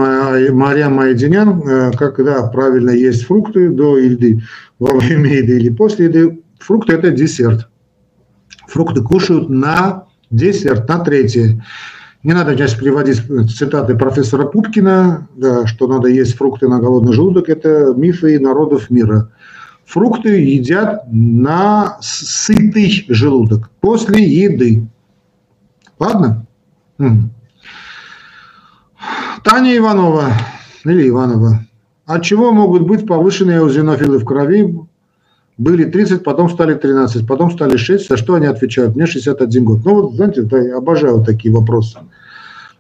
Мария 0.53 0.89
Майдинян, 0.89 1.95
когда 1.97 2.43
правильно 2.49 2.91
есть 2.91 3.27
фрукты 3.27 3.71
до 3.71 3.97
еды, 3.99 4.43
во 4.81 4.99
время 4.99 5.37
еды 5.39 5.55
или 5.59 5.71
после 5.71 6.07
еды. 6.07 6.43
Фрукты – 6.59 6.95
это 6.95 7.13
десерт. 7.13 7.69
Фрукты 8.67 9.03
кушают 9.03 9.49
на 9.49 10.07
десерт 10.34 10.88
на 10.90 11.00
третье. 11.00 11.64
Не 12.24 12.34
надо 12.34 12.56
сейчас 12.56 12.74
приводить 12.74 13.22
цитаты 13.52 13.96
профессора 13.96 14.46
Пупкина, 14.46 15.28
да, 15.36 15.68
что 15.68 15.88
надо 15.88 16.08
есть 16.08 16.38
фрукты 16.38 16.68
на 16.68 16.80
голодный 16.80 17.14
желудок. 17.14 17.50
Это 17.50 17.94
мифы 17.96 18.40
народов 18.40 18.90
мира. 18.90 19.32
Фрукты 19.86 20.30
едят 20.42 21.04
на 21.12 21.98
сытый 22.02 23.06
желудок 23.10 23.70
после 23.82 24.24
еды. 24.24 24.88
Ладно? 26.00 26.46
Таня 29.44 29.78
Иванова 29.78 30.32
или 30.86 31.10
Иванова. 31.10 31.66
От 32.06 32.24
чего 32.24 32.52
могут 32.52 32.88
быть 32.88 33.06
повышенные 33.06 33.60
эозинофилы 33.60 34.20
в 34.20 34.26
крови 34.26 34.78
были 35.58 35.86
30, 35.86 36.24
потом 36.24 36.50
стали 36.50 36.74
13, 36.74 37.28
потом 37.28 37.52
стали 37.52 37.78
6. 37.78 38.10
За 38.10 38.18
что 38.18 38.36
они 38.36 38.48
отвечают? 38.48 38.96
Мне 38.96 39.06
61 39.06 39.64
год. 39.64 39.80
Ну 39.86 40.02
вот, 40.02 40.16
знаете, 40.16 40.48
я 40.52 40.78
обожаю 40.78 41.24
такие 41.24 41.54
вопросы. 41.54 42.00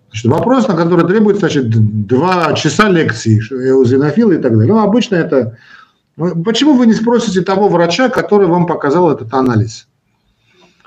Значит, 0.09 0.25
вопрос, 0.31 0.67
на 0.67 0.75
который 0.75 1.07
требуется, 1.07 1.41
значит, 1.41 1.69
два 2.07 2.53
часа 2.53 2.89
лекции, 2.89 3.39
эозинофилы 3.39 4.35
и 4.35 4.37
так 4.37 4.53
далее. 4.53 4.73
Ну, 4.73 4.79
обычно 4.79 5.15
это... 5.15 5.57
Ну, 6.17 6.43
почему 6.43 6.73
вы 6.73 6.85
не 6.85 6.93
спросите 6.93 7.41
того 7.41 7.67
врача, 7.67 8.09
который 8.09 8.47
вам 8.47 8.67
показал 8.67 9.11
этот 9.11 9.33
анализ? 9.33 9.87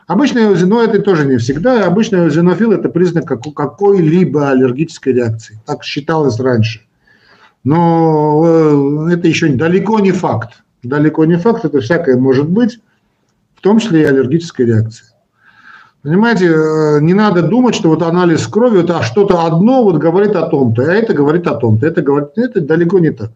Обычно 0.06 0.38
эозино 0.38 0.80
это 0.82 1.02
тоже 1.02 1.26
не 1.26 1.38
всегда. 1.38 1.86
Обычно 1.86 2.16
эозинофил 2.16 2.70
это 2.70 2.88
признак 2.88 3.26
какой-либо 3.26 4.50
аллергической 4.50 5.12
реакции. 5.12 5.58
Так 5.66 5.82
считалось 5.82 6.38
раньше. 6.38 6.82
Но 7.64 9.08
э, 9.08 9.14
это 9.14 9.26
еще 9.26 9.48
далеко 9.48 9.98
не 9.98 10.12
факт 10.12 10.62
далеко 10.88 11.24
не 11.24 11.36
факт, 11.36 11.64
это 11.64 11.80
всякое 11.80 12.16
может 12.16 12.48
быть, 12.48 12.80
в 13.54 13.60
том 13.60 13.78
числе 13.78 14.02
и 14.02 14.04
аллергическая 14.04 14.66
реакция. 14.66 15.08
Понимаете, 16.06 16.46
э, 16.46 17.00
не 17.00 17.14
надо 17.14 17.42
думать, 17.42 17.74
что 17.74 17.88
вот 17.88 18.00
анализ 18.00 18.46
крови, 18.46 18.84
это 18.84 19.02
что-то 19.02 19.44
одно 19.44 19.82
вот 19.82 19.96
говорит 19.96 20.36
о 20.36 20.46
том-то, 20.46 20.82
а 20.82 20.94
это 20.94 21.12
говорит 21.14 21.48
о 21.48 21.56
том-то. 21.56 21.84
Это, 21.84 22.00
говорит, 22.00 22.28
это 22.36 22.60
далеко 22.60 23.00
не 23.00 23.10
так. 23.10 23.32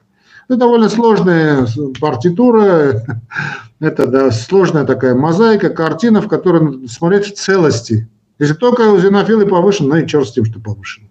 Это 0.48 0.56
довольно 0.56 0.88
сложная 0.88 1.66
партитура, 2.00 3.02
это 3.80 4.06
да, 4.06 4.30
сложная 4.30 4.84
такая 4.84 5.16
мозаика, 5.16 5.70
картина, 5.70 6.22
в 6.22 6.28
которой 6.28 6.62
надо 6.62 6.88
смотреть 6.88 7.26
в 7.26 7.34
целости. 7.34 8.08
Если 8.38 8.54
только 8.54 8.82
у 8.92 8.98
зенофилы 9.00 9.46
повышен, 9.46 9.88
ну 9.88 9.96
и 9.96 10.06
черт 10.06 10.28
с 10.28 10.32
тем, 10.32 10.44
что 10.44 10.60
повышен. 10.60 11.09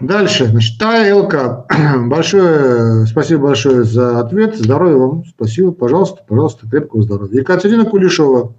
Дальше. 0.00 0.46
Значит, 0.46 0.78
ТАЛК. 0.78 1.66
Большое, 2.08 3.06
спасибо 3.06 3.44
большое 3.44 3.84
за 3.84 4.20
ответ. 4.20 4.56
Здоровья 4.56 4.96
вам. 4.96 5.24
Спасибо. 5.26 5.72
Пожалуйста, 5.72 6.22
пожалуйста, 6.26 6.68
крепкого 6.68 7.02
здоровья. 7.02 7.40
Екатерина 7.40 7.84
Кулешова. 7.84 8.54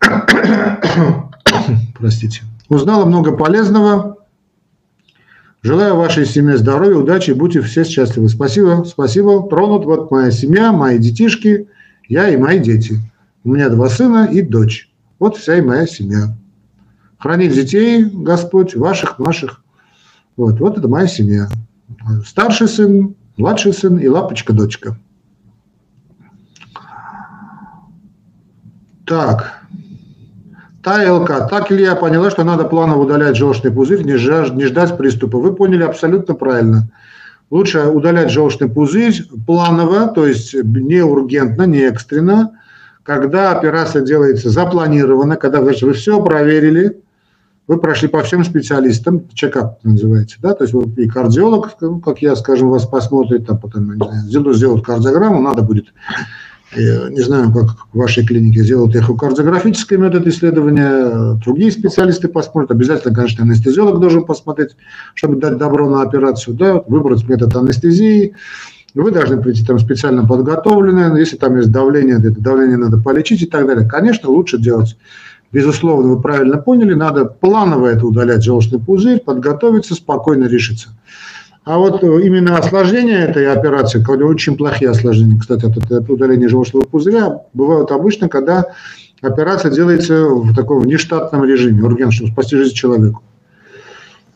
Простите. 1.98 2.42
Узнала 2.68 3.04
много 3.04 3.36
полезного. 3.36 4.16
Желаю 5.62 5.96
вашей 5.96 6.24
семье 6.24 6.56
здоровья, 6.56 6.96
удачи, 6.96 7.32
будьте 7.32 7.60
все 7.60 7.84
счастливы. 7.84 8.30
Спасибо, 8.30 8.84
спасибо. 8.86 9.46
Тронут 9.46 9.84
вот 9.84 10.10
моя 10.10 10.30
семья, 10.30 10.72
мои 10.72 10.98
детишки, 10.98 11.68
я 12.08 12.30
и 12.30 12.38
мои 12.38 12.58
дети. 12.58 12.98
У 13.44 13.50
меня 13.50 13.68
два 13.68 13.90
сына 13.90 14.26
и 14.30 14.40
дочь. 14.40 14.90
Вот 15.18 15.36
вся 15.36 15.58
и 15.58 15.60
моя 15.60 15.86
семья. 15.86 16.34
хранить 17.18 17.52
детей, 17.52 18.04
Господь, 18.04 18.74
ваших, 18.74 19.18
наших. 19.18 19.62
Вот, 20.40 20.58
вот 20.58 20.78
это 20.78 20.88
моя 20.88 21.06
семья. 21.06 21.48
Старший 22.24 22.66
сын, 22.66 23.14
младший 23.36 23.74
сын 23.74 23.98
и 23.98 24.08
лапочка-дочка. 24.08 24.96
Так. 29.04 29.60
Та 30.82 31.12
ЛК. 31.12 31.46
Так 31.50 31.70
ли 31.70 31.82
я 31.82 31.94
поняла, 31.94 32.30
что 32.30 32.42
надо 32.42 32.64
планово 32.64 33.02
удалять 33.02 33.36
желчный 33.36 33.70
пузырь, 33.70 34.02
не, 34.02 34.16
жаж, 34.16 34.52
не 34.52 34.64
ждать 34.64 34.96
приступа? 34.96 35.36
Вы 35.36 35.54
поняли 35.54 35.82
абсолютно 35.82 36.32
правильно. 36.34 36.90
Лучше 37.50 37.88
удалять 37.88 38.30
желчный 38.30 38.70
пузырь 38.70 39.22
планово, 39.46 40.08
то 40.08 40.26
есть 40.26 40.54
не 40.54 41.02
ургентно, 41.02 41.64
не 41.64 41.80
экстренно, 41.80 42.52
когда 43.02 43.52
операция 43.52 44.00
делается 44.00 44.48
запланированно, 44.48 45.36
когда 45.36 45.62
значит, 45.62 45.82
вы 45.82 45.92
все 45.92 46.22
проверили, 46.22 47.02
вы 47.70 47.78
прошли 47.78 48.08
по 48.08 48.20
всем 48.24 48.44
специалистам, 48.44 49.28
чекап 49.32 49.78
называется, 49.84 50.38
да, 50.42 50.54
то 50.54 50.64
есть 50.64 50.74
вот 50.74 50.98
и 50.98 51.06
кардиолог, 51.06 51.76
как 52.04 52.20
я, 52.20 52.34
скажем, 52.34 52.68
вас 52.68 52.84
посмотрит, 52.84 53.46
там 53.46 53.58
потом, 53.58 53.94
знаю, 53.94 54.54
сделают 54.54 54.84
кардиограмму, 54.84 55.40
надо 55.40 55.62
будет 55.62 55.86
я 56.74 57.08
не 57.10 57.20
знаю, 57.20 57.52
как 57.52 57.86
в 57.92 57.98
вашей 57.98 58.26
клинике 58.26 58.64
сделают 58.64 58.96
эхокардиографический 58.96 59.96
метод 59.96 60.26
исследования, 60.26 61.34
другие 61.44 61.70
специалисты 61.72 62.28
посмотрят. 62.28 62.70
Обязательно, 62.70 63.12
конечно, 63.12 63.44
анестезиолог 63.44 64.00
должен 64.00 64.24
посмотреть, 64.24 64.76
чтобы 65.14 65.36
дать 65.36 65.56
добро 65.56 65.88
на 65.90 66.02
операцию, 66.02 66.56
да, 66.56 66.82
выбрать 66.86 67.28
метод 67.28 67.54
анестезии. 67.56 68.34
Вы 68.94 69.10
должны 69.10 69.40
прийти 69.40 69.64
там 69.64 69.80
специально 69.80 70.24
подготовленные, 70.24 71.18
если 71.18 71.36
там 71.36 71.56
есть 71.56 71.72
давление, 71.72 72.18
это 72.18 72.40
давление 72.40 72.76
надо 72.76 72.98
полечить 72.98 73.42
и 73.42 73.46
так 73.46 73.66
далее. 73.66 73.88
Конечно, 73.88 74.28
лучше 74.28 74.58
делать 74.58 74.96
Безусловно, 75.52 76.14
вы 76.14 76.22
правильно 76.22 76.58
поняли, 76.58 76.94
надо 76.94 77.24
планово 77.24 77.88
это 77.88 78.06
удалять 78.06 78.44
желчный 78.44 78.78
пузырь, 78.78 79.20
подготовиться, 79.20 79.94
спокойно 79.94 80.44
решиться. 80.44 80.90
А 81.64 81.76
вот 81.76 82.02
э, 82.02 82.22
именно 82.22 82.56
осложнения 82.56 83.26
этой 83.26 83.52
операции, 83.52 84.02
когда 84.02 84.26
очень 84.26 84.56
плохие 84.56 84.90
осложнения, 84.90 85.38
кстати, 85.38 85.66
от 85.66 86.08
удаления 86.08 86.48
желчного 86.48 86.84
пузыря, 86.84 87.42
бывают 87.52 87.90
обычно, 87.90 88.28
когда 88.28 88.66
операция 89.20 89.72
делается 89.72 90.28
в 90.28 90.54
таком 90.54 90.84
нештатном 90.84 91.44
режиме, 91.44 91.82
ургент, 91.82 92.12
чтобы 92.12 92.30
спасти 92.30 92.56
жизнь 92.56 92.74
человеку. 92.74 93.22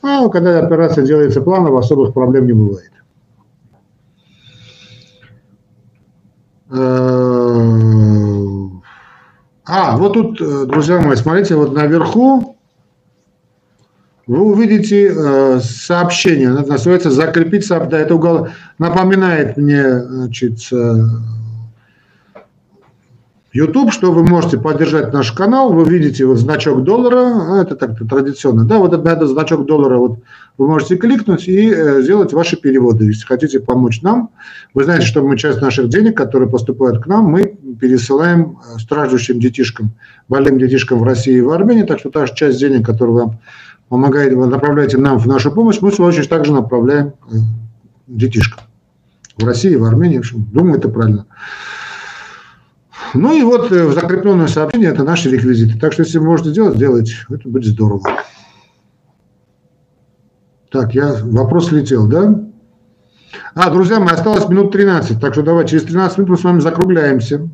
А 0.02 0.28
когда 0.28 0.58
операция 0.58 1.06
делается 1.06 1.40
планово, 1.40 1.78
особых 1.78 2.12
проблем 2.12 2.46
не 2.46 2.52
бывает. 2.52 2.90
Э, 6.70 8.33
а, 9.66 9.96
вот 9.96 10.12
тут, 10.12 10.40
э, 10.40 10.66
друзья 10.66 11.00
мои, 11.00 11.16
смотрите, 11.16 11.54
вот 11.54 11.72
наверху 11.74 12.56
вы 14.26 14.40
увидите 14.42 15.12
э, 15.14 15.60
сообщение, 15.62 16.52
это 16.52 16.72
называется 16.72 17.10
«Закрепиться», 17.10 17.78
да, 17.80 17.98
это 17.98 18.14
угол, 18.14 18.48
напоминает 18.78 19.56
мне, 19.56 20.02
значит, 20.02 20.60
э, 20.72 21.04
YouTube, 23.54 23.92
что 23.92 24.10
вы 24.10 24.24
можете 24.24 24.58
поддержать 24.58 25.12
наш 25.12 25.30
канал, 25.30 25.72
вы 25.72 25.88
видите 25.88 26.26
вот 26.26 26.38
значок 26.38 26.82
доллара, 26.82 27.60
а, 27.60 27.62
это 27.62 27.76
так 27.76 27.96
традиционно, 27.96 28.64
да, 28.64 28.78
вот 28.78 29.04
на 29.04 29.08
этот 29.08 29.28
значок 29.28 29.64
доллара 29.64 29.96
вот 29.96 30.18
вы 30.58 30.66
можете 30.66 30.96
кликнуть 30.96 31.46
и 31.46 31.70
э, 31.70 32.02
сделать 32.02 32.32
ваши 32.32 32.56
переводы, 32.56 33.06
если 33.06 33.24
хотите 33.24 33.60
помочь 33.60 34.02
нам. 34.02 34.30
Вы 34.74 34.84
знаете, 34.84 35.06
что 35.06 35.22
мы 35.22 35.38
часть 35.38 35.60
наших 35.60 35.88
денег, 35.88 36.16
которые 36.16 36.50
поступают 36.50 37.02
к 37.02 37.06
нам, 37.06 37.26
мы 37.26 37.56
пересылаем 37.80 38.58
э, 38.58 38.80
страждущим 38.80 39.38
детишкам, 39.38 39.92
больным 40.28 40.58
детишкам 40.58 40.98
в 40.98 41.04
России 41.04 41.36
и 41.36 41.40
в 41.40 41.50
Армении, 41.50 41.84
так 41.84 42.00
что 42.00 42.10
та 42.10 42.26
же 42.26 42.34
часть 42.34 42.58
денег, 42.58 42.84
которую 42.84 43.18
вам 43.18 43.38
помогаете, 43.88 44.34
вы 44.34 44.48
направляете 44.48 44.98
нам 44.98 45.18
в 45.18 45.26
нашу 45.28 45.52
помощь, 45.52 45.78
мы, 45.80 45.92
в 45.92 45.94
свою 45.94 46.10
очередь, 46.10 46.28
также 46.28 46.52
направляем 46.52 47.12
э, 47.30 47.36
детишкам. 48.08 48.64
В 49.38 49.44
России, 49.44 49.76
в 49.76 49.84
Армении, 49.84 50.16
в 50.16 50.20
общем, 50.20 50.44
думаю, 50.52 50.78
это 50.78 50.88
правильно. 50.88 51.26
Ну 53.14 53.32
и 53.32 53.42
вот 53.42 53.70
э, 53.70 53.92
закрепленное 53.92 54.48
сообщение– 54.48 54.90
это 54.90 55.04
наши 55.04 55.30
реквизиты. 55.30 55.78
Так 55.78 55.92
что, 55.92 56.02
если 56.02 56.18
можете 56.18 56.50
сделать, 56.50 56.76
сделайте. 56.76 57.14
Это 57.30 57.48
будет 57.48 57.64
здорово. 57.64 58.02
Так, 60.70 60.94
я 60.94 61.14
вопрос 61.22 61.70
летел, 61.70 62.08
да? 62.08 62.44
А, 63.54 63.70
друзья 63.70 64.00
мои, 64.00 64.14
осталось 64.14 64.48
минут 64.48 64.72
13, 64.72 65.20
так 65.20 65.32
что 65.32 65.42
давай 65.42 65.66
через 65.66 65.84
13 65.84 66.18
минут 66.18 66.30
мы 66.30 66.36
с 66.36 66.44
вами 66.44 66.60
закругляемся 66.60 67.48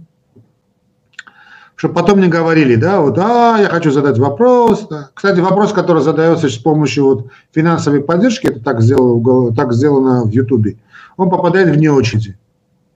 чтобы 1.80 1.94
потом 1.94 2.20
не 2.20 2.28
говорили, 2.28 2.74
да, 2.74 3.00
вот, 3.00 3.18
а, 3.18 3.56
я 3.58 3.70
хочу 3.70 3.90
задать 3.90 4.18
вопрос. 4.18 4.86
Кстати, 5.14 5.40
вопрос, 5.40 5.72
который 5.72 6.02
задается 6.02 6.50
с 6.50 6.58
помощью 6.58 7.04
вот 7.06 7.28
финансовой 7.54 8.02
поддержки, 8.02 8.48
это 8.48 8.60
так 8.60 8.82
сделано, 8.82 9.54
так 9.54 9.72
сделано 9.72 10.24
в 10.26 10.28
Ютубе, 10.28 10.76
он 11.16 11.30
попадает 11.30 11.74
вне 11.74 11.90
очереди. 11.90 12.36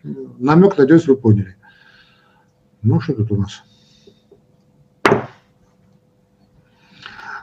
Намек, 0.03 0.77
надеюсь, 0.77 1.07
вы 1.07 1.17
поняли. 1.17 1.57
Ну, 2.85 3.01
что 3.01 3.14
тут 3.14 3.32
у 3.32 3.37
нас? 3.37 3.62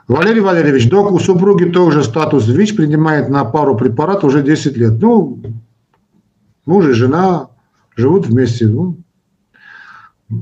Валерий 0.08 0.40
Валерьевич, 0.40 0.88
док, 0.88 1.10
у 1.12 1.18
супруги 1.18 1.64
тоже 1.64 2.02
статус 2.04 2.46
ВИЧ, 2.46 2.76
принимает 2.76 3.28
на 3.28 3.44
пару 3.44 3.76
препаратов 3.76 4.24
уже 4.24 4.42
10 4.42 4.76
лет. 4.76 5.00
Ну, 5.00 5.42
муж 6.66 6.86
и 6.86 6.92
жена 6.92 7.50
живут 7.96 8.26
вместе. 8.26 8.66
Ну, 8.66 8.98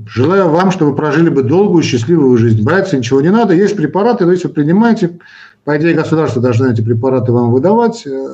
Желаю 0.06 0.50
вам, 0.50 0.70
чтобы 0.70 0.94
прожили 0.94 1.30
бы 1.30 1.42
долгую, 1.42 1.82
счастливую 1.82 2.36
жизнь. 2.38 2.62
Бояться 2.62 2.96
ничего 2.96 3.20
не 3.20 3.30
надо. 3.30 3.54
Есть 3.54 3.76
препараты, 3.76 4.24
но 4.24 4.32
если 4.32 4.46
вы 4.46 4.54
принимаете, 4.54 5.18
по 5.64 5.76
идее, 5.76 5.94
государство 5.94 6.40
должно 6.40 6.68
эти 6.68 6.80
препараты 6.80 7.32
вам 7.32 7.50
выдавать. 7.50 8.06
Э, 8.06 8.28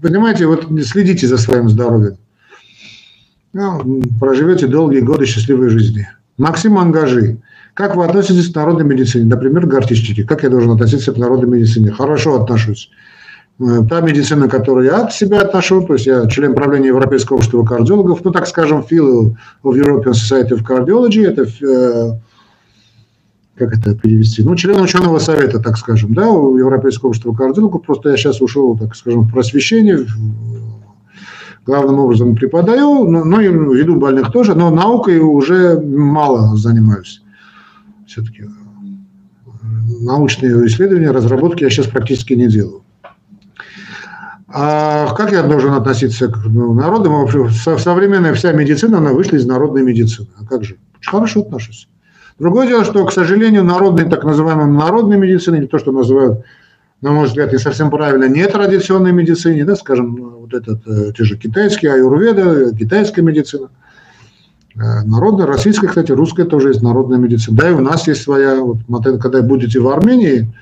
понимаете, 0.00 0.46
вот 0.46 0.68
следите 0.84 1.26
за 1.26 1.36
своим 1.36 1.68
здоровьем. 1.68 2.16
Ну, 3.58 4.02
проживете 4.20 4.66
долгие 4.66 5.00
годы 5.00 5.24
счастливой 5.24 5.70
жизни. 5.70 6.06
Максим 6.36 6.76
Ангажи. 6.76 7.38
Как 7.72 7.96
вы 7.96 8.04
относитесь 8.04 8.52
к 8.52 8.54
народной 8.54 8.84
медицине? 8.84 9.24
Например, 9.24 9.64
гортичники. 9.66 10.24
Как 10.24 10.42
я 10.42 10.50
должен 10.50 10.72
относиться 10.72 11.14
к 11.14 11.16
народной 11.16 11.48
медицине? 11.48 11.90
Хорошо 11.90 12.42
отношусь. 12.42 12.90
Э, 13.58 13.80
та 13.88 14.02
медицина, 14.02 14.50
которую 14.50 14.84
я 14.84 15.04
от 15.04 15.14
себя 15.14 15.40
отношу, 15.40 15.80
то 15.86 15.94
есть 15.94 16.04
я 16.04 16.26
член 16.26 16.54
правления 16.54 16.88
Европейского 16.88 17.38
общества 17.38 17.64
кардиологов, 17.64 18.22
ну, 18.22 18.30
так 18.30 18.46
скажем, 18.46 18.84
fellow 18.90 19.34
of 19.64 19.74
European 19.74 20.12
Society 20.12 20.50
of 20.50 20.62
Cardiology, 20.62 21.26
это, 21.26 21.44
э, 21.44 22.18
как 23.54 23.72
это 23.72 23.94
перевести, 23.94 24.42
ну, 24.42 24.54
член 24.56 24.78
ученого 24.82 25.18
совета, 25.18 25.60
так 25.60 25.78
скажем, 25.78 26.12
да, 26.12 26.28
у 26.28 26.58
Европейского 26.58 27.08
общества 27.08 27.32
кардиологов, 27.32 27.86
просто 27.86 28.10
я 28.10 28.18
сейчас 28.18 28.42
ушел, 28.42 28.76
так 28.76 28.94
скажем, 28.94 29.22
в 29.22 29.32
просвещение, 29.32 30.06
главным 31.66 31.98
образом 31.98 32.36
преподаю, 32.36 33.08
но, 33.08 33.24
но 33.24 33.40
и 33.40 33.48
веду 33.48 33.96
больных 33.96 34.30
тоже, 34.30 34.54
но 34.54 34.70
наукой 34.70 35.18
уже 35.18 35.78
мало 35.80 36.56
занимаюсь. 36.56 37.22
Все-таки 38.06 38.44
научные 40.00 40.66
исследования, 40.66 41.10
разработки 41.10 41.64
я 41.64 41.70
сейчас 41.70 41.86
практически 41.86 42.34
не 42.34 42.48
делаю. 42.48 42.82
А 44.48 45.12
как 45.14 45.32
я 45.32 45.42
должен 45.42 45.72
относиться 45.72 46.28
к 46.28 46.46
ну, 46.46 46.72
народу? 46.72 47.10
Вообще, 47.10 47.50
современная 47.78 48.32
вся 48.32 48.52
медицина, 48.52 48.98
она 48.98 49.12
вышла 49.12 49.36
из 49.36 49.44
народной 49.44 49.82
медицины. 49.82 50.28
А 50.40 50.46
как 50.46 50.64
же? 50.64 50.78
Очень 50.98 51.10
хорошо 51.10 51.40
отношусь. 51.40 51.88
Другое 52.38 52.66
дело, 52.68 52.84
что, 52.84 53.04
к 53.04 53.12
сожалению, 53.12 53.64
народной, 53.64 54.08
так 54.08 54.24
называемой 54.24 54.66
народной 54.66 55.16
медицины, 55.16 55.56
не 55.56 55.66
то, 55.66 55.78
что 55.78 55.90
называют, 55.90 56.44
на 57.00 57.10
мой 57.10 57.26
взгляд, 57.26 57.52
не 57.52 57.58
совсем 57.58 57.90
правильно, 57.90 58.28
не 58.28 58.46
традиционной 58.46 59.12
медицине, 59.12 59.64
да, 59.64 59.74
скажем, 59.74 60.35
вот 60.46 60.54
этот, 60.54 60.86
э, 60.86 61.12
те 61.16 61.24
же 61.24 61.36
китайские, 61.36 61.92
аюрведа, 61.92 62.74
китайская 62.74 63.22
медицина, 63.22 63.68
э, 64.74 65.02
народная, 65.04 65.46
российская, 65.46 65.88
кстати, 65.88 66.12
русская 66.12 66.44
тоже 66.44 66.68
есть 66.68 66.82
народная 66.82 67.18
медицина. 67.18 67.56
Да, 67.56 67.70
и 67.70 67.72
у 67.72 67.80
нас 67.80 68.06
есть 68.06 68.22
своя, 68.22 68.60
вот, 68.60 68.78
когда 69.20 69.42
будете 69.42 69.80
в 69.80 69.88
Армении, 69.88 70.52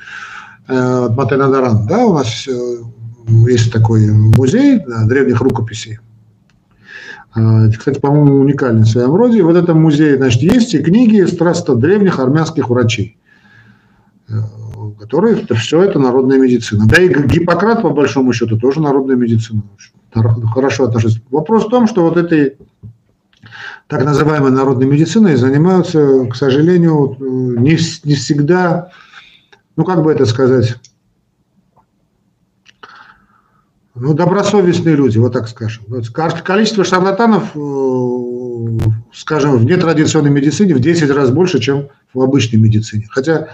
э, 0.69 1.09
Матенадаран, 1.11 1.87
да, 1.87 2.07
у 2.07 2.15
нас 2.15 2.49
есть 3.27 3.73
такой 3.73 4.11
музей 4.11 4.81
древних 5.07 5.41
рукописей. 5.41 5.99
Кстати, 7.33 7.99
по-моему, 7.99 8.41
уникальный 8.41 8.83
в 8.83 8.89
своем 8.89 9.15
роде. 9.15 9.43
В 9.43 9.49
этом 9.49 9.81
музее, 9.81 10.19
значит, 10.19 10.43
есть 10.43 10.75
и 10.75 10.79
книги 10.79 11.25
страстно 11.25 11.75
древних 11.75 12.21
армянских 12.21 12.69
врачей, 12.69 13.17
которые 15.05 15.47
все 15.55 15.83
это 15.83 15.99
народная 15.99 16.39
медицина. 16.39 16.87
Да 16.87 16.97
и 16.97 17.09
Гиппократ, 17.09 17.83
по 17.83 17.91
большому 17.91 18.33
счету, 18.33 18.59
тоже 18.59 18.81
народная 18.81 19.17
медицина. 19.17 19.63
Хорошо 20.13 20.85
отношусь. 20.85 21.21
Вопрос 21.31 21.67
в 21.67 21.69
том, 21.69 21.87
что 21.87 22.05
вот 22.05 22.17
этой 22.17 22.57
так 23.87 24.03
называемой 24.03 24.51
народной 24.51 24.87
медициной 24.87 25.37
занимаются, 25.37 26.25
к 26.25 26.35
сожалению, 26.35 27.17
не, 27.21 27.77
не 28.05 28.15
всегда, 28.15 28.93
ну 29.77 29.85
как 29.85 30.03
бы 30.03 30.11
это 30.11 30.25
сказать, 30.25 30.77
ну, 33.95 34.15
добросовестные 34.15 34.97
люди, 34.97 35.19
вот 35.19 35.35
так 35.35 35.49
скажем. 35.49 35.85
Количество 36.45 36.83
шарлатанов, 36.83 37.51
э, 37.55 38.89
скажем, 39.13 39.59
в 39.59 39.65
нетрадиционной 39.67 40.31
медицине 40.31 40.75
в 40.75 40.81
10 40.81 41.11
раз 41.11 41.31
больше, 41.31 41.61
чем 41.61 41.89
в 42.15 42.23
обычной 42.23 42.59
медицине. 42.59 43.07
Хотя 43.11 43.49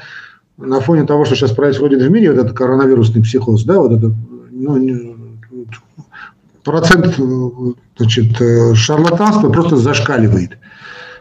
на 0.57 0.81
фоне 0.81 1.05
того, 1.05 1.25
что 1.25 1.35
сейчас 1.35 1.53
происходит 1.53 2.03
в 2.03 2.11
мире, 2.11 2.33
вот 2.33 2.45
этот 2.45 2.57
коронавирусный 2.57 3.23
психоз, 3.23 3.65
да, 3.65 3.79
вот 3.79 3.93
этот 3.93 4.13
ну, 4.51 5.37
процент 6.65 7.17
значит, 7.97 8.77
шарлатанства 8.77 9.51
просто 9.51 9.77
зашкаливает. 9.77 10.59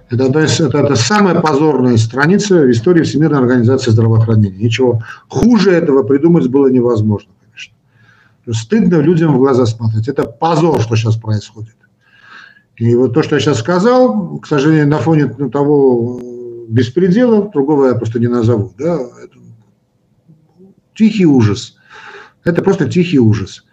Это, 0.10 0.26
это, 0.26 0.78
это 0.80 0.96
самая 0.96 1.40
позорная 1.40 1.98
страница 1.98 2.62
в 2.62 2.72
истории 2.72 3.04
Всемирной 3.04 3.40
организации 3.40 3.92
здравоохранения. 3.92 4.58
Ничего 4.58 5.04
хуже 5.28 5.72
этого 5.72 6.04
придумать 6.04 6.48
было 6.48 6.68
невозможно, 6.68 7.30
конечно. 7.44 7.76
Стыдно 8.52 8.96
людям 8.96 9.36
в 9.36 9.38
глаза 9.38 9.68
смотреть. 9.68 10.08
Это 10.08 10.24
позор, 10.24 10.82
что 10.82 10.96
сейчас 10.96 11.16
происходит. 11.16 11.76
И 12.78 12.96
вот 12.96 13.14
то, 13.14 13.22
что 13.22 13.36
я 13.36 13.42
сейчас 13.42 13.60
сказал, 13.60 14.40
к 14.40 14.48
сожалению, 14.48 14.88
на 14.88 14.98
фоне 14.98 15.28
того 15.28 16.20
беспредела, 16.70 17.50
другого 17.50 17.88
я 17.88 17.96
просто 17.96 18.20
не 18.20 18.28
назову, 18.28 18.74
да, 18.78 18.96
это 18.96 19.40
тихий 20.96 21.26
ужас. 21.26 21.76
Это 22.44 22.62
просто 22.62 22.90
тихий 22.90 23.20
ужас. 23.20 23.64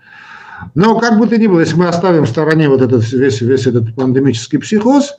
Но 0.74 0.98
как 0.98 1.18
бы 1.18 1.26
то 1.26 1.36
ни 1.36 1.46
было, 1.46 1.60
если 1.60 1.76
мы 1.76 1.88
оставим 1.88 2.24
в 2.24 2.28
стороне 2.28 2.68
вот 2.68 2.80
этот 2.80 3.10
весь, 3.12 3.40
весь 3.40 3.66
этот 3.66 3.94
пандемический 3.94 4.58
психоз, 4.58 5.18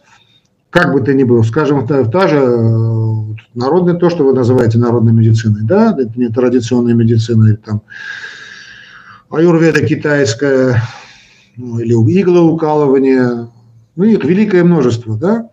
как 0.70 0.94
бы 0.94 1.02
то 1.02 1.14
ни 1.14 1.24
было, 1.24 1.44
скажем, 1.44 1.88
та, 1.88 2.04
та 2.06 2.28
же 2.28 2.38
э, 2.38 3.36
народная, 3.54 3.96
то, 3.96 4.10
что 4.10 4.26
вы 4.26 4.34
называете 4.34 4.80
народной 4.80 5.14
медициной, 5.14 5.62
да, 5.64 5.96
это 5.98 6.12
не 6.16 6.30
традиционная 6.30 6.94
медицина, 6.94 7.56
там, 7.58 7.82
аюрведа 9.30 9.86
китайская, 9.86 10.82
ну, 11.56 11.80
или 11.80 11.94
иглоукалывание, 11.94 13.50
ну, 13.96 14.04
их 14.04 14.24
великое 14.24 14.64
множество, 14.64 15.18
да. 15.18 15.50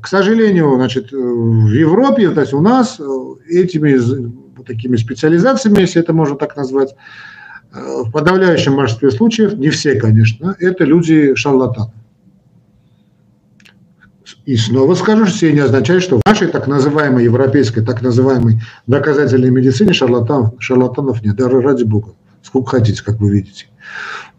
К 0.00 0.08
сожалению, 0.08 0.74
значит, 0.74 1.12
в 1.12 1.68
Европе, 1.68 2.30
то 2.30 2.40
есть 2.40 2.52
у 2.52 2.60
нас 2.60 2.98
э, 2.98 3.04
этими 3.48 3.96
такими 4.64 4.96
специализациями, 4.96 5.80
если 5.80 6.02
это 6.02 6.12
можно 6.12 6.36
так 6.36 6.56
назвать, 6.56 6.94
э, 7.72 8.02
в 8.02 8.10
подавляющем 8.10 8.74
большинстве 8.76 9.10
случаев, 9.12 9.54
не 9.54 9.70
все, 9.70 9.94
конечно, 9.94 10.56
это 10.58 10.84
люди 10.84 11.34
шарлатаны. 11.36 11.92
И 14.46 14.56
снова 14.56 14.94
скажу, 14.94 15.26
что 15.26 15.46
это 15.46 15.54
не 15.54 15.60
означает, 15.60 16.02
что 16.02 16.18
в 16.18 16.22
нашей 16.26 16.48
так 16.48 16.66
называемой 16.66 17.24
европейской, 17.24 17.80
так 17.82 18.02
называемой 18.02 18.60
доказательной 18.86 19.50
медицине 19.50 19.92
шарлатанов, 19.92 20.54
шарлатанов 20.58 21.22
нет. 21.22 21.36
Даже 21.36 21.60
ради 21.60 21.84
бога. 21.84 22.14
Сколько 22.42 22.72
хотите, 22.72 23.02
как 23.02 23.20
вы 23.20 23.30
видите. 23.32 23.66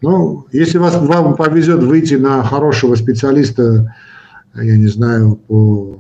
Но 0.02 0.46
если 0.52 0.78
вас, 0.78 0.96
вам 0.96 1.36
повезет 1.36 1.82
выйти 1.82 2.16
на 2.16 2.44
хорошего 2.44 2.94
специалиста, 2.96 3.96
я 4.64 4.78
не 4.78 4.88
знаю, 4.88 5.36
по 5.48 6.00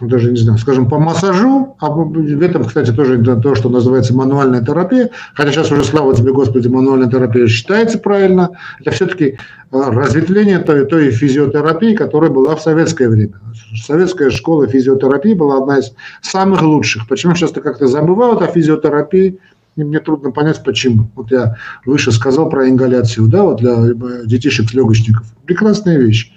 ну, 0.00 0.08
даже 0.08 0.30
не 0.30 0.36
знаю, 0.36 0.58
скажем, 0.58 0.88
по 0.88 0.98
массажу, 0.98 1.76
а 1.78 1.88
в 1.88 2.42
этом, 2.42 2.64
кстати, 2.64 2.90
тоже 2.90 3.22
то, 3.22 3.54
что 3.54 3.68
называется 3.68 4.12
мануальная 4.12 4.60
терапия, 4.60 5.10
хотя 5.34 5.52
сейчас 5.52 5.70
уже, 5.70 5.84
слава 5.84 6.14
тебе, 6.14 6.32
Господи, 6.32 6.66
мануальная 6.66 7.08
терапия 7.08 7.46
считается 7.46 7.98
правильно, 7.98 8.50
это 8.80 8.90
все-таки 8.90 9.24
э, 9.24 9.36
разветвление 9.70 10.58
той, 10.58 10.84
той 10.86 11.10
физиотерапии, 11.10 11.94
которая 11.94 12.30
была 12.30 12.56
в 12.56 12.60
советское 12.60 13.08
время. 13.08 13.34
Советская 13.80 14.30
школа 14.30 14.66
физиотерапии 14.66 15.34
была 15.34 15.58
одна 15.58 15.78
из 15.78 15.92
самых 16.22 16.62
лучших. 16.62 17.06
Почему 17.06 17.34
часто 17.34 17.60
как-то 17.60 17.86
забывают 17.86 18.42
о 18.42 18.48
физиотерапии, 18.48 19.38
и 19.76 19.84
мне 19.84 20.00
трудно 20.00 20.32
понять, 20.32 20.62
почему. 20.64 21.08
Вот 21.14 21.30
я 21.30 21.56
выше 21.86 22.10
сказал 22.10 22.48
про 22.48 22.68
ингаляцию, 22.68 23.28
да, 23.28 23.44
вот 23.44 23.60
для 23.60 23.76
детишек-легочников. 24.24 25.24
Прекрасная 25.46 25.98
вещь. 25.98 26.32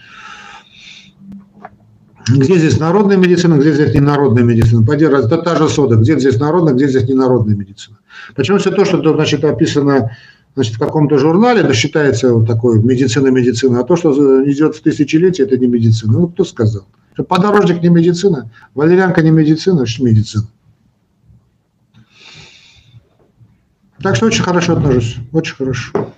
Где 2.30 2.58
здесь 2.58 2.80
народная 2.80 3.18
медицина, 3.18 3.56
где 3.56 3.74
здесь 3.74 3.94
не 3.94 4.00
народная 4.00 4.44
медицина? 4.44 4.86
Пойди, 4.86 5.06
это 5.06 5.38
та 5.38 5.56
же 5.56 5.70
сода. 5.70 5.96
Где 5.96 6.20
здесь 6.20 6.40
народная, 6.40 6.74
где 6.74 6.88
здесь 6.88 7.08
не 7.08 7.14
народная 7.14 7.56
медицина? 7.56 7.98
Почему 8.36 8.58
все 8.58 8.72
то, 8.72 8.86
что 8.86 9.02
значит, 9.14 9.44
описано 9.44 10.12
значит, 10.56 10.76
в 10.76 10.80
каком-то 10.80 11.18
журнале, 11.20 11.64
да 11.64 11.74
считается 11.74 12.34
вот 12.34 12.48
такой 12.48 12.82
медицина-медицина, 12.82 13.80
а 13.80 13.84
то, 13.84 13.96
что 13.96 14.12
идет 14.50 14.76
в 14.76 14.82
тысячелетие, 14.82 15.46
это 15.46 15.58
не 15.58 15.68
медицина. 15.68 16.14
Ну, 16.14 16.28
кто 16.28 16.44
сказал? 16.44 16.88
Что 17.14 17.24
подорожник 17.24 17.82
не 17.84 17.90
медицина, 17.90 18.52
валерьянка 18.74 19.22
не 19.22 19.32
медицина, 19.32 19.86
что 19.86 20.04
медицина. 20.04 20.48
Так 24.02 24.16
что 24.16 24.26
очень 24.26 24.44
хорошо 24.44 24.74
отношусь, 24.74 25.18
очень 25.32 25.56
хорошо. 25.56 26.14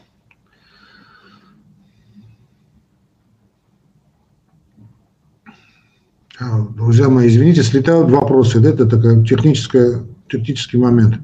Друзья 6.40 7.10
мои, 7.10 7.28
извините, 7.28 7.64
слетают 7.64 8.10
вопросы, 8.10 8.60
да, 8.60 8.70
это 8.70 8.86
такой 8.86 9.26
технический, 9.26 10.06
технический 10.30 10.78
момент. 10.78 11.16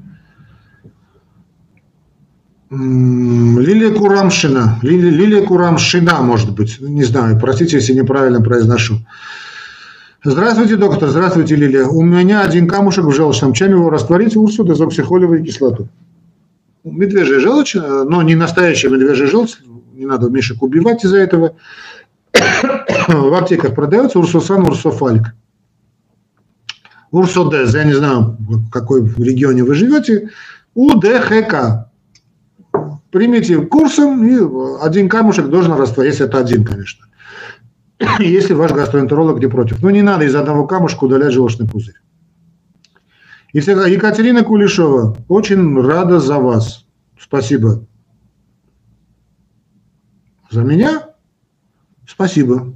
Лилия 2.68 3.94
Курамшина, 3.94 4.80
Лилия, 4.82 5.10
Лилия 5.10 5.46
Курамшина, 5.46 6.20
может 6.20 6.52
быть, 6.52 6.80
не 6.80 7.04
знаю, 7.04 7.38
простите, 7.40 7.76
если 7.76 7.94
неправильно 7.94 8.42
произношу. 8.42 8.96
Здравствуйте, 10.24 10.76
доктор, 10.76 11.08
здравствуйте, 11.08 11.54
Лилия. 11.54 11.86
У 11.86 12.02
меня 12.02 12.42
один 12.42 12.66
камушек 12.66 13.04
в 13.04 13.12
желчном. 13.12 13.52
Чем 13.52 13.70
его 13.70 13.90
растворить? 13.90 14.36
Урсу, 14.36 14.64
дезоксихолевую 14.64 15.44
кислоту. 15.44 15.88
Медвежья 16.82 17.38
желчь, 17.38 17.76
э, 17.76 18.04
но 18.08 18.22
не 18.22 18.34
настоящая 18.34 18.88
медвежья 18.88 19.26
желчь, 19.26 19.54
не 19.94 20.04
надо 20.04 20.28
мишек 20.28 20.62
убивать 20.62 21.04
из-за 21.04 21.18
этого 21.18 21.54
в 23.08 23.34
аптеках 23.34 23.74
продается 23.74 24.18
урсусан, 24.18 24.62
урсофальк. 24.62 25.34
Урсодез, 27.10 27.74
я 27.74 27.84
не 27.84 27.94
знаю, 27.94 28.36
в 28.38 28.70
какой 28.70 29.02
регионе 29.02 29.64
вы 29.64 29.74
живете, 29.74 30.30
УДХК. 30.74 31.88
Примите 33.10 33.58
курсом, 33.62 34.24
и 34.24 34.84
один 34.84 35.08
камушек 35.08 35.46
должен 35.46 35.72
растворить, 35.72 36.12
если 36.12 36.26
это 36.26 36.38
один, 36.38 36.64
конечно. 36.64 37.06
Если 38.18 38.52
ваш 38.52 38.72
гастроэнтеролог 38.72 39.40
не 39.40 39.46
против. 39.46 39.82
Но 39.82 39.90
не 39.90 40.02
надо 40.02 40.24
из 40.24 40.34
одного 40.34 40.66
камушка 40.66 41.04
удалять 41.04 41.32
желчный 41.32 41.66
пузырь. 41.66 41.94
Екатерина 43.54 44.42
Кулешова, 44.42 45.16
очень 45.28 45.80
рада 45.80 46.20
за 46.20 46.38
вас. 46.38 46.84
Спасибо. 47.18 47.86
За 50.50 50.60
меня? 50.60 51.14
Спасибо. 52.06 52.74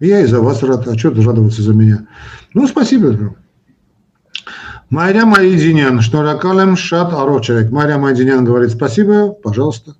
Я 0.00 0.20
и 0.20 0.26
за 0.26 0.40
вас 0.40 0.62
рад. 0.62 0.86
А 0.86 0.96
что 0.96 1.10
радоваться 1.10 1.62
за 1.62 1.74
меня? 1.74 2.06
Ну, 2.54 2.66
спасибо. 2.68 3.34
Майя 4.90 5.26
Майдинян, 5.26 6.00
Шнуракалем 6.00 6.76
Шат 6.76 7.12
Аров 7.12 7.42
человек. 7.42 7.70
Майя 7.70 7.98
Майдинян 7.98 8.44
говорит 8.44 8.70
спасибо, 8.70 9.30
пожалуйста. 9.30 9.96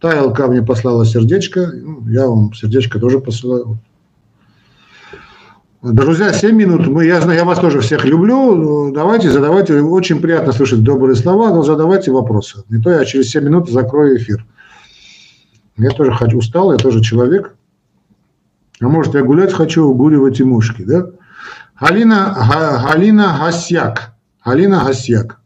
Тайлка 0.00 0.46
мне 0.46 0.62
послала 0.62 1.04
сердечко, 1.04 1.70
ну, 1.74 2.08
я 2.08 2.26
вам 2.26 2.54
сердечко 2.54 2.98
тоже 2.98 3.20
посылаю. 3.20 3.78
Друзья, 5.82 6.32
7 6.32 6.54
минут. 6.54 6.86
Мы, 6.86 7.06
я, 7.06 7.20
знаю, 7.20 7.38
я 7.38 7.44
вас 7.44 7.58
тоже 7.58 7.80
всех 7.80 8.04
люблю. 8.04 8.92
Давайте, 8.92 9.30
задавайте. 9.30 9.80
Очень 9.80 10.20
приятно 10.20 10.52
слышать 10.52 10.82
добрые 10.82 11.16
слова, 11.16 11.50
но 11.50 11.62
задавайте 11.62 12.10
вопросы. 12.10 12.64
Не 12.68 12.82
то 12.82 12.90
я 12.90 13.04
через 13.04 13.30
7 13.30 13.44
минут 13.44 13.68
закрою 13.68 14.18
эфир. 14.18 14.44
Я 15.76 15.90
тоже 15.90 16.12
хочу, 16.12 16.38
устал, 16.38 16.72
я 16.72 16.78
тоже 16.78 17.02
человек. 17.02 17.54
А 18.80 18.88
может, 18.88 19.14
я 19.14 19.22
гулять 19.22 19.52
хочу, 19.52 19.84
угуливать 19.84 20.40
и 20.40 20.44
мушки, 20.44 20.82
да? 20.82 21.06
Галина, 21.78 22.82
Галина 22.88 23.38
Гасьяк. 23.38 24.14
Галина 24.44 24.84
Гасьяк. 24.86 25.40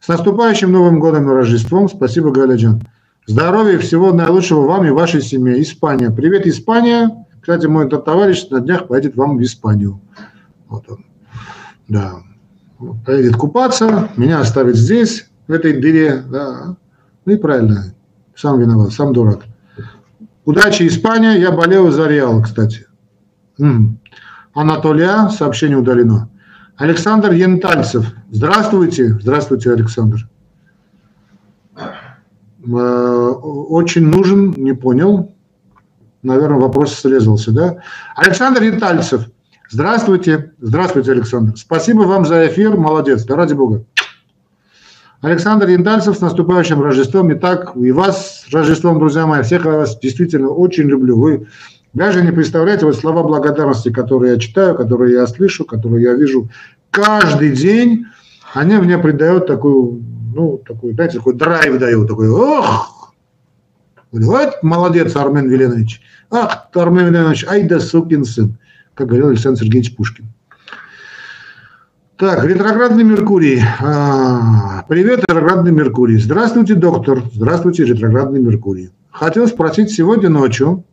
С 0.00 0.08
наступающим 0.08 0.70
Новым 0.70 1.00
годом 1.00 1.30
и 1.30 1.34
Рождеством. 1.34 1.88
Спасибо, 1.88 2.30
Галяджан. 2.30 2.82
Здоровья 3.26 3.76
и 3.76 3.78
всего 3.78 4.12
наилучшего 4.12 4.66
вам 4.66 4.84
и 4.84 4.90
вашей 4.90 5.22
семье. 5.22 5.62
Испания. 5.62 6.10
Привет, 6.10 6.46
Испания. 6.46 7.26
Кстати, 7.40 7.66
мой 7.66 7.88
товарищ 7.88 8.48
на 8.50 8.60
днях 8.60 8.86
поедет 8.88 9.16
вам 9.16 9.38
в 9.38 9.42
Испанию. 9.42 10.00
Вот 10.68 10.84
он. 10.90 11.06
Да. 11.88 12.16
Поедет 13.06 13.36
купаться, 13.36 14.10
меня 14.16 14.40
оставит 14.40 14.76
здесь, 14.76 15.30
в 15.46 15.52
этой 15.52 15.80
дыре. 15.80 16.22
Да. 16.30 16.76
Ну 17.24 17.32
и 17.32 17.36
правильно. 17.36 17.94
Сам 18.34 18.60
виноват, 18.60 18.92
сам 18.92 19.14
дурак. 19.14 19.44
Удачи, 20.44 20.86
Испания. 20.86 21.38
Я 21.38 21.52
болел 21.52 21.90
за 21.90 22.06
Реал, 22.06 22.42
кстати. 22.42 22.86
Анатолия, 24.54 25.28
сообщение 25.30 25.78
удалено. 25.78 26.28
Александр 26.76 27.32
Янтальцев. 27.32 28.06
Здравствуйте. 28.30 29.18
Здравствуйте, 29.20 29.72
Александр. 29.72 30.28
Э, 32.66 32.68
очень 32.68 34.06
нужен, 34.06 34.54
не 34.56 34.74
понял. 34.74 35.34
Наверное, 36.22 36.58
вопрос 36.58 36.94
срезался, 36.94 37.52
да? 37.52 37.76
Александр 38.16 38.62
Янтальцев. 38.62 39.26
Здравствуйте. 39.70 40.52
Здравствуйте, 40.60 41.12
Александр. 41.12 41.56
Спасибо 41.56 42.02
вам 42.02 42.24
за 42.26 42.46
эфир. 42.46 42.76
Молодец. 42.76 43.24
Да 43.24 43.36
ради 43.36 43.54
бога. 43.54 43.84
Александр 45.24 45.68
Яндальцев 45.68 46.18
с 46.18 46.20
наступающим 46.20 46.82
Рождеством. 46.82 47.32
Итак, 47.32 47.72
и 47.76 47.92
вас 47.92 48.42
с 48.42 48.52
Рождеством, 48.52 48.98
друзья 48.98 49.26
мои. 49.26 49.42
Всех 49.42 49.64
вас 49.64 49.98
действительно 49.98 50.50
очень 50.50 50.84
люблю. 50.84 51.18
Вы 51.18 51.46
даже 51.94 52.22
не 52.22 52.30
представляете 52.30 52.84
вот 52.84 52.94
слова 52.96 53.22
благодарности, 53.22 53.90
которые 53.90 54.34
я 54.34 54.38
читаю, 54.38 54.74
которые 54.74 55.14
я 55.14 55.26
слышу, 55.26 55.64
которые 55.64 56.02
я 56.02 56.12
вижу 56.12 56.50
каждый 56.90 57.52
день. 57.52 58.04
они 58.52 58.76
мне 58.76 58.98
придают 58.98 59.46
такую, 59.46 60.02
ну, 60.34 60.58
такой, 60.58 60.92
знаете, 60.92 61.16
такой 61.16 61.32
драйв 61.32 61.78
дают, 61.78 62.06
такой, 62.06 62.28
ох, 62.28 63.14
вот 64.12 64.62
молодец, 64.62 65.16
Армен 65.16 65.48
Веленович. 65.48 66.02
Ах, 66.30 66.68
Армен 66.74 67.06
Веленович, 67.06 67.46
ай 67.48 67.62
да 67.62 67.80
сукин 67.80 68.26
сын, 68.26 68.58
как 68.92 69.06
говорил 69.06 69.28
Александр 69.28 69.60
Сергеевич 69.60 69.96
Пушкин. 69.96 70.33
Так, 72.16 72.44
ретроградный 72.44 73.02
Меркурий. 73.02 73.60
А, 73.80 74.84
привет, 74.88 75.20
ретроградный 75.22 75.72
Меркурий. 75.72 76.18
Здравствуйте, 76.18 76.76
доктор. 76.76 77.24
Здравствуйте, 77.32 77.84
ретроградный 77.84 78.40
Меркурий. 78.40 78.90
Хотел 79.10 79.48
спросить, 79.48 79.90
сегодня 79.90 80.28
ночью 80.28 80.84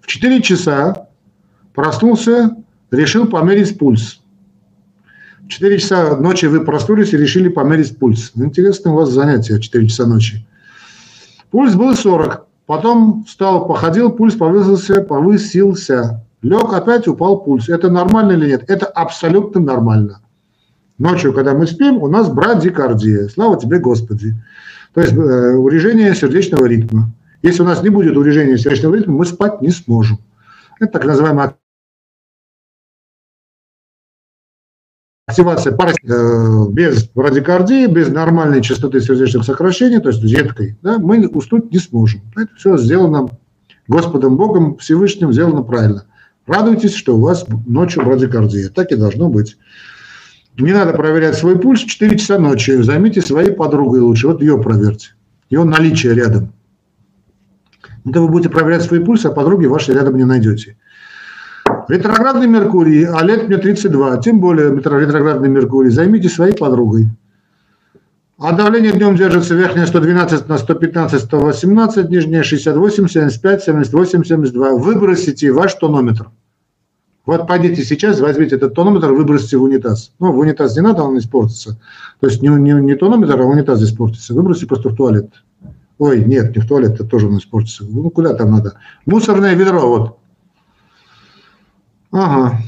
в 0.00 0.06
4 0.06 0.40
часа 0.40 1.08
проснулся, 1.74 2.54
решил 2.92 3.26
померить 3.26 3.76
пульс. 3.76 4.20
В 5.40 5.48
4 5.48 5.78
часа 5.78 6.16
ночи 6.16 6.46
вы 6.46 6.64
проснулись 6.64 7.12
и 7.12 7.16
решили 7.16 7.48
померить 7.48 7.98
пульс. 7.98 8.30
Интересно 8.36 8.92
у 8.92 8.96
вас 8.98 9.08
занятие 9.08 9.56
в 9.56 9.60
4 9.62 9.88
часа 9.88 10.06
ночи. 10.06 10.46
Пульс 11.50 11.74
был 11.74 11.96
40. 11.96 12.46
Потом 12.66 13.24
встал, 13.24 13.66
походил, 13.66 14.12
пульс 14.12 14.36
повысился, 14.36 15.02
повысился. 15.02 16.24
Лег, 16.40 16.72
опять 16.72 17.08
упал 17.08 17.40
пульс. 17.40 17.68
Это 17.68 17.90
нормально 17.90 18.32
или 18.32 18.50
нет? 18.50 18.64
Это 18.68 18.86
абсолютно 18.86 19.60
нормально. 19.60 20.20
Ночью, 20.98 21.32
когда 21.32 21.54
мы 21.54 21.66
спим, 21.66 21.98
у 21.98 22.08
нас 22.08 22.28
брадикардия. 22.28 23.28
Слава 23.28 23.58
тебе, 23.58 23.78
Господи. 23.78 24.34
То 24.94 25.00
есть 25.00 25.14
э, 25.14 25.54
урежение 25.54 26.14
сердечного 26.14 26.66
ритма. 26.66 27.12
Если 27.42 27.62
у 27.62 27.64
нас 27.64 27.82
не 27.82 27.88
будет 27.88 28.16
урежения 28.16 28.56
сердечного 28.56 28.94
ритма, 28.94 29.14
мы 29.14 29.26
спать 29.26 29.62
не 29.62 29.70
сможем. 29.70 30.18
Это 30.78 30.92
так 30.92 31.04
называемая 31.04 31.56
активация 35.26 35.74
пара, 35.74 35.92
э, 35.92 36.66
без 36.70 37.08
брадикардии, 37.08 37.86
без 37.86 38.08
нормальной 38.08 38.62
частоты 38.62 39.00
сердечных 39.00 39.44
сокращений, 39.44 40.00
то 40.00 40.10
есть 40.10 40.22
редкой, 40.22 40.76
да, 40.82 40.98
мы 40.98 41.26
уснуть 41.28 41.72
не 41.72 41.78
сможем. 41.78 42.20
Это 42.36 42.54
все 42.56 42.76
сделано 42.76 43.30
Господом 43.88 44.36
Богом 44.36 44.76
Всевышним, 44.76 45.32
сделано 45.32 45.62
правильно. 45.62 46.04
Радуйтесь, 46.46 46.94
что 46.94 47.16
у 47.16 47.20
вас 47.20 47.46
ночью 47.66 48.04
брадикардия. 48.04 48.68
Так 48.68 48.90
и 48.90 48.96
должно 48.96 49.28
быть. 49.28 49.56
Не 50.58 50.72
надо 50.72 50.92
проверять 50.92 51.36
свой 51.36 51.58
пульс 51.58 51.82
в 51.82 51.86
4 51.86 52.18
часа 52.18 52.38
ночи. 52.38 52.82
Займите 52.82 53.22
своей 53.22 53.52
подругой 53.52 54.00
лучше. 54.00 54.28
Вот 54.28 54.42
ее 54.42 54.60
проверьте. 54.60 55.10
Ее 55.48 55.64
наличие 55.64 56.14
рядом. 56.14 56.52
Это 58.04 58.20
вы 58.20 58.28
будете 58.28 58.50
проверять 58.50 58.82
свой 58.82 59.00
пульс, 59.00 59.24
а 59.24 59.30
подруги 59.30 59.66
вашей 59.66 59.94
рядом 59.94 60.16
не 60.16 60.24
найдете. 60.24 60.76
Ретроградный 61.88 62.48
Меркурий, 62.48 63.04
а 63.04 63.22
лет 63.22 63.48
мне 63.48 63.56
32, 63.56 64.18
тем 64.18 64.40
более 64.40 64.74
ретроградный 64.74 65.48
Меркурий. 65.48 65.90
Займите 65.90 66.28
своей 66.28 66.54
подругой. 66.54 67.08
А 68.38 68.52
давление 68.52 68.92
днем 68.92 69.14
держится 69.14 69.54
верхнее 69.54 69.86
112 69.86 70.48
на 70.48 70.58
115, 70.58 71.22
118, 71.22 72.10
нижнее 72.10 72.42
68, 72.42 73.08
75, 73.08 73.62
78, 73.62 74.24
72. 74.24 74.72
Выбросите 74.72 75.52
ваш 75.52 75.74
тонометр. 75.74 76.30
Вот 77.24 77.46
пойдите 77.46 77.84
сейчас, 77.84 78.20
возьмите 78.20 78.56
этот 78.56 78.74
тонометр, 78.74 79.12
выбросьте 79.12 79.56
в 79.56 79.62
унитаз. 79.62 80.12
Ну, 80.18 80.32
в 80.32 80.38
унитаз 80.38 80.74
не 80.74 80.82
надо, 80.82 81.04
он 81.04 81.18
испортится. 81.18 81.78
То 82.20 82.26
есть 82.26 82.42
не, 82.42 82.48
не, 82.48 82.72
не 82.72 82.96
тонометр, 82.96 83.40
а 83.40 83.44
унитаз 83.44 83.80
испортится. 83.82 84.34
Выбросьте 84.34 84.66
просто 84.66 84.88
в 84.88 84.96
туалет. 84.96 85.30
Ой, 85.98 86.24
нет, 86.24 86.56
не 86.56 86.60
в 86.60 86.66
туалет, 86.66 86.94
это 86.94 87.04
тоже 87.04 87.28
он 87.28 87.38
испортится. 87.38 87.84
Ну, 87.84 88.10
куда 88.10 88.34
там 88.34 88.50
надо? 88.50 88.74
Мусорное 89.06 89.54
ведро, 89.54 89.88
вот. 89.88 90.18
Ага. 92.10 92.58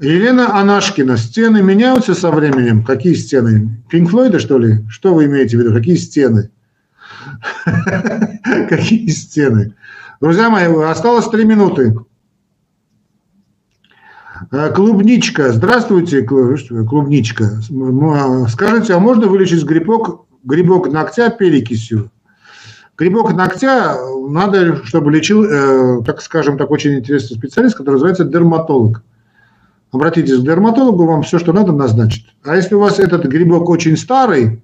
Елена 0.00 0.56
Анашкина. 0.58 1.16
Стены 1.16 1.62
меняются 1.62 2.14
со 2.14 2.30
временем? 2.30 2.84
Какие 2.84 3.14
стены? 3.14 3.82
Пинк 3.90 4.10
Флойда, 4.10 4.38
что 4.38 4.56
ли? 4.56 4.84
Что 4.88 5.14
вы 5.14 5.26
имеете 5.26 5.56
в 5.56 5.60
виду? 5.60 5.74
Какие 5.74 5.96
стены? 5.96 6.50
Какие 8.68 9.08
стены? 9.08 9.74
Друзья 10.20 10.48
мои, 10.48 10.72
осталось 10.84 11.28
три 11.28 11.44
минуты. 11.44 11.94
Э, 14.50 14.72
клубничка. 14.72 15.52
Здравствуйте, 15.52 16.22
клубничка. 16.22 17.60
А, 18.14 18.48
скажите, 18.48 18.94
а 18.94 18.98
можно 18.98 19.26
вылечить 19.26 19.64
грибок, 19.64 20.26
грибок 20.44 20.90
ногтя 20.90 21.30
перекисью? 21.30 22.10
Грибок 22.96 23.34
ногтя 23.34 23.96
надо, 24.28 24.84
чтобы 24.84 25.10
лечил, 25.10 25.44
э, 25.44 26.02
так 26.04 26.20
скажем, 26.20 26.58
так 26.58 26.70
очень 26.70 26.98
интересный 26.98 27.36
специалист, 27.36 27.76
который 27.76 27.94
называется 27.94 28.24
дерматолог. 28.24 29.02
Обратитесь 29.92 30.38
к 30.38 30.44
дерматологу, 30.44 31.04
вам 31.04 31.22
все, 31.22 31.38
что 31.38 31.52
надо, 31.52 31.72
назначит. 31.72 32.26
А 32.44 32.56
если 32.56 32.74
у 32.74 32.80
вас 32.80 32.98
этот 32.98 33.24
грибок 33.24 33.68
очень 33.68 33.96
старый, 33.96 34.62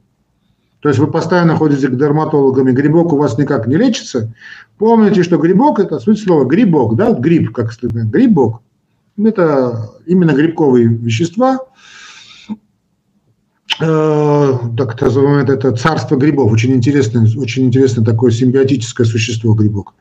то 0.80 0.88
есть 0.88 1.00
вы 1.00 1.08
постоянно 1.08 1.56
ходите 1.56 1.88
к 1.88 1.96
дерматологам, 1.96 2.68
и 2.68 2.72
грибок 2.72 3.12
у 3.12 3.16
вас 3.16 3.36
никак 3.36 3.66
не 3.66 3.76
лечится, 3.76 4.32
помните, 4.78 5.22
что 5.22 5.38
грибок– 5.38 5.78
это 5.80 5.98
суть 5.98 6.22
слова 6.22 6.44
грибок, 6.44 6.94
да, 6.94 7.12
гриб, 7.12 7.52
как 7.52 7.72
стыдно, 7.72 8.04
грибок. 8.04 8.60
Это 9.18 9.90
именно 10.06 10.32
грибковые 10.32 10.88
вещества, 10.88 11.60
э, 13.80 14.52
так 14.76 15.00
называемое 15.00 15.44
это 15.44 15.72
царство 15.72 16.16
грибов, 16.16 16.52
очень 16.52 16.72
интересное, 16.72 17.26
очень 17.38 17.66
интересное 17.66 18.04
такое 18.04 18.30
симбиотическое 18.30 19.06
существо 19.06 19.54
грибок. 19.54 19.94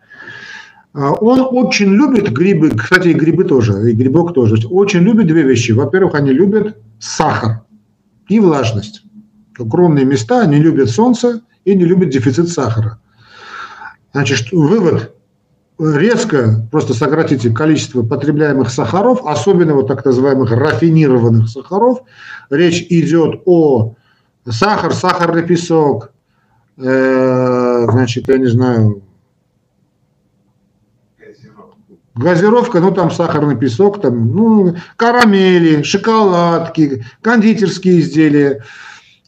А, 0.96 1.12
он 1.12 1.48
очень 1.52 1.90
любит 1.94 2.32
грибы, 2.32 2.72
кстати, 2.72 3.10
и 3.10 3.14
грибы 3.14 3.44
тоже, 3.44 3.92
и 3.92 3.94
грибок 3.94 4.34
тоже. 4.34 4.66
Очень 4.68 5.02
любит 5.02 5.28
две 5.28 5.44
вещи. 5.44 5.74
Во-первых, 5.74 6.16
они 6.16 6.32
любят 6.32 6.78
сахар 7.00 7.64
и 8.30 8.40
влажность. 8.40 9.04
Укромные 9.60 10.06
места, 10.06 10.42
они 10.42 10.58
любят 10.58 10.90
солнце 10.90 11.42
и 11.66 11.76
не 11.76 11.84
любят 11.84 12.10
дефицит 12.10 12.50
сахара. 12.50 13.00
Значит, 14.14 14.54
вывод 14.54 15.14
резко 15.80 16.68
просто 16.72 16.94
сократите 16.94 17.50
количество 17.50 18.04
потребляемых 18.04 18.70
сахаров, 18.70 19.26
особенно 19.26 19.74
вот 19.74 19.88
так 19.88 20.06
называемых 20.06 20.52
рафинированных 20.52 21.50
сахаров. 21.50 22.00
Речь 22.50 22.86
идет 22.90 23.42
о 23.46 23.96
сахар, 24.48 24.94
сахарный 24.94 25.44
песок, 25.44 26.12
э, 26.78 27.88
значит, 27.90 28.28
я 28.28 28.38
не 28.38 28.48
знаю, 28.48 29.02
газировка, 32.16 32.80
ну 32.80 32.92
там 32.92 33.12
сахарный 33.12 33.58
песок, 33.58 34.02
там, 34.02 34.34
ну, 34.34 34.76
карамели, 34.96 35.84
шоколадки, 35.84 37.06
кондитерские 37.22 38.00
изделия, 38.00 38.64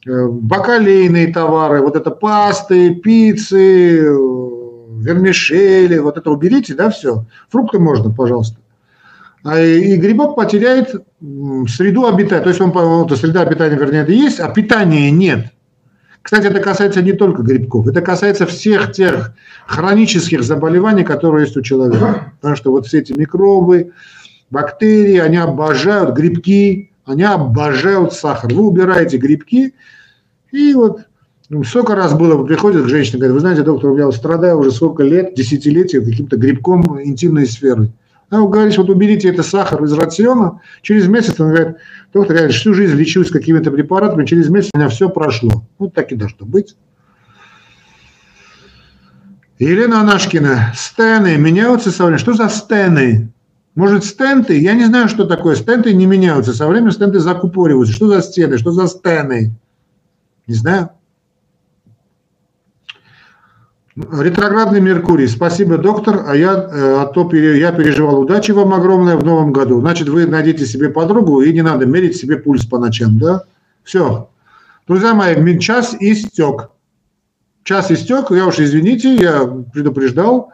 э, 0.06 0.28
бакалейные 0.28 1.34
товары, 1.34 1.82
вот 1.82 1.98
это 1.98 2.12
пасты, 2.12 2.96
пиццы, 2.96 4.16
вермишели, 5.00 5.98
вот 5.98 6.18
это 6.18 6.32
уберите, 6.32 6.74
да, 6.74 6.90
все. 6.90 7.26
Фрукты 7.50 7.80
можно, 7.80 8.12
пожалуйста. 8.12 8.58
А 9.44 9.60
и 9.60 9.96
грибок 9.98 10.36
потеряет 10.36 10.96
среду 11.70 12.06
обитания. 12.08 12.42
То 12.42 12.50
есть 12.50 12.60
он, 12.62 12.72
вот, 12.72 13.18
среда 13.18 13.42
обитания, 13.42 13.78
вернее, 13.78 14.02
это 14.02 14.12
есть, 14.12 14.40
а 14.40 14.50
питания 14.50 15.10
нет. 15.12 15.52
Кстати, 16.22 16.48
это 16.48 16.60
касается 16.60 17.02
не 17.02 17.14
только 17.14 17.42
грибков, 17.42 17.88
это 17.88 18.02
касается 18.02 18.46
всех 18.46 18.92
тех 18.92 19.34
хронических 19.66 20.44
заболеваний, 20.44 21.06
которые 21.06 21.46
есть 21.46 21.56
у 21.56 21.62
человека. 21.62 22.34
Потому 22.42 22.58
что 22.58 22.72
вот 22.72 22.88
все 22.88 23.00
эти 23.00 23.14
микробы, 23.14 23.94
бактерии, 24.50 25.20
они 25.20 25.38
обожают 25.38 26.14
грибки, 26.14 26.92
они 27.06 27.24
обожают 27.24 28.12
сахар. 28.12 28.54
Вы 28.54 28.64
убираете 28.68 29.16
грибки, 29.16 29.74
и 30.52 30.74
вот 30.74 31.07
ну, 31.50 31.64
сколько 31.64 31.96
раз 31.96 32.14
было, 32.14 32.44
приходит 32.44 32.86
к 32.86 32.90
женщине, 32.90 33.20
говорит, 33.20 33.36
вы 33.36 33.40
знаете, 33.40 33.64
доктор, 33.64 33.98
я 33.98 34.12
страдаю 34.12 34.60
уже 34.60 34.72
сколько 34.72 35.04
лет, 35.04 35.34
десятилетия 35.34 36.02
каким-то 36.02 36.36
грибком 36.36 37.02
интимной 37.02 37.48
сферы. 37.48 37.90
А 38.30 38.42
вы 38.42 38.50
говорите, 38.50 38.78
вот 38.82 38.90
уберите 38.90 39.30
это 39.30 39.44
сахар 39.44 39.82
из 39.86 39.94
рациона, 39.94 40.60
через 40.82 41.08
месяц 41.08 41.40
он 41.40 41.54
говорит, 41.54 41.78
доктор, 42.14 42.36
я 42.36 42.50
всю 42.50 42.74
жизнь 42.74 42.96
лечусь 42.96 43.32
какими-то 43.32 43.72
препаратами, 43.72 44.26
через 44.26 44.50
месяц 44.50 44.72
у 44.74 44.78
меня 44.78 44.90
все 44.90 45.10
прошло. 45.10 45.64
Вот 45.80 45.94
так 45.94 46.12
и 46.12 46.16
должно 46.16 46.46
быть. 46.46 46.76
Елена 49.60 50.02
Анашкина, 50.02 50.74
стены 50.76 51.38
меняются 51.38 51.92
со 51.92 52.04
временем. 52.04 52.20
Что 52.20 52.34
за 52.34 52.50
стены? 52.50 53.32
Может, 53.74 54.04
стенты? 54.04 54.60
Я 54.60 54.74
не 54.74 54.86
знаю, 54.86 55.08
что 55.08 55.26
такое. 55.26 55.56
Стенты 55.56 55.94
не 55.94 56.06
меняются. 56.06 56.54
Со 56.54 56.68
временем 56.68 56.92
стенты 56.92 57.20
закупориваются. 57.20 57.94
Что 57.94 58.08
за 58.08 58.22
стены? 58.22 58.58
Что 58.58 58.72
за 58.72 58.88
стены? 58.88 59.56
Не 60.46 60.54
знаю. 60.54 60.92
Ретроградный 63.98 64.80
Меркурий. 64.80 65.28
Спасибо, 65.28 65.80
доктор. 65.80 66.26
А 66.28 66.36
я, 66.36 66.54
э, 66.54 66.98
а 67.02 67.06
то 67.08 67.28
я 67.34 67.72
переживал. 67.72 68.20
Удачи 68.20 68.52
вам 68.52 68.74
огромное 68.76 69.18
в 69.18 69.26
новом 69.26 69.52
году. 69.52 69.80
Значит, 69.82 70.08
вы 70.08 70.28
найдите 70.28 70.68
себе 70.68 70.90
подругу 70.90 71.42
и 71.42 71.52
не 71.52 71.64
надо 71.64 71.88
мерить 71.88 72.16
себе 72.16 72.38
пульс 72.38 72.64
по 72.64 72.78
ночам, 72.78 73.18
да? 73.18 73.42
Все. 73.84 74.30
Друзья 74.88 75.16
мои, 75.16 75.58
час 75.58 75.96
истек. 76.00 76.70
Час 77.64 77.90
истек, 77.90 78.30
я 78.30 78.46
уж 78.46 78.60
извините, 78.60 79.16
я 79.16 79.46
предупреждал. 79.74 80.52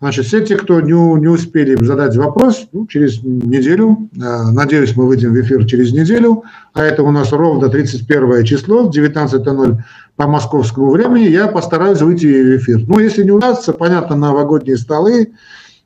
Значит, 0.00 0.24
все 0.24 0.40
те, 0.40 0.56
кто 0.56 0.80
не, 0.80 0.92
не 1.20 1.28
успели 1.28 1.76
задать 1.76 2.16
вопрос, 2.16 2.66
ну, 2.72 2.86
через 2.88 3.22
неделю, 3.22 4.08
э, 4.16 4.50
надеюсь, 4.50 4.96
мы 4.96 5.06
выйдем 5.06 5.32
в 5.32 5.40
эфир 5.40 5.64
через 5.66 5.92
неделю, 5.92 6.42
а 6.72 6.82
это 6.82 7.04
у 7.04 7.10
нас 7.12 7.30
ровно 7.32 7.68
31 7.68 8.44
число, 8.44 8.90
19.00 8.90 9.78
по 10.16 10.26
московскому 10.26 10.90
времени, 10.90 11.24
я 11.24 11.48
постараюсь 11.48 12.00
выйти 12.00 12.26
в 12.26 12.56
эфир. 12.56 12.80
Ну, 12.86 12.98
если 12.98 13.24
не 13.24 13.30
удастся, 13.30 13.72
понятно, 13.72 14.16
новогодние 14.16 14.76
столы, 14.76 15.32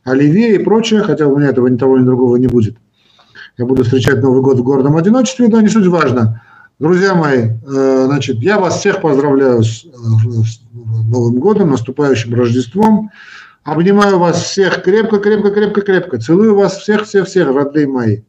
оливье 0.04 0.56
и 0.56 0.64
прочее, 0.64 1.02
хотя 1.02 1.26
у 1.26 1.36
меня 1.36 1.50
этого 1.50 1.68
ни 1.68 1.76
того, 1.76 1.98
ни 1.98 2.04
другого 2.04 2.36
не 2.36 2.46
будет. 2.46 2.76
Я 3.56 3.64
буду 3.64 3.84
встречать 3.84 4.22
Новый 4.22 4.42
год 4.42 4.58
в 4.58 4.62
городом 4.62 4.96
одиночестве, 4.96 5.48
но 5.48 5.60
не 5.60 5.68
суть 5.68 5.86
важно. 5.86 6.42
Друзья 6.78 7.14
мои, 7.14 7.48
э, 7.66 8.02
значит, 8.06 8.36
я 8.40 8.58
вас 8.58 8.80
всех 8.80 9.00
поздравляю 9.00 9.60
э, 9.60 9.62
с 9.62 9.86
Новым 10.74 11.38
годом, 11.38 11.70
наступающим 11.70 12.34
Рождеством. 12.34 13.10
Обнимаю 13.64 14.18
вас 14.18 14.42
всех 14.42 14.82
крепко, 14.82 15.18
крепко, 15.18 15.50
крепко, 15.50 15.80
крепко. 15.80 16.18
Целую 16.18 16.54
вас 16.54 16.76
всех, 16.76 17.04
всех, 17.04 17.26
всех, 17.26 17.48
родные 17.48 17.86
мои. 17.86 18.20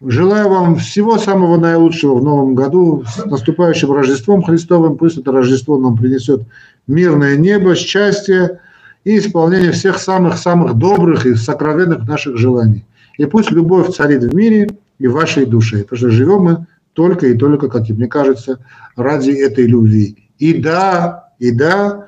Желаю 0.00 0.48
вам 0.48 0.76
всего 0.76 1.16
самого 1.18 1.56
наилучшего 1.58 2.16
в 2.16 2.22
новом 2.22 2.54
году, 2.54 3.04
с 3.06 3.24
наступающим 3.24 3.92
Рождеством 3.92 4.42
Христовым. 4.42 4.96
Пусть 4.96 5.18
это 5.18 5.32
Рождество 5.32 5.78
нам 5.78 5.96
принесет 5.96 6.42
мирное 6.86 7.36
небо, 7.36 7.74
счастье 7.74 8.60
и 9.04 9.18
исполнение 9.18 9.72
всех 9.72 9.98
самых-самых 9.98 10.74
добрых 10.74 11.24
и 11.24 11.34
сокровенных 11.34 12.06
наших 12.06 12.36
желаний. 12.36 12.84
И 13.16 13.24
пусть 13.24 13.50
любовь 13.50 13.94
царит 13.94 14.22
в 14.22 14.34
мире 14.34 14.68
и 14.98 15.06
в 15.06 15.12
вашей 15.12 15.46
душе, 15.46 15.82
потому 15.82 15.98
что 15.98 16.10
живем 16.10 16.42
мы 16.42 16.66
только 16.92 17.26
и 17.28 17.36
только, 17.36 17.68
как 17.68 17.88
и 17.88 17.92
мне 17.92 18.06
кажется, 18.06 18.60
ради 18.96 19.30
этой 19.30 19.66
любви. 19.66 20.30
И 20.38 20.54
да, 20.54 21.30
и 21.38 21.50
да, 21.50 22.06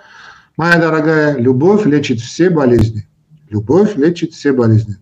Моя 0.58 0.76
дорогая, 0.76 1.38
любовь 1.38 1.86
лечит 1.86 2.18
все 2.18 2.50
болезни. 2.50 3.06
Любовь 3.48 3.94
лечит 3.94 4.32
все 4.32 4.52
болезни. 4.52 4.96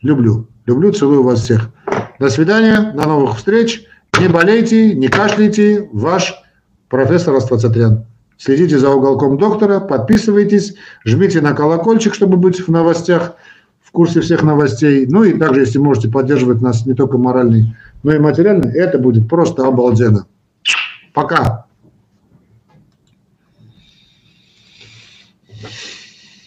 Люблю. 0.00 0.48
Люблю, 0.66 0.92
целую 0.92 1.22
вас 1.22 1.42
всех. 1.42 1.70
До 2.18 2.30
свидания, 2.30 2.92
до 2.94 3.06
новых 3.06 3.36
встреч. 3.36 3.84
Не 4.20 4.28
болейте, 4.28 4.94
не 4.94 5.08
кашляйте. 5.08 5.88
Ваш 5.92 6.34
профессор 6.88 7.34
Аствацатрян. 7.34 8.06
Следите 8.38 8.78
за 8.78 8.90
уголком 8.90 9.38
доктора, 9.38 9.80
подписывайтесь, 9.80 10.74
жмите 11.04 11.40
на 11.40 11.52
колокольчик, 11.52 12.14
чтобы 12.14 12.36
быть 12.36 12.66
в 12.66 12.70
новостях, 12.70 13.34
в 13.80 13.90
курсе 13.92 14.20
всех 14.20 14.42
новостей. 14.42 15.06
Ну 15.08 15.22
и 15.22 15.38
также, 15.38 15.60
если 15.60 15.78
можете 15.78 16.08
поддерживать 16.08 16.60
нас 16.60 16.84
не 16.84 16.94
только 16.94 17.16
морально, 17.16 17.76
но 18.02 18.12
и 18.12 18.18
материально, 18.18 18.68
это 18.68 18.98
будет 18.98 19.28
просто 19.28 19.66
обалденно. 19.66 20.26
Пока. 21.12 21.63